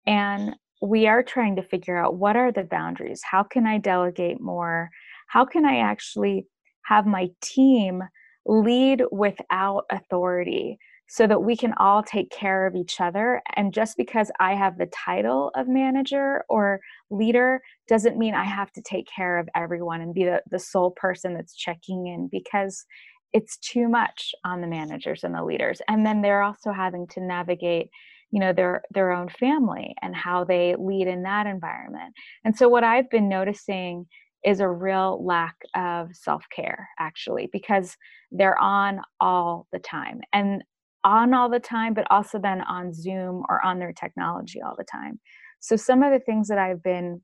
And 0.05 0.55
we 0.81 1.07
are 1.07 1.23
trying 1.23 1.55
to 1.55 1.63
figure 1.63 1.97
out 1.97 2.15
what 2.17 2.35
are 2.35 2.51
the 2.51 2.63
boundaries? 2.63 3.21
How 3.29 3.43
can 3.43 3.65
I 3.65 3.77
delegate 3.77 4.39
more? 4.39 4.89
How 5.27 5.45
can 5.45 5.65
I 5.65 5.79
actually 5.79 6.45
have 6.83 7.05
my 7.05 7.29
team 7.41 8.03
lead 8.47 9.03
without 9.11 9.83
authority 9.91 10.77
so 11.09 11.25
that 11.25 11.43
we 11.43 11.55
can 11.55 11.73
all 11.77 12.03
take 12.03 12.29
care 12.31 12.65
of 12.65 12.75
each 12.75 12.99
other? 12.99 13.41
And 13.55 13.73
just 13.73 13.95
because 13.97 14.31
I 14.39 14.55
have 14.55 14.77
the 14.77 14.87
title 14.87 15.51
of 15.55 15.67
manager 15.67 16.43
or 16.49 16.79
leader 17.09 17.61
doesn't 17.87 18.17
mean 18.17 18.33
I 18.33 18.43
have 18.43 18.71
to 18.73 18.81
take 18.81 19.07
care 19.07 19.37
of 19.37 19.47
everyone 19.55 20.01
and 20.01 20.13
be 20.13 20.25
the, 20.25 20.41
the 20.49 20.59
sole 20.59 20.91
person 20.91 21.33
that's 21.33 21.55
checking 21.55 22.07
in 22.07 22.29
because 22.31 22.85
it's 23.33 23.57
too 23.57 23.87
much 23.87 24.33
on 24.43 24.61
the 24.61 24.67
managers 24.67 25.23
and 25.23 25.35
the 25.35 25.43
leaders. 25.43 25.81
And 25.87 26.05
then 26.05 26.21
they're 26.21 26.43
also 26.43 26.71
having 26.71 27.07
to 27.07 27.21
navigate 27.21 27.89
you 28.31 28.39
know 28.39 28.53
their 28.53 28.83
their 28.91 29.11
own 29.11 29.29
family 29.29 29.95
and 30.01 30.15
how 30.15 30.43
they 30.43 30.75
lead 30.77 31.07
in 31.07 31.23
that 31.23 31.47
environment 31.47 32.13
and 32.43 32.55
so 32.57 32.67
what 32.67 32.83
i've 32.83 33.09
been 33.09 33.29
noticing 33.29 34.05
is 34.45 34.59
a 34.59 34.67
real 34.67 35.23
lack 35.25 35.55
of 35.75 36.15
self-care 36.15 36.87
actually 36.99 37.49
because 37.51 37.95
they're 38.31 38.59
on 38.59 38.99
all 39.19 39.67
the 39.71 39.79
time 39.79 40.21
and 40.33 40.63
on 41.03 41.33
all 41.33 41.49
the 41.49 41.59
time 41.59 41.93
but 41.93 42.09
also 42.09 42.39
then 42.39 42.61
on 42.61 42.93
zoom 42.93 43.43
or 43.49 43.63
on 43.65 43.79
their 43.79 43.93
technology 43.93 44.61
all 44.61 44.75
the 44.77 44.83
time 44.83 45.19
so 45.59 45.75
some 45.75 46.03
of 46.03 46.11
the 46.11 46.19
things 46.19 46.47
that 46.47 46.57
i've 46.57 46.83
been 46.83 47.21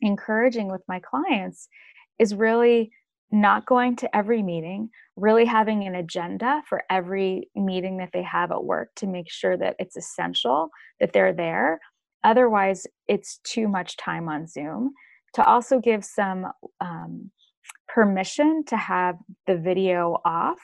encouraging 0.00 0.70
with 0.70 0.82
my 0.88 1.00
clients 1.00 1.68
is 2.18 2.34
really 2.34 2.90
not 3.32 3.64
going 3.64 3.96
to 3.96 4.14
every 4.16 4.42
meeting, 4.42 4.90
really 5.16 5.46
having 5.46 5.86
an 5.86 5.94
agenda 5.94 6.62
for 6.68 6.82
every 6.90 7.48
meeting 7.56 7.96
that 7.96 8.10
they 8.12 8.22
have 8.22 8.52
at 8.52 8.62
work 8.62 8.90
to 8.96 9.06
make 9.06 9.30
sure 9.30 9.56
that 9.56 9.74
it's 9.78 9.96
essential 9.96 10.68
that 11.00 11.12
they're 11.12 11.32
there. 11.32 11.80
Otherwise, 12.22 12.86
it's 13.08 13.40
too 13.42 13.66
much 13.66 13.96
time 13.96 14.28
on 14.28 14.46
Zoom. 14.46 14.92
To 15.34 15.44
also 15.44 15.80
give 15.80 16.04
some 16.04 16.52
um, 16.80 17.30
permission 17.88 18.64
to 18.66 18.76
have 18.76 19.16
the 19.46 19.56
video 19.56 20.20
off 20.24 20.60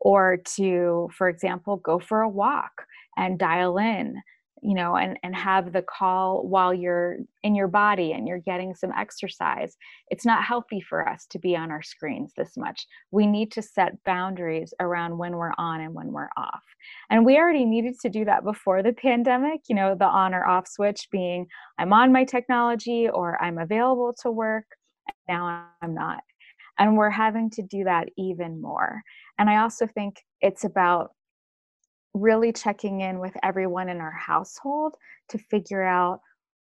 or 0.00 0.38
to, 0.56 1.08
for 1.16 1.28
example, 1.28 1.76
go 1.76 1.98
for 1.98 2.20
a 2.20 2.28
walk 2.28 2.86
and 3.16 3.38
dial 3.38 3.78
in 3.78 4.20
you 4.64 4.74
know 4.74 4.96
and 4.96 5.18
and 5.22 5.36
have 5.36 5.72
the 5.72 5.82
call 5.82 6.46
while 6.48 6.72
you're 6.72 7.18
in 7.42 7.54
your 7.54 7.68
body 7.68 8.12
and 8.12 8.26
you're 8.26 8.38
getting 8.38 8.74
some 8.74 8.90
exercise 8.96 9.76
it's 10.08 10.24
not 10.24 10.42
healthy 10.42 10.80
for 10.80 11.06
us 11.06 11.26
to 11.26 11.38
be 11.38 11.54
on 11.56 11.70
our 11.70 11.82
screens 11.82 12.32
this 12.36 12.56
much. 12.56 12.86
We 13.10 13.26
need 13.26 13.52
to 13.52 13.62
set 13.62 14.02
boundaries 14.04 14.72
around 14.80 15.18
when 15.18 15.36
we're 15.36 15.52
on 15.58 15.80
and 15.80 15.94
when 15.94 16.12
we're 16.12 16.30
off. 16.36 16.62
And 17.10 17.24
we 17.24 17.36
already 17.36 17.64
needed 17.64 17.98
to 18.00 18.08
do 18.08 18.24
that 18.24 18.44
before 18.44 18.82
the 18.82 18.92
pandemic 18.92 19.60
you 19.68 19.74
know 19.74 19.94
the 19.94 20.06
on 20.06 20.34
or 20.34 20.46
off 20.46 20.66
switch 20.66 21.08
being 21.10 21.46
i'm 21.78 21.92
on 21.92 22.12
my 22.12 22.24
technology 22.24 23.08
or 23.08 23.42
i'm 23.42 23.58
available 23.58 24.14
to 24.22 24.30
work 24.30 24.64
now 25.28 25.66
i'm 25.82 25.94
not. 25.94 26.20
And 26.78 26.96
we're 26.96 27.10
having 27.10 27.50
to 27.50 27.62
do 27.62 27.84
that 27.84 28.08
even 28.16 28.60
more. 28.60 29.02
And 29.38 29.50
i 29.50 29.58
also 29.58 29.86
think 29.86 30.22
it's 30.40 30.64
about 30.64 31.12
really 32.14 32.52
checking 32.52 33.00
in 33.00 33.18
with 33.18 33.34
everyone 33.42 33.88
in 33.88 34.00
our 34.00 34.12
household 34.12 34.94
to 35.28 35.38
figure 35.38 35.82
out 35.82 36.20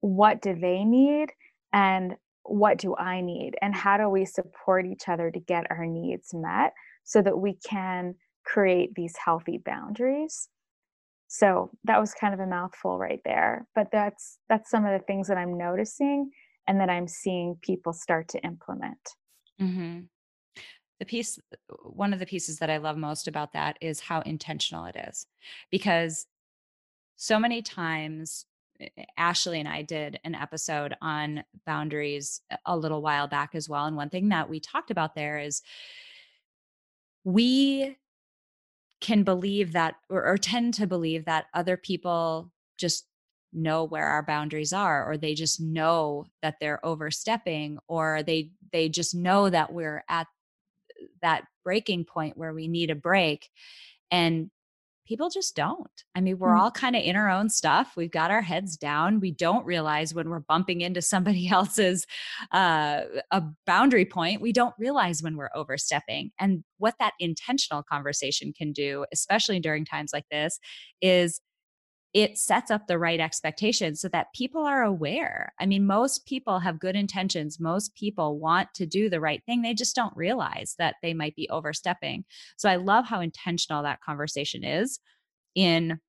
what 0.01 0.41
do 0.41 0.55
they 0.55 0.85
need 0.85 1.29
and 1.73 2.15
what 2.43 2.77
do 2.77 2.95
I 2.95 3.21
need 3.21 3.55
and 3.61 3.73
how 3.73 3.97
do 3.97 4.09
we 4.09 4.25
support 4.25 4.85
each 4.85 5.07
other 5.07 5.31
to 5.31 5.39
get 5.39 5.67
our 5.69 5.85
needs 5.85 6.33
met 6.33 6.73
so 7.03 7.21
that 7.21 7.37
we 7.37 7.57
can 7.67 8.15
create 8.45 8.93
these 8.95 9.15
healthy 9.23 9.59
boundaries. 9.63 10.49
So 11.27 11.71
that 11.85 11.99
was 11.99 12.13
kind 12.13 12.33
of 12.33 12.39
a 12.39 12.47
mouthful 12.47 12.97
right 12.97 13.21
there, 13.23 13.67
but 13.73 13.87
that's 13.91 14.37
that's 14.49 14.69
some 14.69 14.85
of 14.85 14.91
the 14.91 15.05
things 15.05 15.27
that 15.27 15.37
I'm 15.37 15.57
noticing 15.57 16.31
and 16.67 16.79
that 16.79 16.89
I'm 16.89 17.07
seeing 17.07 17.57
people 17.61 17.93
start 17.93 18.27
to 18.29 18.43
implement. 18.43 18.99
Mm-hmm 19.59 20.01
the 21.01 21.05
piece 21.05 21.39
one 21.81 22.13
of 22.13 22.19
the 22.19 22.27
pieces 22.27 22.59
that 22.59 22.69
i 22.69 22.77
love 22.77 22.95
most 22.95 23.27
about 23.27 23.53
that 23.53 23.75
is 23.81 23.99
how 23.99 24.21
intentional 24.21 24.85
it 24.85 24.95
is 25.09 25.25
because 25.71 26.27
so 27.15 27.39
many 27.39 27.63
times 27.63 28.45
eh, 28.79 28.87
eh, 28.95 29.05
ashley 29.17 29.59
and 29.59 29.67
i 29.67 29.81
did 29.81 30.19
an 30.23 30.35
episode 30.35 30.95
on 31.01 31.43
boundaries 31.65 32.41
a 32.67 32.77
little 32.77 33.01
while 33.01 33.27
back 33.27 33.55
as 33.55 33.67
well 33.67 33.87
and 33.87 33.97
one 33.97 34.11
thing 34.11 34.29
that 34.29 34.47
we 34.47 34.59
talked 34.59 34.91
about 34.91 35.15
there 35.15 35.39
is 35.39 35.63
we 37.23 37.97
can 38.99 39.23
believe 39.23 39.73
that 39.73 39.95
or, 40.07 40.23
or 40.23 40.37
tend 40.37 40.75
to 40.75 40.85
believe 40.85 41.25
that 41.25 41.45
other 41.55 41.77
people 41.77 42.51
just 42.77 43.07
know 43.51 43.83
where 43.83 44.05
our 44.05 44.21
boundaries 44.21 44.71
are 44.71 45.09
or 45.09 45.17
they 45.17 45.33
just 45.33 45.59
know 45.59 46.27
that 46.43 46.57
they're 46.59 46.85
overstepping 46.85 47.79
or 47.87 48.21
they 48.21 48.51
they 48.71 48.87
just 48.87 49.15
know 49.15 49.49
that 49.49 49.73
we're 49.73 50.03
at 50.07 50.27
that 51.21 51.43
breaking 51.63 52.05
point 52.05 52.37
where 52.37 52.53
we 52.53 52.67
need 52.67 52.89
a 52.89 52.95
break 52.95 53.49
and 54.09 54.49
people 55.07 55.29
just 55.29 55.55
don't 55.55 56.03
i 56.15 56.21
mean 56.21 56.37
we're 56.37 56.49
mm-hmm. 56.49 56.61
all 56.61 56.71
kind 56.71 56.95
of 56.95 57.03
in 57.03 57.15
our 57.15 57.29
own 57.29 57.49
stuff 57.49 57.93
we've 57.97 58.11
got 58.11 58.31
our 58.31 58.41
heads 58.41 58.77
down 58.77 59.19
we 59.19 59.31
don't 59.31 59.65
realize 59.65 60.13
when 60.13 60.29
we're 60.29 60.39
bumping 60.39 60.81
into 60.81 61.01
somebody 61.01 61.47
else's 61.51 62.05
uh, 62.51 63.01
a 63.31 63.43
boundary 63.65 64.05
point 64.05 64.41
we 64.41 64.53
don't 64.53 64.75
realize 64.77 65.21
when 65.21 65.35
we're 65.35 65.49
overstepping 65.55 66.31
and 66.39 66.63
what 66.77 66.95
that 66.99 67.13
intentional 67.19 67.83
conversation 67.83 68.53
can 68.53 68.71
do 68.71 69.05
especially 69.11 69.59
during 69.59 69.83
times 69.83 70.11
like 70.13 70.25
this 70.31 70.59
is 71.01 71.41
it 72.14 72.38
sets 72.38 72.70
up 72.70 72.88
the 72.88 72.99
right 72.99 73.20
expectations 73.20 74.01
so 74.01 74.09
that 74.09 74.34
people 74.34 74.66
are 74.66 74.84
aware. 74.84 75.53
I 75.59 75.66
mean, 75.66 75.86
most 75.86 76.26
people 76.26 76.59
have 76.59 76.80
good 76.80 76.95
intentions. 76.95 77.59
Most 77.59 77.95
people 77.95 78.38
want 78.38 78.74
to 78.76 78.86
do 78.86 79.09
the 79.09 79.22
right 79.22 79.41
thing. 79.45 79.62
They 79.62 79.74
just 79.74 79.95
don't 79.95 80.16
realize 80.16 80.76
that 80.78 80.95
they 81.01 81.14
might 81.14 81.36
be 81.36 81.49
overstepping. 81.49 82.26
So 82.57 82.70
I 82.70 82.76
love 82.76 83.05
how 83.05 83.22
intentional 83.22 83.84
that 83.84 84.01
conversation 84.01 84.64
is 84.64 84.99
in 85.55 85.99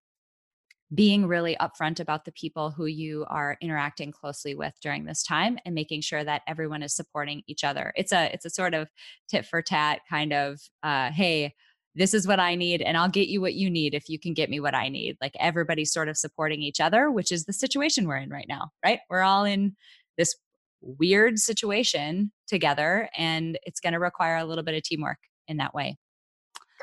being 0.94 1.26
really 1.26 1.56
upfront 1.56 2.00
about 2.00 2.24
the 2.24 2.32
people 2.32 2.70
who 2.70 2.86
you 2.86 3.24
are 3.28 3.56
interacting 3.62 4.12
closely 4.12 4.54
with 4.54 4.74
during 4.82 5.04
this 5.04 5.22
time 5.22 5.58
and 5.64 5.74
making 5.74 6.02
sure 6.02 6.22
that 6.22 6.42
everyone 6.46 6.82
is 6.82 6.94
supporting 6.94 7.42
each 7.46 7.64
other. 7.64 7.92
It's 7.96 8.12
a 8.12 8.32
it's 8.32 8.44
a 8.44 8.50
sort 8.50 8.74
of 8.74 8.90
tit 9.28 9.46
for 9.46 9.62
tat 9.62 10.00
kind 10.10 10.32
of 10.32 10.60
uh 10.82 11.10
hey, 11.10 11.54
this 11.94 12.14
is 12.14 12.26
what 12.26 12.40
I 12.40 12.54
need, 12.54 12.80
and 12.80 12.96
I'll 12.96 13.08
get 13.08 13.28
you 13.28 13.40
what 13.40 13.54
you 13.54 13.68
need 13.68 13.94
if 13.94 14.08
you 14.08 14.18
can 14.18 14.32
get 14.32 14.48
me 14.48 14.60
what 14.60 14.74
I 14.74 14.88
need. 14.88 15.16
Like 15.20 15.34
everybody's 15.38 15.92
sort 15.92 16.08
of 16.08 16.16
supporting 16.16 16.62
each 16.62 16.80
other, 16.80 17.10
which 17.10 17.30
is 17.30 17.44
the 17.44 17.52
situation 17.52 18.08
we're 18.08 18.16
in 18.16 18.30
right 18.30 18.46
now, 18.48 18.70
right? 18.84 19.00
We're 19.10 19.22
all 19.22 19.44
in 19.44 19.76
this 20.16 20.34
weird 20.80 21.38
situation 21.38 22.32
together, 22.46 23.08
and 23.16 23.58
it's 23.64 23.80
going 23.80 23.92
to 23.92 23.98
require 23.98 24.36
a 24.36 24.44
little 24.44 24.64
bit 24.64 24.74
of 24.74 24.82
teamwork 24.82 25.18
in 25.48 25.58
that 25.58 25.74
way. 25.74 25.96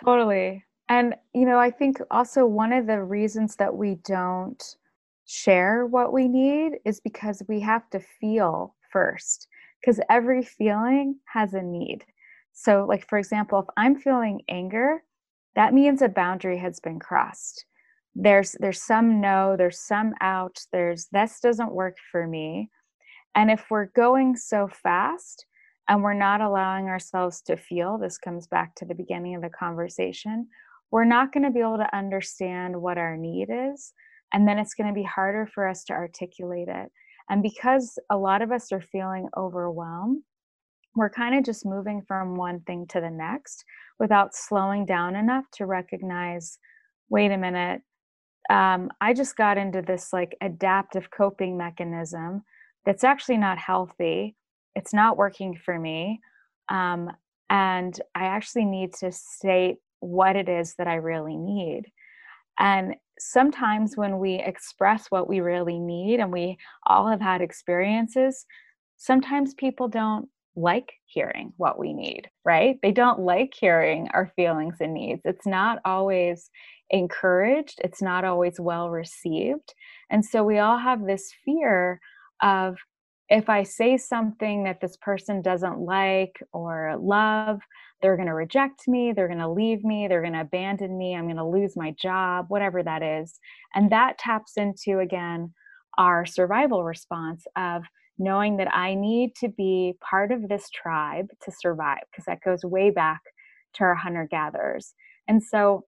Totally. 0.04 0.64
And, 0.90 1.16
you 1.34 1.46
know, 1.46 1.60
I 1.60 1.72
think 1.72 2.00
also 2.10 2.46
one 2.46 2.74
of 2.74 2.88
the 2.88 3.04
reasons 3.04 3.56
that 3.58 3.76
we 3.76 3.96
don't 4.06 4.64
share 5.26 5.86
what 5.86 6.14
we 6.14 6.28
need 6.28 6.80
is 6.86 7.00
because 7.00 7.44
we 7.48 7.60
have 7.60 7.88
to 7.92 8.00
feel 8.00 8.76
first, 8.92 9.48
because 9.80 10.00
every 10.10 10.44
feeling 10.44 11.20
has 11.26 11.54
a 11.54 11.62
need. 11.62 12.06
So, 12.62 12.86
like 12.90 13.08
for 13.08 13.18
example, 13.18 13.60
if 13.60 13.68
I'm 13.78 13.96
feeling 13.96 14.42
anger, 14.50 15.02
that 15.56 15.74
means 15.74 16.02
a 16.02 16.10
boundary 16.10 16.58
has 16.58 16.82
been 16.82 17.00
crossed. 17.00 17.64
There's 18.16 18.52
there's 18.60 18.84
some 18.84 19.22
no, 19.22 19.56
there's 19.58 19.80
some 19.80 20.14
out, 20.20 20.60
there's 20.74 21.08
this 21.14 21.40
doesn't 21.40 21.72
work 21.72 21.96
for 22.12 22.28
me. 22.28 22.70
And 23.34 23.50
if 23.50 23.68
we're 23.70 23.86
going 23.86 24.36
so 24.36 24.68
fast 24.68 25.46
and 25.88 26.04
we're 26.04 26.14
not 26.14 26.42
allowing 26.42 26.88
ourselves 26.88 27.40
to 27.44 27.56
feel, 27.56 27.98
this 27.98 28.18
comes 28.18 28.46
back 28.46 28.76
to 28.76 28.86
the 28.86 28.94
beginning 28.94 29.36
of 29.36 29.42
the 29.42 29.50
conversation, 29.50 30.46
we're 30.92 31.06
not 31.06 31.32
going 31.32 31.44
to 31.44 31.52
be 31.52 31.62
able 31.62 31.78
to 31.78 31.96
understand 31.96 32.76
what 32.82 32.98
our 32.98 33.16
need 33.16 33.48
is. 33.50 33.94
And 34.34 34.46
then 34.46 34.60
it's 34.60 34.74
going 34.74 34.88
to 34.88 34.94
be 34.94 35.04
harder 35.04 35.48
for 35.48 35.66
us 35.66 35.86
to 35.86 35.94
articulate 35.94 36.68
it. 36.68 36.92
And 37.30 37.42
because 37.42 37.98
a 38.10 38.18
lot 38.18 38.42
of 38.42 38.52
us 38.52 38.74
are 38.74 38.82
feeling 38.82 39.30
overwhelmed, 39.38 40.24
we're 40.96 41.10
kind 41.10 41.36
of 41.36 41.44
just 41.44 41.66
moving 41.66 42.02
from 42.08 42.36
one 42.36 42.62
thing 42.62 42.86
to 42.88 43.00
the 43.00 43.10
next 43.10 43.64
without 44.00 44.36
slowing 44.36 44.86
down 44.86 45.16
enough 45.16 45.46
to 45.54 45.66
recognize 45.66 46.58
wait 47.10 47.32
a 47.32 47.38
minute 47.38 47.82
um, 48.50 48.90
i 49.02 49.14
just 49.14 49.36
got 49.36 49.58
into 49.58 49.82
this 49.82 50.12
like 50.14 50.36
adaptive 50.42 51.10
coping 51.12 51.58
mechanism 51.58 52.44
that's 52.86 53.04
actually 53.04 53.38
not 53.38 53.58
healthy 53.58 54.36
it's 54.76 54.94
not 54.94 55.18
working 55.18 55.56
for 55.56 55.78
me 55.80 56.20
um, 56.70 57.10
and 57.50 58.02
i 58.16 58.26
actually 58.26 58.66
need 58.66 58.94
to 58.94 59.12
state 59.12 59.78
what 60.00 60.36
it 60.36 60.48
is 60.50 60.76
that 60.76 60.88
i 60.88 60.96
really 60.96 61.38
need. 61.38 61.84
And 62.58 62.96
sometimes 63.20 63.98
when 63.98 64.20
we 64.20 64.36
express 64.36 65.08
what 65.10 65.28
we 65.28 65.42
really 65.42 65.80
need 65.80 66.20
and 66.20 66.32
we 66.32 66.58
all 66.88 67.08
have 67.08 67.22
had 67.22 67.42
experiences 67.42 68.46
sometimes 68.98 69.54
people 69.54 69.88
don't 69.88 70.28
like 70.56 70.94
hearing 71.06 71.54
what 71.58 71.80
we 71.80 71.94
need, 71.94 72.30
right? 72.44 72.78
They 72.82 72.92
don't 72.92 73.20
like 73.20 73.54
hearing 73.58 74.10
our 74.14 74.32
feelings 74.36 74.76
and 74.80 74.94
needs. 74.94 75.22
It's 75.26 75.46
not 75.46 75.80
always 75.86 76.50
encouraged, 76.90 77.80
it's 77.84 78.02
not 78.02 78.26
always 78.26 78.60
well 78.60 78.90
received. 78.90 79.74
And 80.10 80.26
so 80.26 80.44
we 80.44 80.58
all 80.60 80.78
have 80.78 81.06
this 81.06 81.32
fear 81.46 82.00
of 82.42 82.78
if 83.30 83.48
I 83.48 83.64
say 83.64 83.98
something 83.98 84.64
that 84.64 84.82
this 84.82 84.98
person 84.98 85.42
doesn't 85.42 85.80
like 85.80 86.42
or 86.52 86.98
love, 87.00 87.60
they're 88.02 88.16
going 88.16 88.28
to 88.28 88.34
reject 88.34 88.88
me, 88.88 89.12
they're 89.12 89.28
going 89.28 89.40
to 89.40 89.52
leave 89.52 89.84
me, 89.84 90.08
they're 90.08 90.22
going 90.22 90.34
to 90.34 90.42
abandon 90.42 90.98
me, 90.98 91.16
I'm 91.16 91.26
going 91.26 91.36
to 91.36 91.46
lose 91.46 91.76
my 91.76 91.92
job, 91.92 92.46
whatever 92.48 92.82
that 92.82 93.04
is. 93.04 93.40
And 93.76 93.92
that 93.92 94.18
taps 94.18 94.54
into, 94.58 95.00
again, 95.00 95.54
our 95.98 96.26
survival 96.26 96.84
response 96.84 97.46
of 97.56 97.84
knowing 98.20 98.58
that 98.58 98.74
I 98.74 98.94
need 98.94 99.36
to 99.38 99.48
be 99.48 99.94
part 100.02 100.32
of 100.32 100.50
this 100.50 100.70
tribe 100.70 101.28
to 101.44 101.52
survive, 101.52 102.04
because 102.12 102.26
that 102.26 102.44
goes 102.44 102.64
way 102.64 102.92
back 102.92 103.22
to 103.76 103.84
our 103.84 103.96
hunter 103.96 104.28
gatherers. 104.30 104.94
And 105.28 105.42
so 105.42 105.86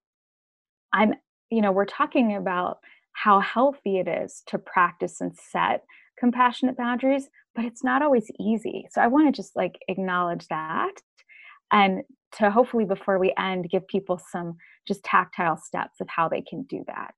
I'm, 0.93 1.13
you 1.49 1.61
know, 1.61 1.71
we're 1.71 1.85
talking 1.85 2.35
about 2.35 2.77
how 3.13 3.39
healthy 3.41 3.97
it 3.99 4.07
is 4.07 4.41
to 4.47 4.57
practice 4.57 5.19
and 5.19 5.35
set 5.35 5.83
compassionate 6.17 6.77
boundaries, 6.77 7.27
but 7.55 7.65
it's 7.65 7.83
not 7.83 8.01
always 8.01 8.29
easy. 8.39 8.87
So 8.91 9.01
I 9.01 9.07
want 9.07 9.27
to 9.27 9.41
just 9.41 9.55
like 9.55 9.79
acknowledge 9.87 10.47
that 10.47 10.93
and 11.71 12.03
to 12.37 12.49
hopefully 12.49 12.85
before 12.85 13.19
we 13.19 13.33
end 13.37 13.69
give 13.69 13.87
people 13.87 14.21
some 14.31 14.55
just 14.87 15.03
tactile 15.03 15.57
steps 15.57 15.99
of 15.99 16.07
how 16.07 16.29
they 16.29 16.41
can 16.41 16.63
do 16.63 16.83
that. 16.87 17.13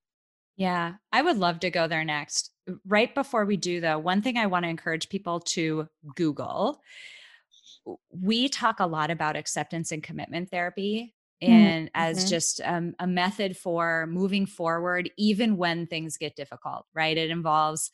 Yeah, 0.55 0.93
I 1.11 1.21
would 1.21 1.37
love 1.37 1.59
to 1.61 1.71
go 1.71 1.87
there 1.87 2.05
next. 2.05 2.51
Right 2.85 3.13
before 3.13 3.45
we 3.45 3.57
do, 3.57 3.81
though, 3.81 3.97
one 3.99 4.21
thing 4.21 4.37
I 4.37 4.45
want 4.45 4.63
to 4.63 4.69
encourage 4.69 5.09
people 5.09 5.39
to 5.39 5.87
Google 6.15 6.81
we 8.11 8.49
talk 8.49 8.79
a 8.79 8.87
lot 8.87 9.11
about 9.11 9.35
acceptance 9.35 9.91
and 9.91 10.03
commitment 10.03 10.49
therapy 10.49 11.13
and 11.41 11.87
mm-hmm. 11.87 12.01
as 12.01 12.29
just 12.29 12.61
um, 12.63 12.93
a 12.99 13.07
method 13.07 13.57
for 13.57 14.07
moving 14.07 14.45
forward 14.45 15.09
even 15.17 15.57
when 15.57 15.85
things 15.87 16.17
get 16.17 16.35
difficult 16.35 16.85
right 16.93 17.17
it 17.17 17.29
involves 17.29 17.91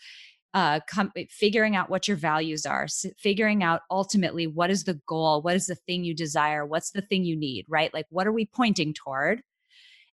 uh, 0.53 0.79
com- 0.89 1.11
figuring 1.29 1.75
out 1.75 1.91
what 1.91 2.07
your 2.07 2.17
values 2.17 2.65
are, 2.65 2.85
s- 2.85 3.05
figuring 3.19 3.61
out 3.61 3.81
ultimately 3.91 4.47
what 4.47 4.71
is 4.71 4.83
the 4.83 4.99
goal, 5.05 5.43
what 5.43 5.55
is 5.55 5.67
the 5.67 5.75
thing 5.75 6.03
you 6.03 6.15
desire, 6.15 6.65
what's 6.65 6.89
the 6.89 7.03
thing 7.03 7.23
you 7.23 7.35
need, 7.35 7.67
right? 7.69 7.93
Like, 7.93 8.07
what 8.09 8.25
are 8.25 8.31
we 8.31 8.47
pointing 8.47 8.95
toward? 8.95 9.43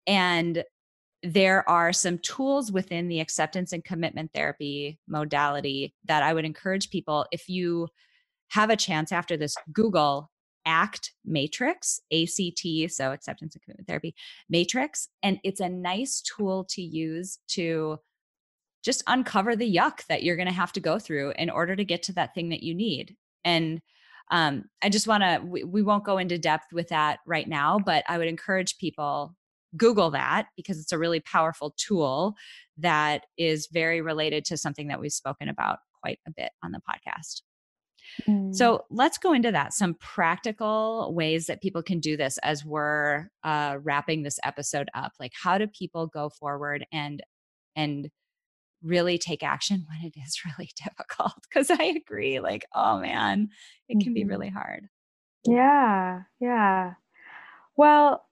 And 0.05 0.65
there 1.26 1.67
are 1.67 1.91
some 1.91 2.19
tools 2.19 2.71
within 2.71 3.07
the 3.07 3.19
acceptance 3.19 3.73
and 3.73 3.84
commitment 3.84 4.32
therapy 4.34 4.99
modality 5.07 5.93
that 6.05 6.23
I 6.23 6.34
would 6.34 6.45
encourage 6.45 6.89
people 6.89 7.26
if 7.32 7.49
you 7.49 7.88
have 8.49 8.69
a 8.69 8.76
chance 8.76 9.11
after 9.11 9.36
this, 9.36 9.55
Google 9.73 10.30
ACT 10.65 11.11
Matrix, 11.26 11.99
ACT, 12.11 12.91
so 12.91 13.11
acceptance 13.11 13.55
and 13.55 13.63
commitment 13.63 13.88
therapy 13.88 14.15
matrix. 14.49 15.09
And 15.23 15.39
it's 15.43 15.59
a 15.59 15.69
nice 15.69 16.21
tool 16.21 16.65
to 16.69 16.82
use 16.82 17.39
to 17.49 17.99
just 18.84 19.03
uncover 19.07 19.55
the 19.55 19.73
yuck 19.73 20.05
that 20.07 20.23
you're 20.23 20.36
going 20.36 20.47
to 20.47 20.53
have 20.53 20.73
to 20.73 20.80
go 20.80 20.99
through 20.99 21.34
in 21.38 21.49
order 21.49 21.76
to 21.76 21.86
get 21.86 22.03
to 22.03 22.13
that 22.13 22.36
thing 22.36 22.49
that 22.49 22.63
you 22.63 22.76
need. 22.76 23.15
And 23.43 23.82
um, 24.32 24.65
I 24.82 24.89
just 24.89 25.07
want 25.07 25.23
to, 25.23 25.41
we, 25.43 25.63
we 25.63 25.82
won't 25.82 26.03
go 26.03 26.17
into 26.17 26.38
depth 26.38 26.71
with 26.71 26.89
that 26.89 27.19
right 27.26 27.47
now, 27.47 27.80
but 27.80 28.03
I 28.07 28.17
would 28.17 28.28
encourage 28.28 28.78
people 28.78 29.36
Google 29.78 30.11
that 30.11 30.47
because 30.55 30.80
it's 30.80 30.91
a 30.91 30.97
really 30.97 31.20
powerful 31.20 31.74
tool 31.78 32.36
that 32.78 33.26
is 33.38 33.68
very 33.72 34.01
related 34.01 34.45
to 34.45 34.57
something 34.57 34.88
that 34.88 34.99
we've 34.99 35.11
spoken 35.11 35.49
about 35.49 35.80
quite 36.01 36.20
a 36.28 36.32
bit 36.32 36.51
on 36.63 36.72
the 36.72 36.80
podcast. 36.80 37.41
Mm. 38.28 38.55
So 38.55 38.86
let's 38.89 39.18
go 39.18 39.34
into 39.34 39.51
that. 39.51 39.74
Some 39.74 39.95
practical 39.95 41.11
ways 41.13 41.47
that 41.47 41.61
people 41.61 41.82
can 41.82 41.99
do 41.99 42.16
this 42.16 42.38
as 42.39 42.63
we're 42.63 43.30
uh, 43.43 43.78
wrapping 43.82 44.24
this 44.24 44.39
episode 44.43 44.89
up. 44.93 45.13
Like, 45.20 45.34
how 45.41 45.57
do 45.57 45.68
people 45.68 46.07
go 46.07 46.30
forward 46.30 46.86
and 46.91 47.22
and 47.76 48.09
really 48.84 49.18
take 49.18 49.43
action 49.43 49.86
when 49.89 50.05
it 50.05 50.13
is 50.20 50.41
really 50.45 50.70
difficult 50.84 51.34
because 51.49 51.72
i 51.72 51.84
agree 51.84 52.39
like 52.39 52.66
oh 52.74 52.99
man 52.99 53.49
it 53.89 53.95
can 53.99 54.09
mm-hmm. 54.09 54.13
be 54.13 54.26
really 54.26 54.49
hard 54.49 54.88
yeah 55.45 56.22
yeah 56.39 56.93
well 57.76 58.26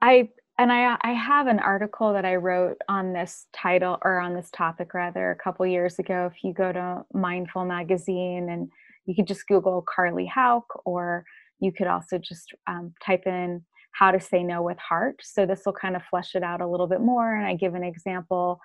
i 0.00 0.28
and 0.58 0.72
i 0.72 0.96
i 1.02 1.12
have 1.12 1.46
an 1.46 1.58
article 1.58 2.12
that 2.12 2.24
i 2.24 2.34
wrote 2.34 2.76
on 2.88 3.12
this 3.12 3.46
title 3.52 3.98
or 4.02 4.18
on 4.18 4.34
this 4.34 4.50
topic 4.50 4.94
rather 4.94 5.30
a 5.30 5.42
couple 5.42 5.66
years 5.66 5.98
ago 5.98 6.30
if 6.32 6.44
you 6.44 6.52
go 6.52 6.72
to 6.72 7.02
mindful 7.12 7.64
magazine 7.64 8.48
and 8.50 8.70
you 9.06 9.14
could 9.14 9.26
just 9.26 9.46
google 9.48 9.82
carly 9.82 10.26
Hauck, 10.26 10.66
or 10.84 11.24
you 11.60 11.72
could 11.72 11.86
also 11.86 12.18
just 12.18 12.52
um, 12.66 12.92
type 13.04 13.26
in 13.26 13.62
how 13.92 14.10
to 14.10 14.20
say 14.20 14.42
no 14.42 14.62
with 14.62 14.78
heart 14.78 15.20
so 15.22 15.44
this 15.46 15.62
will 15.66 15.72
kind 15.72 15.96
of 15.96 16.02
flesh 16.04 16.34
it 16.34 16.42
out 16.42 16.60
a 16.60 16.66
little 16.66 16.86
bit 16.86 17.00
more 17.00 17.34
and 17.34 17.46
i 17.46 17.54
give 17.54 17.74
an 17.74 17.84
example 17.84 18.58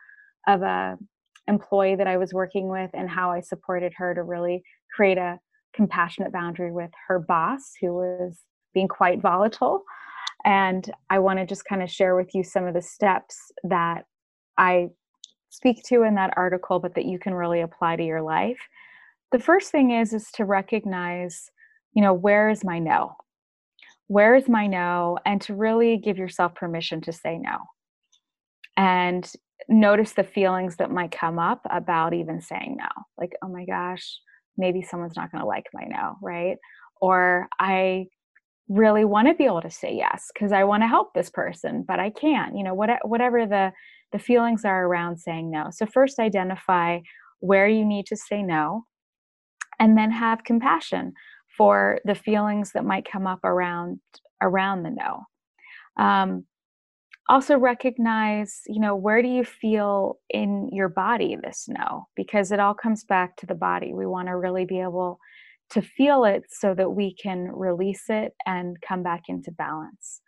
of 0.48 0.62
a 0.62 0.98
employee 1.48 1.96
that 1.96 2.08
I 2.08 2.18
was 2.18 2.34
working 2.34 2.68
with 2.68 2.92
and 2.94 3.10
how 3.10 3.32
I 3.32 3.42
supported 3.42 3.94
her 3.98 4.14
to 4.14 4.24
really 4.24 4.64
create 4.96 5.18
a 5.18 5.40
compassionate 5.74 6.32
boundary 6.32 6.72
with 6.72 6.92
her 7.08 7.20
boss 7.20 7.74
who 7.80 7.94
was 7.94 8.40
being 8.74 8.88
quite 8.88 9.22
volatile. 9.22 9.84
And 10.46 10.90
I 11.10 11.20
want 11.20 11.40
to 11.40 11.46
just 11.46 11.66
kind 11.66 11.84
of 11.84 11.90
share 11.90 12.16
with 12.16 12.34
you 12.34 12.44
some 12.44 12.66
of 12.66 12.74
the 12.74 12.82
steps 12.82 13.52
that 13.64 14.06
I 14.58 14.88
speak 15.50 15.84
to 15.86 16.04
in 16.04 16.16
that 16.16 16.34
article, 16.38 16.80
but 16.80 16.96
that 16.96 17.06
you 17.06 17.20
can 17.20 17.34
really 17.34 17.62
apply 17.62 17.96
to 17.96 18.04
your 18.04 18.22
life. 18.22 18.60
The 19.32 19.40
first 19.40 19.72
thing 19.72 19.92
is 19.92 20.14
is 20.14 20.32
to 20.36 20.46
recognize, 20.46 21.50
you 21.94 22.02
know, 22.02 22.14
where 22.14 22.50
is 22.50 22.64
my 22.64 22.80
no? 22.80 23.16
Where 24.08 24.36
is 24.36 24.48
my 24.48 24.68
no? 24.68 25.18
And 25.26 25.42
to 25.42 25.56
really 25.56 25.98
give 25.98 26.18
yourself 26.18 26.56
permission 26.56 27.02
to 27.02 27.12
say 27.12 27.38
no. 27.38 27.58
And 28.78 29.30
notice 29.70 30.14
the 30.14 30.24
feelings 30.24 30.78
that 30.78 30.92
might 30.92 31.12
come 31.12 31.40
up 31.40 31.62
about 31.70 32.14
even 32.14 32.42
saying 32.42 32.78
no 32.80 32.88
like 33.18 33.34
oh 33.44 33.48
my 33.48 33.66
gosh 33.66 34.20
maybe 34.58 34.82
someone's 34.82 35.16
not 35.16 35.32
going 35.32 35.42
to 35.42 35.48
like 35.48 35.66
my 35.74 35.84
no 35.88 36.16
right 36.22 36.58
or 37.02 37.48
i 37.60 38.06
really 38.70 39.06
want 39.06 39.28
to 39.28 39.34
be 39.34 39.46
able 39.46 39.62
to 39.62 39.72
say 39.72 39.94
yes 39.94 40.30
because 40.34 40.52
i 40.52 40.64
want 40.64 40.84
to 40.84 40.88
help 40.88 41.14
this 41.14 41.30
person 41.30 41.86
but 41.88 42.00
i 42.00 42.10
can't 42.10 42.56
you 42.56 42.64
know 42.64 42.74
what, 42.74 42.90
whatever 43.08 43.46
the 43.46 43.72
the 44.12 44.20
feelings 44.20 44.64
are 44.66 44.86
around 44.86 45.18
saying 45.18 45.52
no. 45.52 45.68
So 45.72 45.86
first 45.86 46.20
identify 46.20 47.00
where 47.40 47.68
you 47.68 47.86
need 47.86 48.06
to 48.08 48.16
say 48.16 48.42
no 48.42 48.86
and 49.80 49.98
then 49.98 50.12
have 50.12 50.44
compassion 50.44 51.14
for 51.58 52.00
the 52.06 52.16
feelings 52.16 52.72
that 52.74 52.86
might 52.86 53.10
come 53.10 53.28
up 53.28 53.44
around 53.44 54.00
around 54.42 54.84
the 54.84 54.92
no. 54.92 55.24
Um, 56.04 56.46
also 57.30 57.58
recognize 57.58 58.62
you 58.68 58.80
know 58.80 58.96
where 58.96 59.22
do 59.22 59.28
you 59.28 59.44
feel 59.44 60.18
in 60.30 60.70
your 60.72 60.90
body 60.90 61.36
this 61.36 61.66
no? 61.68 62.08
Because 62.16 62.52
it 62.52 62.60
all 62.60 62.74
comes 62.74 63.04
back 63.04 63.36
to 63.38 63.46
the 63.46 63.56
body. 63.56 63.94
We 63.94 64.06
want 64.06 64.30
to 64.30 64.38
really 64.38 64.66
be 64.66 64.80
able 64.80 65.20
to 65.72 65.82
feel 65.82 66.24
it 66.24 66.44
so 66.50 66.74
that 66.74 66.92
we 66.92 67.14
can 67.14 67.50
release 67.52 68.06
it 68.10 68.34
and 68.46 68.78
come 68.82 69.04
back 69.04 69.24
into 69.28 69.52
balance. 69.52 70.22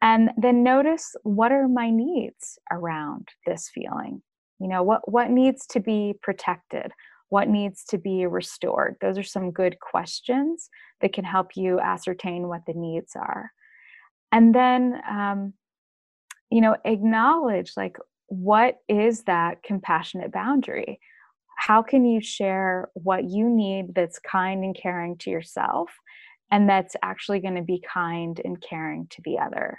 And 0.00 0.30
then 0.36 0.62
notice 0.62 1.14
what 1.22 1.52
are 1.52 1.68
my 1.68 1.90
needs 1.90 2.58
around 2.70 3.28
this 3.46 3.70
feeling? 3.72 4.22
You 4.58 4.68
know 4.68 4.82
what 4.82 5.10
what 5.10 5.30
needs 5.30 5.66
to 5.68 5.80
be 5.80 6.14
protected? 6.22 6.92
What 7.28 7.48
needs 7.48 7.84
to 7.86 7.98
be 7.98 8.26
restored? 8.26 8.96
Those 9.00 9.16
are 9.16 9.22
some 9.22 9.50
good 9.50 9.78
questions 9.80 10.68
that 11.00 11.12
can 11.12 11.24
help 11.24 11.56
you 11.56 11.80
ascertain 11.80 12.48
what 12.48 12.62
the 12.66 12.74
needs 12.74 13.12
are. 13.16 13.50
And 14.30 14.54
then 14.54 15.00
um, 15.08 15.54
you 16.50 16.60
know 16.60 16.76
acknowledge 16.84 17.72
like 17.76 17.96
what 18.26 18.76
is 18.88 19.24
that 19.24 19.62
compassionate 19.62 20.32
boundary 20.32 21.00
how 21.66 21.82
can 21.82 22.04
you 22.04 22.20
share 22.20 22.90
what 22.94 23.24
you 23.24 23.48
need 23.48 23.94
that's 23.94 24.18
kind 24.18 24.64
and 24.64 24.76
caring 24.76 25.16
to 25.18 25.30
yourself 25.30 25.90
and 26.50 26.68
that's 26.68 26.96
actually 27.02 27.40
going 27.40 27.54
to 27.54 27.62
be 27.62 27.82
kind 27.92 28.40
and 28.44 28.60
caring 28.60 29.06
to 29.10 29.22
the 29.24 29.38
other? 29.38 29.78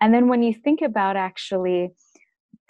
And 0.00 0.14
then 0.14 0.28
when 0.28 0.42
you 0.42 0.54
think 0.54 0.82
about 0.82 1.16
actually 1.16 1.90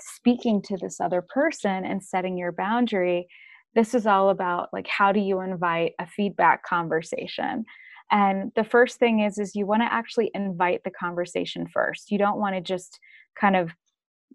speaking 0.00 0.62
to 0.62 0.76
this 0.78 1.00
other 1.00 1.22
person 1.22 1.84
and 1.84 2.02
setting 2.02 2.38
your 2.38 2.52
boundary 2.52 3.28
this 3.74 3.94
is 3.94 4.06
all 4.06 4.30
about 4.30 4.68
like 4.72 4.86
how 4.88 5.12
do 5.12 5.20
you 5.20 5.40
invite 5.40 5.92
a 5.98 6.06
feedback 6.06 6.64
conversation? 6.64 7.64
And 8.10 8.50
the 8.56 8.64
first 8.64 8.98
thing 8.98 9.20
is 9.20 9.38
is 9.38 9.54
you 9.54 9.66
want 9.66 9.82
to 9.82 9.92
actually 9.92 10.30
invite 10.34 10.82
the 10.84 10.90
conversation 10.90 11.66
first. 11.72 12.10
You 12.10 12.18
don't 12.18 12.40
want 12.40 12.56
to 12.56 12.60
just 12.60 12.98
kind 13.40 13.56
of 13.56 13.70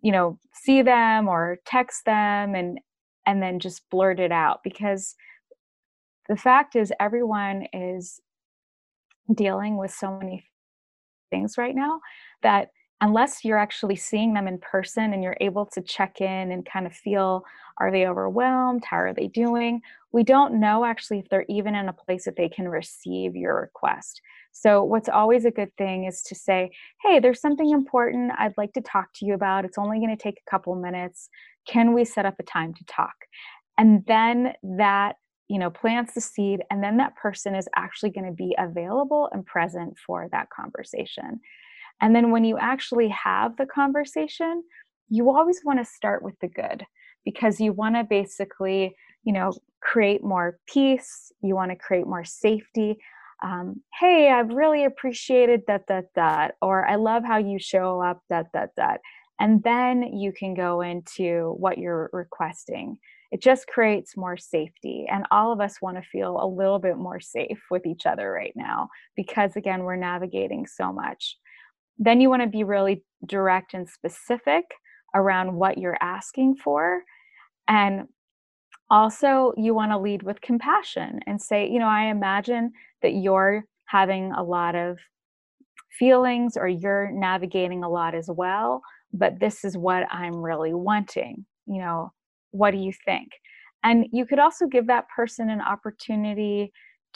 you 0.01 0.11
know 0.11 0.39
see 0.53 0.81
them 0.81 1.27
or 1.27 1.57
text 1.65 2.05
them 2.05 2.55
and 2.55 2.79
and 3.25 3.41
then 3.41 3.59
just 3.59 3.89
blurt 3.89 4.19
it 4.19 4.31
out 4.31 4.61
because 4.63 5.15
the 6.27 6.37
fact 6.37 6.75
is 6.75 6.91
everyone 6.99 7.67
is 7.73 8.19
dealing 9.33 9.77
with 9.77 9.91
so 9.91 10.17
many 10.17 10.49
things 11.31 11.57
right 11.57 11.75
now 11.75 11.99
that 12.43 12.69
unless 13.01 13.43
you're 13.43 13.57
actually 13.57 13.95
seeing 13.95 14.33
them 14.33 14.47
in 14.47 14.57
person 14.59 15.13
and 15.13 15.23
you're 15.23 15.37
able 15.41 15.65
to 15.65 15.81
check 15.81 16.21
in 16.21 16.51
and 16.51 16.65
kind 16.65 16.85
of 16.85 16.93
feel 16.93 17.43
are 17.77 17.91
they 17.91 18.07
overwhelmed? 18.07 18.85
How 18.85 18.97
are 18.97 19.13
they 19.13 19.27
doing? 19.27 19.81
We 20.13 20.23
don't 20.23 20.61
know 20.61 20.85
actually 20.85 21.19
if 21.19 21.27
they're 21.27 21.45
even 21.49 21.75
in 21.75 21.89
a 21.89 21.93
place 21.93 22.23
that 22.23 22.37
they 22.37 22.47
can 22.47 22.69
receive 22.69 23.35
your 23.35 23.59
request. 23.59 24.21
So, 24.53 24.81
what's 24.81 25.09
always 25.09 25.43
a 25.43 25.51
good 25.51 25.75
thing 25.77 26.05
is 26.05 26.23
to 26.23 26.35
say, 26.35 26.71
Hey, 27.03 27.19
there's 27.19 27.41
something 27.41 27.69
important 27.71 28.31
I'd 28.37 28.57
like 28.57 28.71
to 28.73 28.81
talk 28.81 29.09
to 29.15 29.25
you 29.25 29.33
about. 29.33 29.65
It's 29.65 29.77
only 29.77 29.97
going 29.99 30.15
to 30.15 30.23
take 30.23 30.37
a 30.37 30.49
couple 30.49 30.73
minutes. 30.75 31.29
Can 31.67 31.93
we 31.93 32.05
set 32.05 32.25
up 32.25 32.35
a 32.39 32.43
time 32.43 32.73
to 32.73 32.85
talk? 32.85 33.15
And 33.77 34.03
then 34.07 34.53
that 34.77 35.15
you 35.47 35.59
know 35.59 35.69
plants 35.69 36.15
the 36.15 36.21
seed 36.21 36.61
and 36.71 36.83
then 36.83 36.97
that 36.97 37.15
person 37.15 37.53
is 37.53 37.67
actually 37.75 38.09
going 38.09 38.25
to 38.25 38.31
be 38.31 38.55
available 38.57 39.29
and 39.31 39.45
present 39.45 39.93
for 40.07 40.27
that 40.31 40.47
conversation 40.49 41.39
and 42.01 42.15
then 42.15 42.31
when 42.31 42.43
you 42.43 42.57
actually 42.57 43.09
have 43.09 43.55
the 43.57 43.65
conversation, 43.65 44.63
you 45.09 45.29
always 45.29 45.61
want 45.63 45.79
to 45.79 45.85
start 45.85 46.23
with 46.23 46.35
the 46.41 46.47
good 46.47 46.85
because 47.23 47.59
you 47.59 47.73
want 47.73 47.95
to 47.95 48.03
basically, 48.03 48.95
you 49.23 49.33
know, 49.33 49.53
create 49.81 50.23
more 50.23 50.57
peace, 50.67 51.31
you 51.41 51.55
want 51.55 51.71
to 51.71 51.77
create 51.77 52.07
more 52.07 52.25
safety. 52.25 52.97
Um, 53.43 53.81
hey, 53.99 54.29
I've 54.29 54.49
really 54.49 54.85
appreciated 54.85 55.61
that, 55.67 55.83
that, 55.87 56.05
that, 56.15 56.55
or 56.61 56.85
I 56.85 56.95
love 56.95 57.23
how 57.23 57.37
you 57.37 57.59
show 57.59 58.01
up, 58.01 58.21
that, 58.29 58.47
that, 58.53 58.71
that. 58.77 59.01
And 59.39 59.61
then 59.63 60.03
you 60.13 60.31
can 60.31 60.53
go 60.53 60.81
into 60.81 61.55
what 61.57 61.77
you're 61.77 62.09
requesting. 62.13 62.97
It 63.31 63.41
just 63.41 63.67
creates 63.67 64.15
more 64.15 64.37
safety. 64.37 65.07
And 65.11 65.25
all 65.31 65.51
of 65.51 65.59
us 65.59 65.81
want 65.81 65.97
to 65.97 66.09
feel 66.09 66.39
a 66.41 66.47
little 66.47 66.79
bit 66.79 66.97
more 66.97 67.19
safe 67.19 67.59
with 67.69 67.85
each 67.85 68.05
other 68.05 68.31
right 68.31 68.53
now 68.55 68.89
because, 69.15 69.55
again, 69.55 69.83
we're 69.83 69.97
navigating 69.97 70.65
so 70.67 70.93
much. 70.93 71.37
Then 71.97 72.21
you 72.21 72.29
want 72.29 72.43
to 72.43 72.47
be 72.47 72.63
really 72.63 73.03
direct 73.25 73.73
and 73.73 73.89
specific 73.89 74.65
around 75.13 75.53
what 75.53 75.77
you're 75.77 75.97
asking 76.01 76.55
for. 76.57 77.03
And 77.67 78.07
also, 78.89 79.53
you 79.57 79.73
want 79.73 79.91
to 79.91 79.97
lead 79.97 80.23
with 80.23 80.41
compassion 80.41 81.19
and 81.25 81.41
say, 81.41 81.67
you 81.67 81.79
know, 81.79 81.87
I 81.87 82.05
imagine 82.05 82.71
that 83.01 83.13
you're 83.15 83.65
having 83.85 84.31
a 84.33 84.43
lot 84.43 84.75
of 84.75 84.99
feelings 85.97 86.57
or 86.57 86.67
you're 86.67 87.09
navigating 87.11 87.83
a 87.83 87.89
lot 87.89 88.13
as 88.13 88.29
well, 88.29 88.81
but 89.15 89.39
this 89.39 89.63
is 89.63 89.77
what 89.77 90.05
I'm 90.11 90.35
really 90.35 90.73
wanting. 90.73 91.45
You 91.65 91.79
know, 91.79 92.11
what 92.51 92.71
do 92.71 92.77
you 92.77 92.91
think? 93.05 93.29
And 93.83 94.07
you 94.11 94.25
could 94.25 94.39
also 94.39 94.67
give 94.67 94.87
that 94.87 95.05
person 95.15 95.49
an 95.49 95.61
opportunity 95.61 96.71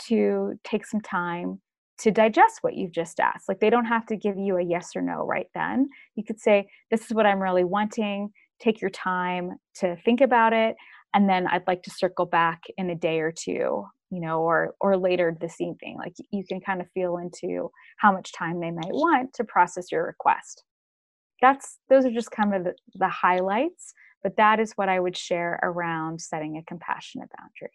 to 0.08 0.54
take 0.64 0.86
some 0.86 1.02
time 1.02 1.60
to 2.00 2.12
digest 2.12 2.60
what 2.62 2.76
you've 2.76 2.94
just 2.94 3.20
asked. 3.20 3.50
Like 3.50 3.60
they 3.60 3.70
don't 3.70 3.86
have 3.86 4.06
to 4.08 4.16
give 4.16 4.38
you 4.38 4.58
a 4.58 4.64
yes 4.64 4.92
or 4.96 5.02
no 5.02 5.26
right 5.26 5.48
then. 5.54 5.90
You 6.16 6.24
could 6.24 6.40
say, 6.40 6.68
This 6.90 7.06
is 7.06 7.14
what 7.14 7.26
I'm 7.26 7.42
really 7.42 7.66
wanting. 7.66 8.30
Take 8.60 8.82
your 8.82 8.92
time 8.92 9.52
to 9.76 9.98
think 10.06 10.22
about 10.22 10.54
it. 10.54 10.76
And 11.14 11.28
then 11.28 11.48
I'd 11.48 11.68
like 11.68 11.84
to 11.84 11.92
circle 11.92 12.26
back 12.26 12.62
in 12.78 12.90
a 12.90 12.96
day 12.96 13.20
or 13.20 13.32
two, 13.32 13.86
you 14.12 14.22
know, 14.22 14.42
or 14.42 14.76
or 14.80 14.96
later 14.96 15.36
this 15.40 15.60
evening. 15.60 15.98
Like 15.98 16.14
you 16.32 16.44
can 16.48 16.62
kind 16.62 16.82
of 16.82 16.88
feel 16.94 17.18
into 17.18 17.72
how 17.98 18.14
much 18.14 18.32
time 18.32 18.62
they 18.62 18.72
might 18.72 18.94
want 18.94 19.34
to 19.34 19.44
process 19.44 19.92
your 19.92 20.06
request. 20.06 20.64
That's 21.42 21.78
those 21.90 22.06
are 22.06 22.12
just 22.12 22.32
kind 22.32 22.54
of 22.54 22.64
the, 22.64 22.76
the 22.96 23.08
highlights, 23.10 23.94
but 24.24 24.38
that 24.38 24.60
is 24.60 24.74
what 24.74 24.90
I 24.90 25.00
would 25.00 25.18
share 25.18 25.60
around 25.64 26.22
setting 26.22 26.58
a 26.58 26.64
compassionate 26.64 27.30
boundary 27.38 27.72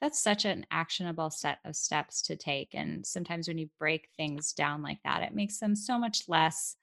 that's 0.00 0.22
such 0.22 0.44
an 0.44 0.64
actionable 0.70 1.30
set 1.30 1.58
of 1.64 1.76
steps 1.76 2.22
to 2.22 2.36
take 2.36 2.70
and 2.74 3.06
sometimes 3.06 3.46
when 3.48 3.58
you 3.58 3.68
break 3.78 4.08
things 4.16 4.52
down 4.52 4.82
like 4.82 4.98
that 5.04 5.22
it 5.22 5.34
makes 5.34 5.58
them 5.58 5.76
so 5.76 5.98
much 5.98 6.28
less 6.28 6.76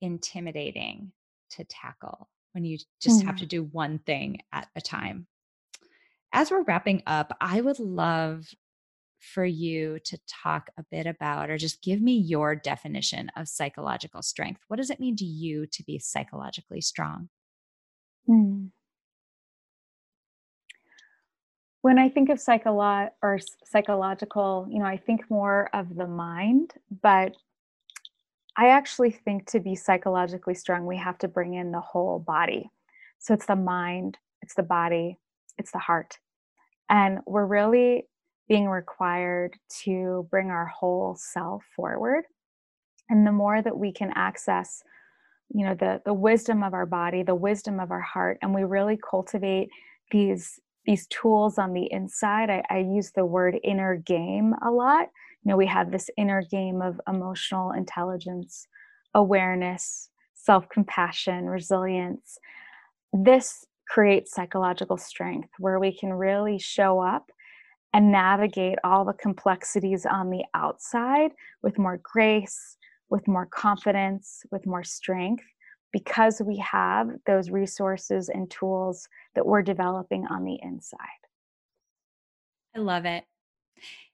intimidating 0.00 1.12
to 1.50 1.64
tackle 1.64 2.28
when 2.52 2.64
you 2.64 2.78
just 3.00 3.22
mm. 3.22 3.26
have 3.26 3.36
to 3.36 3.46
do 3.46 3.64
one 3.64 3.98
thing 3.98 4.38
at 4.52 4.68
a 4.76 4.80
time 4.80 5.26
as 6.32 6.50
we're 6.50 6.62
wrapping 6.62 7.02
up 7.06 7.36
i 7.40 7.60
would 7.60 7.78
love 7.78 8.46
for 9.32 9.44
you 9.44 9.98
to 10.04 10.18
talk 10.28 10.70
a 10.78 10.84
bit 10.90 11.06
about 11.06 11.50
or 11.50 11.56
just 11.56 11.82
give 11.82 12.00
me 12.00 12.16
your 12.16 12.54
definition 12.54 13.30
of 13.36 13.48
psychological 13.48 14.22
strength 14.22 14.60
what 14.68 14.76
does 14.76 14.90
it 14.90 15.00
mean 15.00 15.16
to 15.16 15.24
you 15.24 15.66
to 15.66 15.82
be 15.84 15.98
psychologically 15.98 16.80
strong 16.80 17.28
mm. 18.28 18.68
when 21.84 21.98
I 21.98 22.08
think 22.08 22.30
of 22.30 22.38
psycholo- 22.38 23.10
or 23.20 23.38
psychological, 23.66 24.66
you 24.70 24.78
know, 24.78 24.86
I 24.86 24.96
think 24.96 25.28
more 25.28 25.68
of 25.74 25.94
the 25.94 26.06
mind, 26.06 26.72
but 27.02 27.34
I 28.56 28.68
actually 28.68 29.10
think 29.10 29.50
to 29.50 29.60
be 29.60 29.74
psychologically 29.74 30.54
strong, 30.54 30.86
we 30.86 30.96
have 30.96 31.18
to 31.18 31.28
bring 31.28 31.54
in 31.54 31.72
the 31.72 31.80
whole 31.80 32.20
body. 32.20 32.70
So 33.18 33.34
it's 33.34 33.46
the 33.46 33.56
mind, 33.56 34.16
it's 34.42 34.54
the 34.54 34.62
body, 34.62 35.18
it's 35.58 35.72
the 35.72 35.78
heart. 35.78 36.18
And 36.88 37.18
we're 37.26 37.46
really 37.46 38.06
being 38.48 38.68
required 38.68 39.56
to 39.84 40.26
bring 40.30 40.50
our 40.50 40.66
whole 40.66 41.16
self 41.18 41.62
forward. 41.74 42.24
And 43.08 43.26
the 43.26 43.32
more 43.32 43.62
that 43.62 43.76
we 43.76 43.92
can 43.92 44.12
access, 44.14 44.82
you 45.50 45.64
know, 45.64 45.74
the 45.74 46.00
the 46.04 46.14
wisdom 46.14 46.62
of 46.62 46.74
our 46.74 46.86
body, 46.86 47.22
the 47.22 47.34
wisdom 47.34 47.80
of 47.80 47.90
our 47.90 48.00
heart, 48.00 48.38
and 48.42 48.54
we 48.54 48.64
really 48.64 48.98
cultivate 49.10 49.68
these 50.10 50.58
these 50.86 51.06
tools 51.06 51.58
on 51.58 51.72
the 51.72 51.90
inside. 51.90 52.50
I, 52.50 52.62
I 52.70 52.78
use 52.78 53.10
the 53.12 53.24
word 53.24 53.58
inner 53.64 53.96
game 53.96 54.54
a 54.64 54.70
lot. 54.70 55.08
You 55.42 55.50
know, 55.50 55.56
we 55.56 55.66
have 55.66 55.90
this 55.90 56.10
inner 56.16 56.42
game 56.42 56.82
of 56.82 57.00
emotional 57.08 57.72
intelligence, 57.72 58.66
awareness, 59.14 60.10
self 60.34 60.68
compassion, 60.68 61.46
resilience. 61.46 62.38
This 63.12 63.64
creates 63.88 64.32
psychological 64.32 64.96
strength 64.96 65.50
where 65.58 65.78
we 65.78 65.96
can 65.96 66.12
really 66.12 66.58
show 66.58 67.00
up 67.00 67.30
and 67.94 68.10
navigate 68.10 68.78
all 68.82 69.04
the 69.04 69.12
complexities 69.12 70.04
on 70.04 70.28
the 70.28 70.44
outside 70.52 71.30
with 71.62 71.78
more 71.78 72.00
grace, 72.02 72.76
with 73.08 73.26
more 73.28 73.46
confidence, 73.46 74.42
with 74.50 74.66
more 74.66 74.82
strength 74.82 75.44
because 75.92 76.42
we 76.44 76.56
have 76.56 77.08
those 77.24 77.50
resources 77.50 78.28
and 78.28 78.50
tools 78.50 79.08
that 79.36 79.46
we're 79.46 79.62
developing 79.62 80.26
on 80.26 80.42
the 80.42 80.58
inside. 80.60 80.98
I 82.76 82.80
love 82.80 83.04
it. 83.04 83.22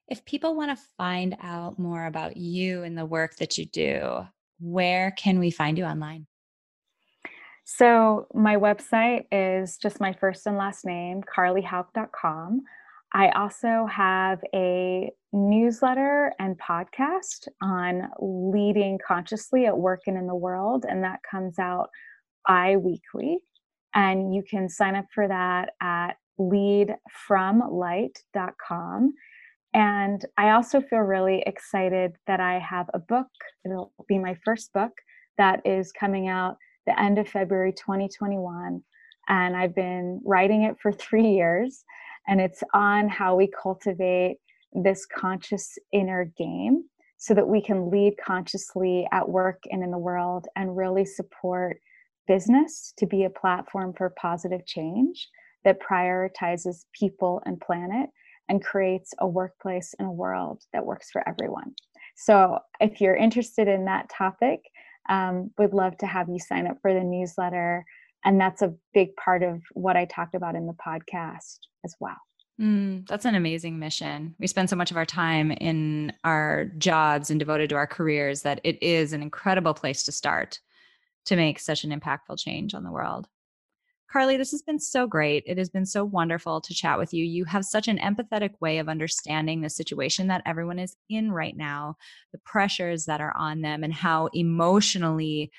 If 0.07 0.23
people 0.25 0.55
want 0.55 0.77
to 0.77 0.83
find 0.95 1.35
out 1.41 1.79
more 1.79 2.05
about 2.05 2.37
you 2.37 2.83
and 2.83 2.95
the 2.95 3.05
work 3.05 3.37
that 3.37 3.57
you 3.57 3.65
do, 3.65 4.27
where 4.59 5.09
can 5.17 5.39
we 5.39 5.49
find 5.49 5.75
you 5.79 5.85
online? 5.85 6.27
So, 7.63 8.27
my 8.33 8.57
website 8.57 9.25
is 9.31 9.77
just 9.77 9.99
my 9.99 10.13
first 10.13 10.45
and 10.45 10.57
last 10.57 10.85
name, 10.85 11.23
carlyhauck.com. 11.23 12.61
I 13.13 13.29
also 13.31 13.85
have 13.91 14.39
a 14.53 15.11
newsletter 15.33 16.33
and 16.39 16.57
podcast 16.57 17.49
on 17.61 18.09
leading 18.19 18.97
consciously 19.05 19.65
at 19.65 19.77
work 19.77 20.03
and 20.07 20.17
in 20.17 20.27
the 20.27 20.35
world, 20.35 20.85
and 20.87 21.03
that 21.03 21.19
comes 21.29 21.59
out 21.59 21.89
bi 22.47 22.77
weekly. 22.77 23.39
And 23.93 24.33
you 24.33 24.43
can 24.49 24.69
sign 24.69 24.95
up 24.95 25.07
for 25.13 25.27
that 25.27 25.71
at 25.81 26.11
leadfromlight.com. 26.39 29.13
And 29.73 30.25
I 30.37 30.51
also 30.51 30.79
feel 30.81 30.99
really 30.99 31.43
excited 31.45 32.13
that 32.27 32.39
I 32.39 32.59
have 32.59 32.89
a 32.93 32.99
book. 32.99 33.27
It'll 33.65 33.91
be 34.07 34.17
my 34.17 34.37
first 34.45 34.71
book 34.73 34.93
that 35.37 35.59
is 35.65 35.91
coming 35.91 36.29
out 36.29 36.55
the 36.85 36.97
end 36.99 37.19
of 37.19 37.27
February 37.27 37.73
2021. 37.73 38.81
And 39.27 39.55
I've 39.55 39.75
been 39.75 40.19
writing 40.25 40.63
it 40.63 40.77
for 40.81 40.91
three 40.93 41.29
years 41.29 41.83
and 42.27 42.39
it's 42.41 42.63
on 42.73 43.09
how 43.09 43.35
we 43.35 43.47
cultivate 43.47 44.37
this 44.73 45.05
conscious 45.05 45.77
inner 45.91 46.25
game 46.37 46.83
so 47.17 47.33
that 47.33 47.47
we 47.47 47.61
can 47.61 47.91
lead 47.91 48.15
consciously 48.23 49.07
at 49.11 49.29
work 49.29 49.61
and 49.69 49.83
in 49.83 49.91
the 49.91 49.97
world 49.97 50.47
and 50.55 50.75
really 50.75 51.05
support 51.05 51.77
business 52.27 52.93
to 52.97 53.05
be 53.05 53.25
a 53.25 53.29
platform 53.29 53.93
for 53.97 54.13
positive 54.19 54.65
change 54.65 55.27
that 55.63 55.79
prioritizes 55.79 56.85
people 56.97 57.41
and 57.45 57.59
planet 57.61 58.09
and 58.49 58.63
creates 58.63 59.13
a 59.19 59.27
workplace 59.27 59.93
and 59.99 60.07
a 60.07 60.11
world 60.11 60.63
that 60.73 60.85
works 60.85 61.09
for 61.11 61.27
everyone. 61.27 61.73
So, 62.15 62.59
if 62.79 62.99
you're 62.99 63.15
interested 63.15 63.67
in 63.67 63.85
that 63.85 64.09
topic, 64.09 64.61
um, 65.09 65.51
would 65.57 65.73
love 65.73 65.97
to 65.99 66.07
have 66.07 66.27
you 66.29 66.39
sign 66.39 66.67
up 66.67 66.77
for 66.81 66.93
the 66.93 67.03
newsletter 67.03 67.85
and 68.23 68.39
that's 68.39 68.61
a 68.61 68.73
big 68.93 69.15
part 69.15 69.43
of 69.43 69.61
what 69.73 69.97
I 69.97 70.05
talked 70.05 70.35
about 70.35 70.55
in 70.55 70.67
the 70.67 70.73
podcast 70.73 71.59
as 71.83 71.95
well. 71.99 72.17
Mm, 72.59 73.07
that's 73.07 73.25
an 73.25 73.35
amazing 73.35 73.79
mission. 73.79 74.35
We 74.39 74.47
spend 74.47 74.69
so 74.69 74.75
much 74.75 74.91
of 74.91 74.97
our 74.97 75.05
time 75.05 75.51
in 75.51 76.13
our 76.23 76.65
jobs 76.77 77.31
and 77.31 77.39
devoted 77.39 77.69
to 77.69 77.75
our 77.75 77.87
careers 77.87 78.43
that 78.43 78.61
it 78.63 78.81
is 78.83 79.13
an 79.13 79.23
incredible 79.23 79.73
place 79.73 80.03
to 80.03 80.11
start 80.11 80.59
to 81.25 81.35
make 81.35 81.59
such 81.59 81.83
an 81.83 81.97
impactful 81.97 82.37
change 82.39 82.73
on 82.73 82.83
the 82.83 82.91
world. 82.91 83.27
Carly, 84.11 84.35
this 84.35 84.51
has 84.51 84.61
been 84.61 84.79
so 84.79 85.07
great. 85.07 85.43
It 85.47 85.57
has 85.57 85.69
been 85.69 85.85
so 85.85 86.03
wonderful 86.03 86.59
to 86.59 86.73
chat 86.73 86.99
with 86.99 87.13
you. 87.13 87.23
You 87.23 87.45
have 87.45 87.63
such 87.63 87.87
an 87.87 87.97
empathetic 87.97 88.51
way 88.59 88.79
of 88.79 88.89
understanding 88.89 89.61
the 89.61 89.69
situation 89.69 90.27
that 90.27 90.41
everyone 90.45 90.79
is 90.79 90.97
in 91.09 91.31
right 91.31 91.55
now, 91.55 91.95
the 92.33 92.39
pressures 92.39 93.05
that 93.05 93.21
are 93.21 93.33
on 93.37 93.61
them, 93.61 93.85
and 93.85 93.93
how 93.93 94.27
emotionally 94.33 95.49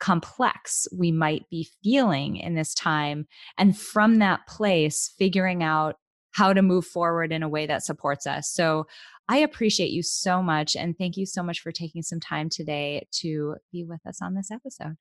complex 0.00 0.88
we 0.96 1.12
might 1.12 1.48
be 1.50 1.68
feeling 1.82 2.36
in 2.36 2.54
this 2.54 2.74
time. 2.74 3.26
And 3.56 3.78
from 3.78 4.18
that 4.18 4.46
place, 4.46 5.14
figuring 5.18 5.62
out 5.62 5.96
how 6.32 6.52
to 6.52 6.62
move 6.62 6.86
forward 6.86 7.32
in 7.32 7.42
a 7.42 7.48
way 7.48 7.66
that 7.66 7.84
supports 7.84 8.26
us. 8.26 8.48
So 8.48 8.86
I 9.28 9.38
appreciate 9.38 9.90
you 9.90 10.02
so 10.02 10.42
much. 10.42 10.74
And 10.74 10.96
thank 10.98 11.16
you 11.16 11.26
so 11.26 11.42
much 11.42 11.60
for 11.60 11.70
taking 11.70 12.02
some 12.02 12.18
time 12.18 12.48
today 12.48 13.06
to 13.12 13.56
be 13.70 13.84
with 13.84 14.04
us 14.06 14.20
on 14.20 14.34
this 14.34 14.50
episode. 14.50 14.96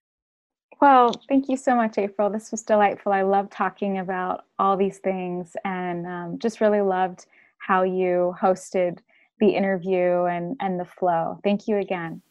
Well, 0.82 1.14
thank 1.28 1.50
you 1.50 1.58
so 1.58 1.76
much, 1.76 1.98
April. 1.98 2.30
This 2.30 2.52
was 2.52 2.62
delightful. 2.62 3.12
I 3.12 3.24
love 3.24 3.50
talking 3.50 3.98
about 3.98 4.46
all 4.60 4.78
these 4.78 5.00
things 5.00 5.56
and 5.66 6.06
um, 6.06 6.40
just 6.40 6.62
really 6.62 6.82
loved 6.82 7.26
how 7.58 7.84
you 7.84 8.36
hosted 8.40 9.00
the 9.40 9.50
interview 9.50 10.26
and, 10.26 10.56
and 10.60 10.80
the 10.80 10.86
flow. 10.86 11.40
Thank 11.44 11.68
you 11.68 11.78
again. 11.78 12.22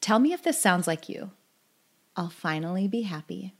Tell 0.00 0.18
me 0.18 0.32
if 0.32 0.42
this 0.42 0.60
sounds 0.60 0.86
like 0.86 1.08
you. 1.08 1.32
I'll 2.20 2.28
finally 2.28 2.86
be 2.86 3.00
happy. 3.00 3.54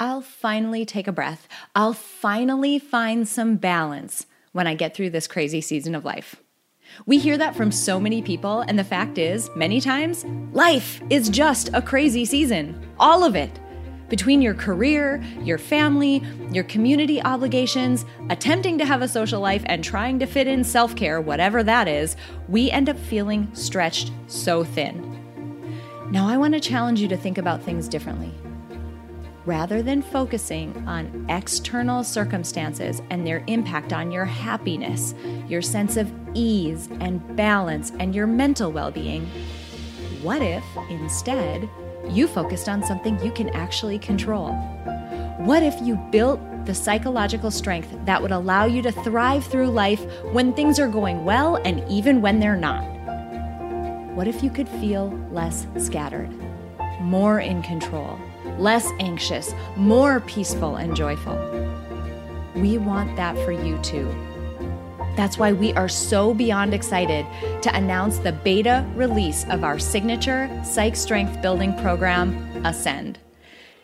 I'll 0.00 0.22
finally 0.22 0.86
take 0.86 1.06
a 1.06 1.12
breath. 1.12 1.46
I'll 1.74 1.92
finally 1.92 2.78
find 2.78 3.28
some 3.28 3.56
balance 3.56 4.24
when 4.52 4.66
I 4.66 4.74
get 4.74 4.96
through 4.96 5.10
this 5.10 5.26
crazy 5.26 5.60
season 5.60 5.94
of 5.94 6.06
life. 6.06 6.36
We 7.04 7.18
hear 7.18 7.36
that 7.36 7.54
from 7.54 7.70
so 7.70 8.00
many 8.00 8.22
people, 8.22 8.62
and 8.62 8.78
the 8.78 8.84
fact 8.84 9.18
is, 9.18 9.50
many 9.54 9.82
times, 9.82 10.24
life 10.54 11.02
is 11.10 11.28
just 11.28 11.68
a 11.74 11.82
crazy 11.82 12.24
season. 12.24 12.90
All 12.98 13.22
of 13.22 13.36
it. 13.36 13.50
Between 14.08 14.40
your 14.40 14.54
career, 14.54 15.22
your 15.42 15.58
family, 15.58 16.24
your 16.50 16.64
community 16.64 17.20
obligations, 17.20 18.06
attempting 18.30 18.78
to 18.78 18.86
have 18.86 19.02
a 19.02 19.08
social 19.08 19.42
life, 19.42 19.62
and 19.66 19.84
trying 19.84 20.18
to 20.20 20.26
fit 20.26 20.46
in 20.46 20.64
self 20.64 20.96
care, 20.96 21.20
whatever 21.20 21.62
that 21.62 21.86
is, 21.86 22.16
we 22.48 22.70
end 22.70 22.88
up 22.88 22.98
feeling 22.98 23.54
stretched 23.54 24.10
so 24.26 24.64
thin. 24.64 25.15
Now, 26.10 26.28
I 26.28 26.36
want 26.36 26.54
to 26.54 26.60
challenge 26.60 27.00
you 27.00 27.08
to 27.08 27.16
think 27.16 27.38
about 27.38 27.62
things 27.62 27.88
differently 27.88 28.32
rather 29.46 29.80
than 29.80 30.02
focusing 30.02 30.76
on 30.86 31.24
external 31.28 32.02
circumstances 32.04 33.00
and 33.10 33.26
their 33.26 33.44
impact 33.46 33.92
on 33.92 34.10
your 34.10 34.24
happiness, 34.24 35.14
your 35.48 35.62
sense 35.62 35.96
of 35.96 36.12
ease 36.34 36.88
and 37.00 37.36
balance, 37.36 37.92
and 38.00 38.14
your 38.14 38.26
mental 38.26 38.72
well 38.72 38.90
being, 38.90 39.24
what 40.20 40.42
if 40.42 40.64
instead 40.90 41.68
you 42.08 42.26
focused 42.26 42.68
on 42.68 42.82
something 42.82 43.18
you 43.24 43.30
can 43.30 43.48
actually 43.50 43.98
control? 43.98 44.52
What 45.38 45.62
if 45.62 45.80
you 45.80 45.96
built 46.10 46.40
the 46.66 46.74
psychological 46.74 47.52
strength 47.52 47.88
that 48.04 48.20
would 48.20 48.32
allow 48.32 48.64
you 48.64 48.82
to 48.82 48.90
thrive 48.90 49.44
through 49.44 49.68
life 49.68 50.04
when 50.32 50.52
things 50.52 50.80
are 50.80 50.88
going 50.88 51.24
well 51.24 51.56
and 51.64 51.88
even 51.88 52.20
when 52.20 52.40
they're 52.40 52.56
not? 52.56 52.95
What 54.16 54.26
if 54.26 54.42
you 54.42 54.50
could 54.50 54.68
feel 54.68 55.10
less 55.30 55.66
scattered, 55.76 56.30
more 57.00 57.38
in 57.38 57.62
control? 57.62 58.18
less 58.58 58.90
anxious, 58.98 59.54
more 59.76 60.20
peaceful 60.20 60.76
and 60.76 60.96
joyful. 60.96 61.36
We 62.54 62.78
want 62.78 63.16
that 63.16 63.36
for 63.44 63.52
you 63.52 63.78
too. 63.82 64.14
That's 65.16 65.38
why 65.38 65.52
we 65.52 65.72
are 65.74 65.88
so 65.88 66.34
beyond 66.34 66.74
excited 66.74 67.26
to 67.62 67.74
announce 67.74 68.18
the 68.18 68.32
beta 68.32 68.86
release 68.94 69.44
of 69.48 69.64
our 69.64 69.78
signature 69.78 70.50
Psych 70.64 70.96
Strength 70.96 71.40
Building 71.40 71.76
program, 71.78 72.34
Ascend. 72.64 73.18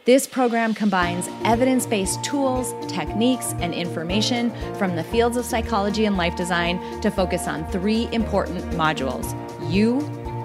This 0.05 0.27
program 0.27 0.75
combines 0.75 1.29
evidence 1.45 1.87
based 1.87 2.25
tools, 2.25 2.75
techniques, 2.91 3.55
and 3.61 3.73
information 3.73 4.51
from 4.75 4.97
the 4.97 5.05
fields 5.05 5.37
of 5.37 5.45
psychology 5.45 6.07
and 6.07 6.17
life 6.17 6.35
design 6.37 7.01
to 7.03 7.11
focus 7.11 7.47
on 7.47 7.71
three 7.71 8.09
important 8.13 8.65
modules 8.73 9.39
you, 9.71 10.01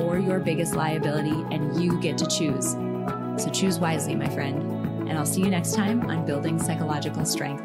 or 0.00 0.18
your 0.18 0.38
biggest 0.40 0.74
liability, 0.74 1.44
and 1.50 1.82
you 1.82 2.00
get 2.00 2.18
to 2.18 2.26
choose. 2.26 2.72
So 3.42 3.50
choose 3.52 3.78
wisely, 3.78 4.14
my 4.14 4.28
friend. 4.28 4.62
And 5.08 5.18
I'll 5.18 5.26
see 5.26 5.40
you 5.40 5.50
next 5.50 5.74
time 5.74 6.02
on 6.10 6.26
Building 6.26 6.58
Psychological 6.58 7.24
Strength. 7.24 7.64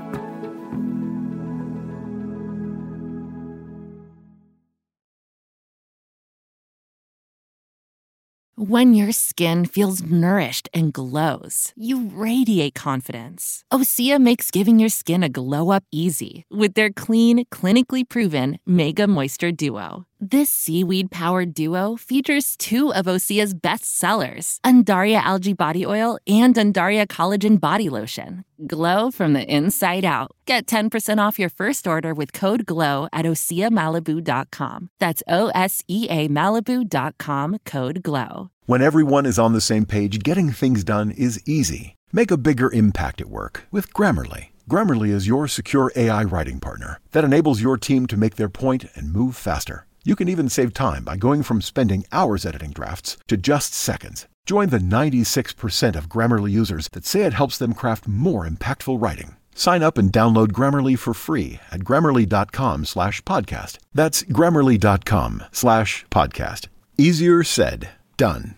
When 8.57 8.93
your 8.95 9.11
skin 9.11 9.65
feels 9.65 10.01
nourished 10.01 10.69
and 10.73 10.91
glows, 10.91 11.71
you 11.75 12.09
radiate 12.09 12.73
confidence. 12.73 13.63
Osea 13.71 14.19
makes 14.19 14.49
giving 14.49 14.79
your 14.79 14.89
skin 14.89 15.23
a 15.23 15.29
glow 15.29 15.71
up 15.71 15.83
easy 15.91 16.45
with 16.49 16.73
their 16.73 16.89
clean, 16.89 17.45
clinically 17.53 18.07
proven 18.07 18.57
Mega 18.65 19.07
Moisture 19.07 19.51
Duo. 19.51 20.05
This 20.21 20.49
seaweed 20.49 21.11
powered 21.11 21.53
duo 21.53 21.97
features 21.97 22.55
two 22.55 22.93
of 22.93 23.05
Osea's 23.05 23.53
best 23.53 23.83
sellers, 23.83 24.61
Undaria 24.63 25.21
Algae 25.21 25.51
Body 25.51 25.85
Oil 25.85 26.17
and 26.25 26.55
Undaria 26.55 27.05
Collagen 27.05 27.59
Body 27.59 27.89
Lotion. 27.89 28.45
Glow 28.65 29.11
from 29.11 29.33
the 29.33 29.43
inside 29.43 30.05
out. 30.05 30.31
Get 30.45 30.67
10% 30.67 31.17
off 31.19 31.37
your 31.37 31.49
first 31.49 31.85
order 31.85 32.13
with 32.13 32.31
code 32.31 32.65
GLOW 32.65 33.09
at 33.11 33.25
OseaMalibu.com. 33.25 34.89
That's 34.99 35.21
O 35.27 35.49
S 35.49 35.83
E 35.89 36.07
A 36.09 36.29
Malibu.com 36.29 37.57
code 37.65 38.01
GLOW. 38.01 38.51
When 38.67 38.81
everyone 38.81 39.25
is 39.25 39.37
on 39.37 39.51
the 39.51 39.59
same 39.59 39.85
page, 39.85 40.23
getting 40.23 40.51
things 40.51 40.85
done 40.85 41.11
is 41.11 41.43
easy. 41.45 41.95
Make 42.13 42.31
a 42.31 42.37
bigger 42.37 42.71
impact 42.71 43.19
at 43.19 43.27
work 43.27 43.67
with 43.69 43.93
Grammarly. 43.93 44.47
Grammarly 44.69 45.09
is 45.09 45.27
your 45.27 45.49
secure 45.49 45.91
AI 45.97 46.23
writing 46.23 46.61
partner 46.61 47.01
that 47.11 47.25
enables 47.25 47.61
your 47.61 47.77
team 47.77 48.07
to 48.07 48.17
make 48.17 48.37
their 48.37 48.49
point 48.49 48.85
and 48.95 49.11
move 49.11 49.35
faster. 49.35 49.85
You 50.07 50.15
can 50.15 50.29
even 50.29 50.49
save 50.49 50.71
time 50.75 51.03
by 51.03 51.17
going 51.17 51.41
from 51.41 51.61
spending 51.61 52.05
hours 52.11 52.45
editing 52.45 52.71
drafts 52.71 53.17
to 53.27 53.37
just 53.37 53.73
seconds. 53.73 54.27
Join 54.45 54.69
the 54.69 54.77
96% 54.77 55.95
of 55.95 56.09
Grammarly 56.09 56.51
users 56.51 56.87
that 56.89 57.07
say 57.07 57.23
it 57.23 57.33
helps 57.33 57.57
them 57.57 57.73
craft 57.73 58.07
more 58.07 58.47
impactful 58.47 59.01
writing. 59.01 59.35
Sign 59.55 59.81
up 59.81 59.97
and 59.97 60.11
download 60.11 60.49
Grammarly 60.49 60.97
for 60.99 61.15
free 61.15 61.59
at 61.71 61.79
grammarly.com 61.79 62.85
slash 62.85 63.21
podcast. 63.23 63.79
That's 63.95 64.21
grammarly.com 64.21 65.43
slash 65.51 66.05
podcast. 66.11 66.67
Easier 66.99 67.43
said, 67.43 67.89
done. 68.15 68.57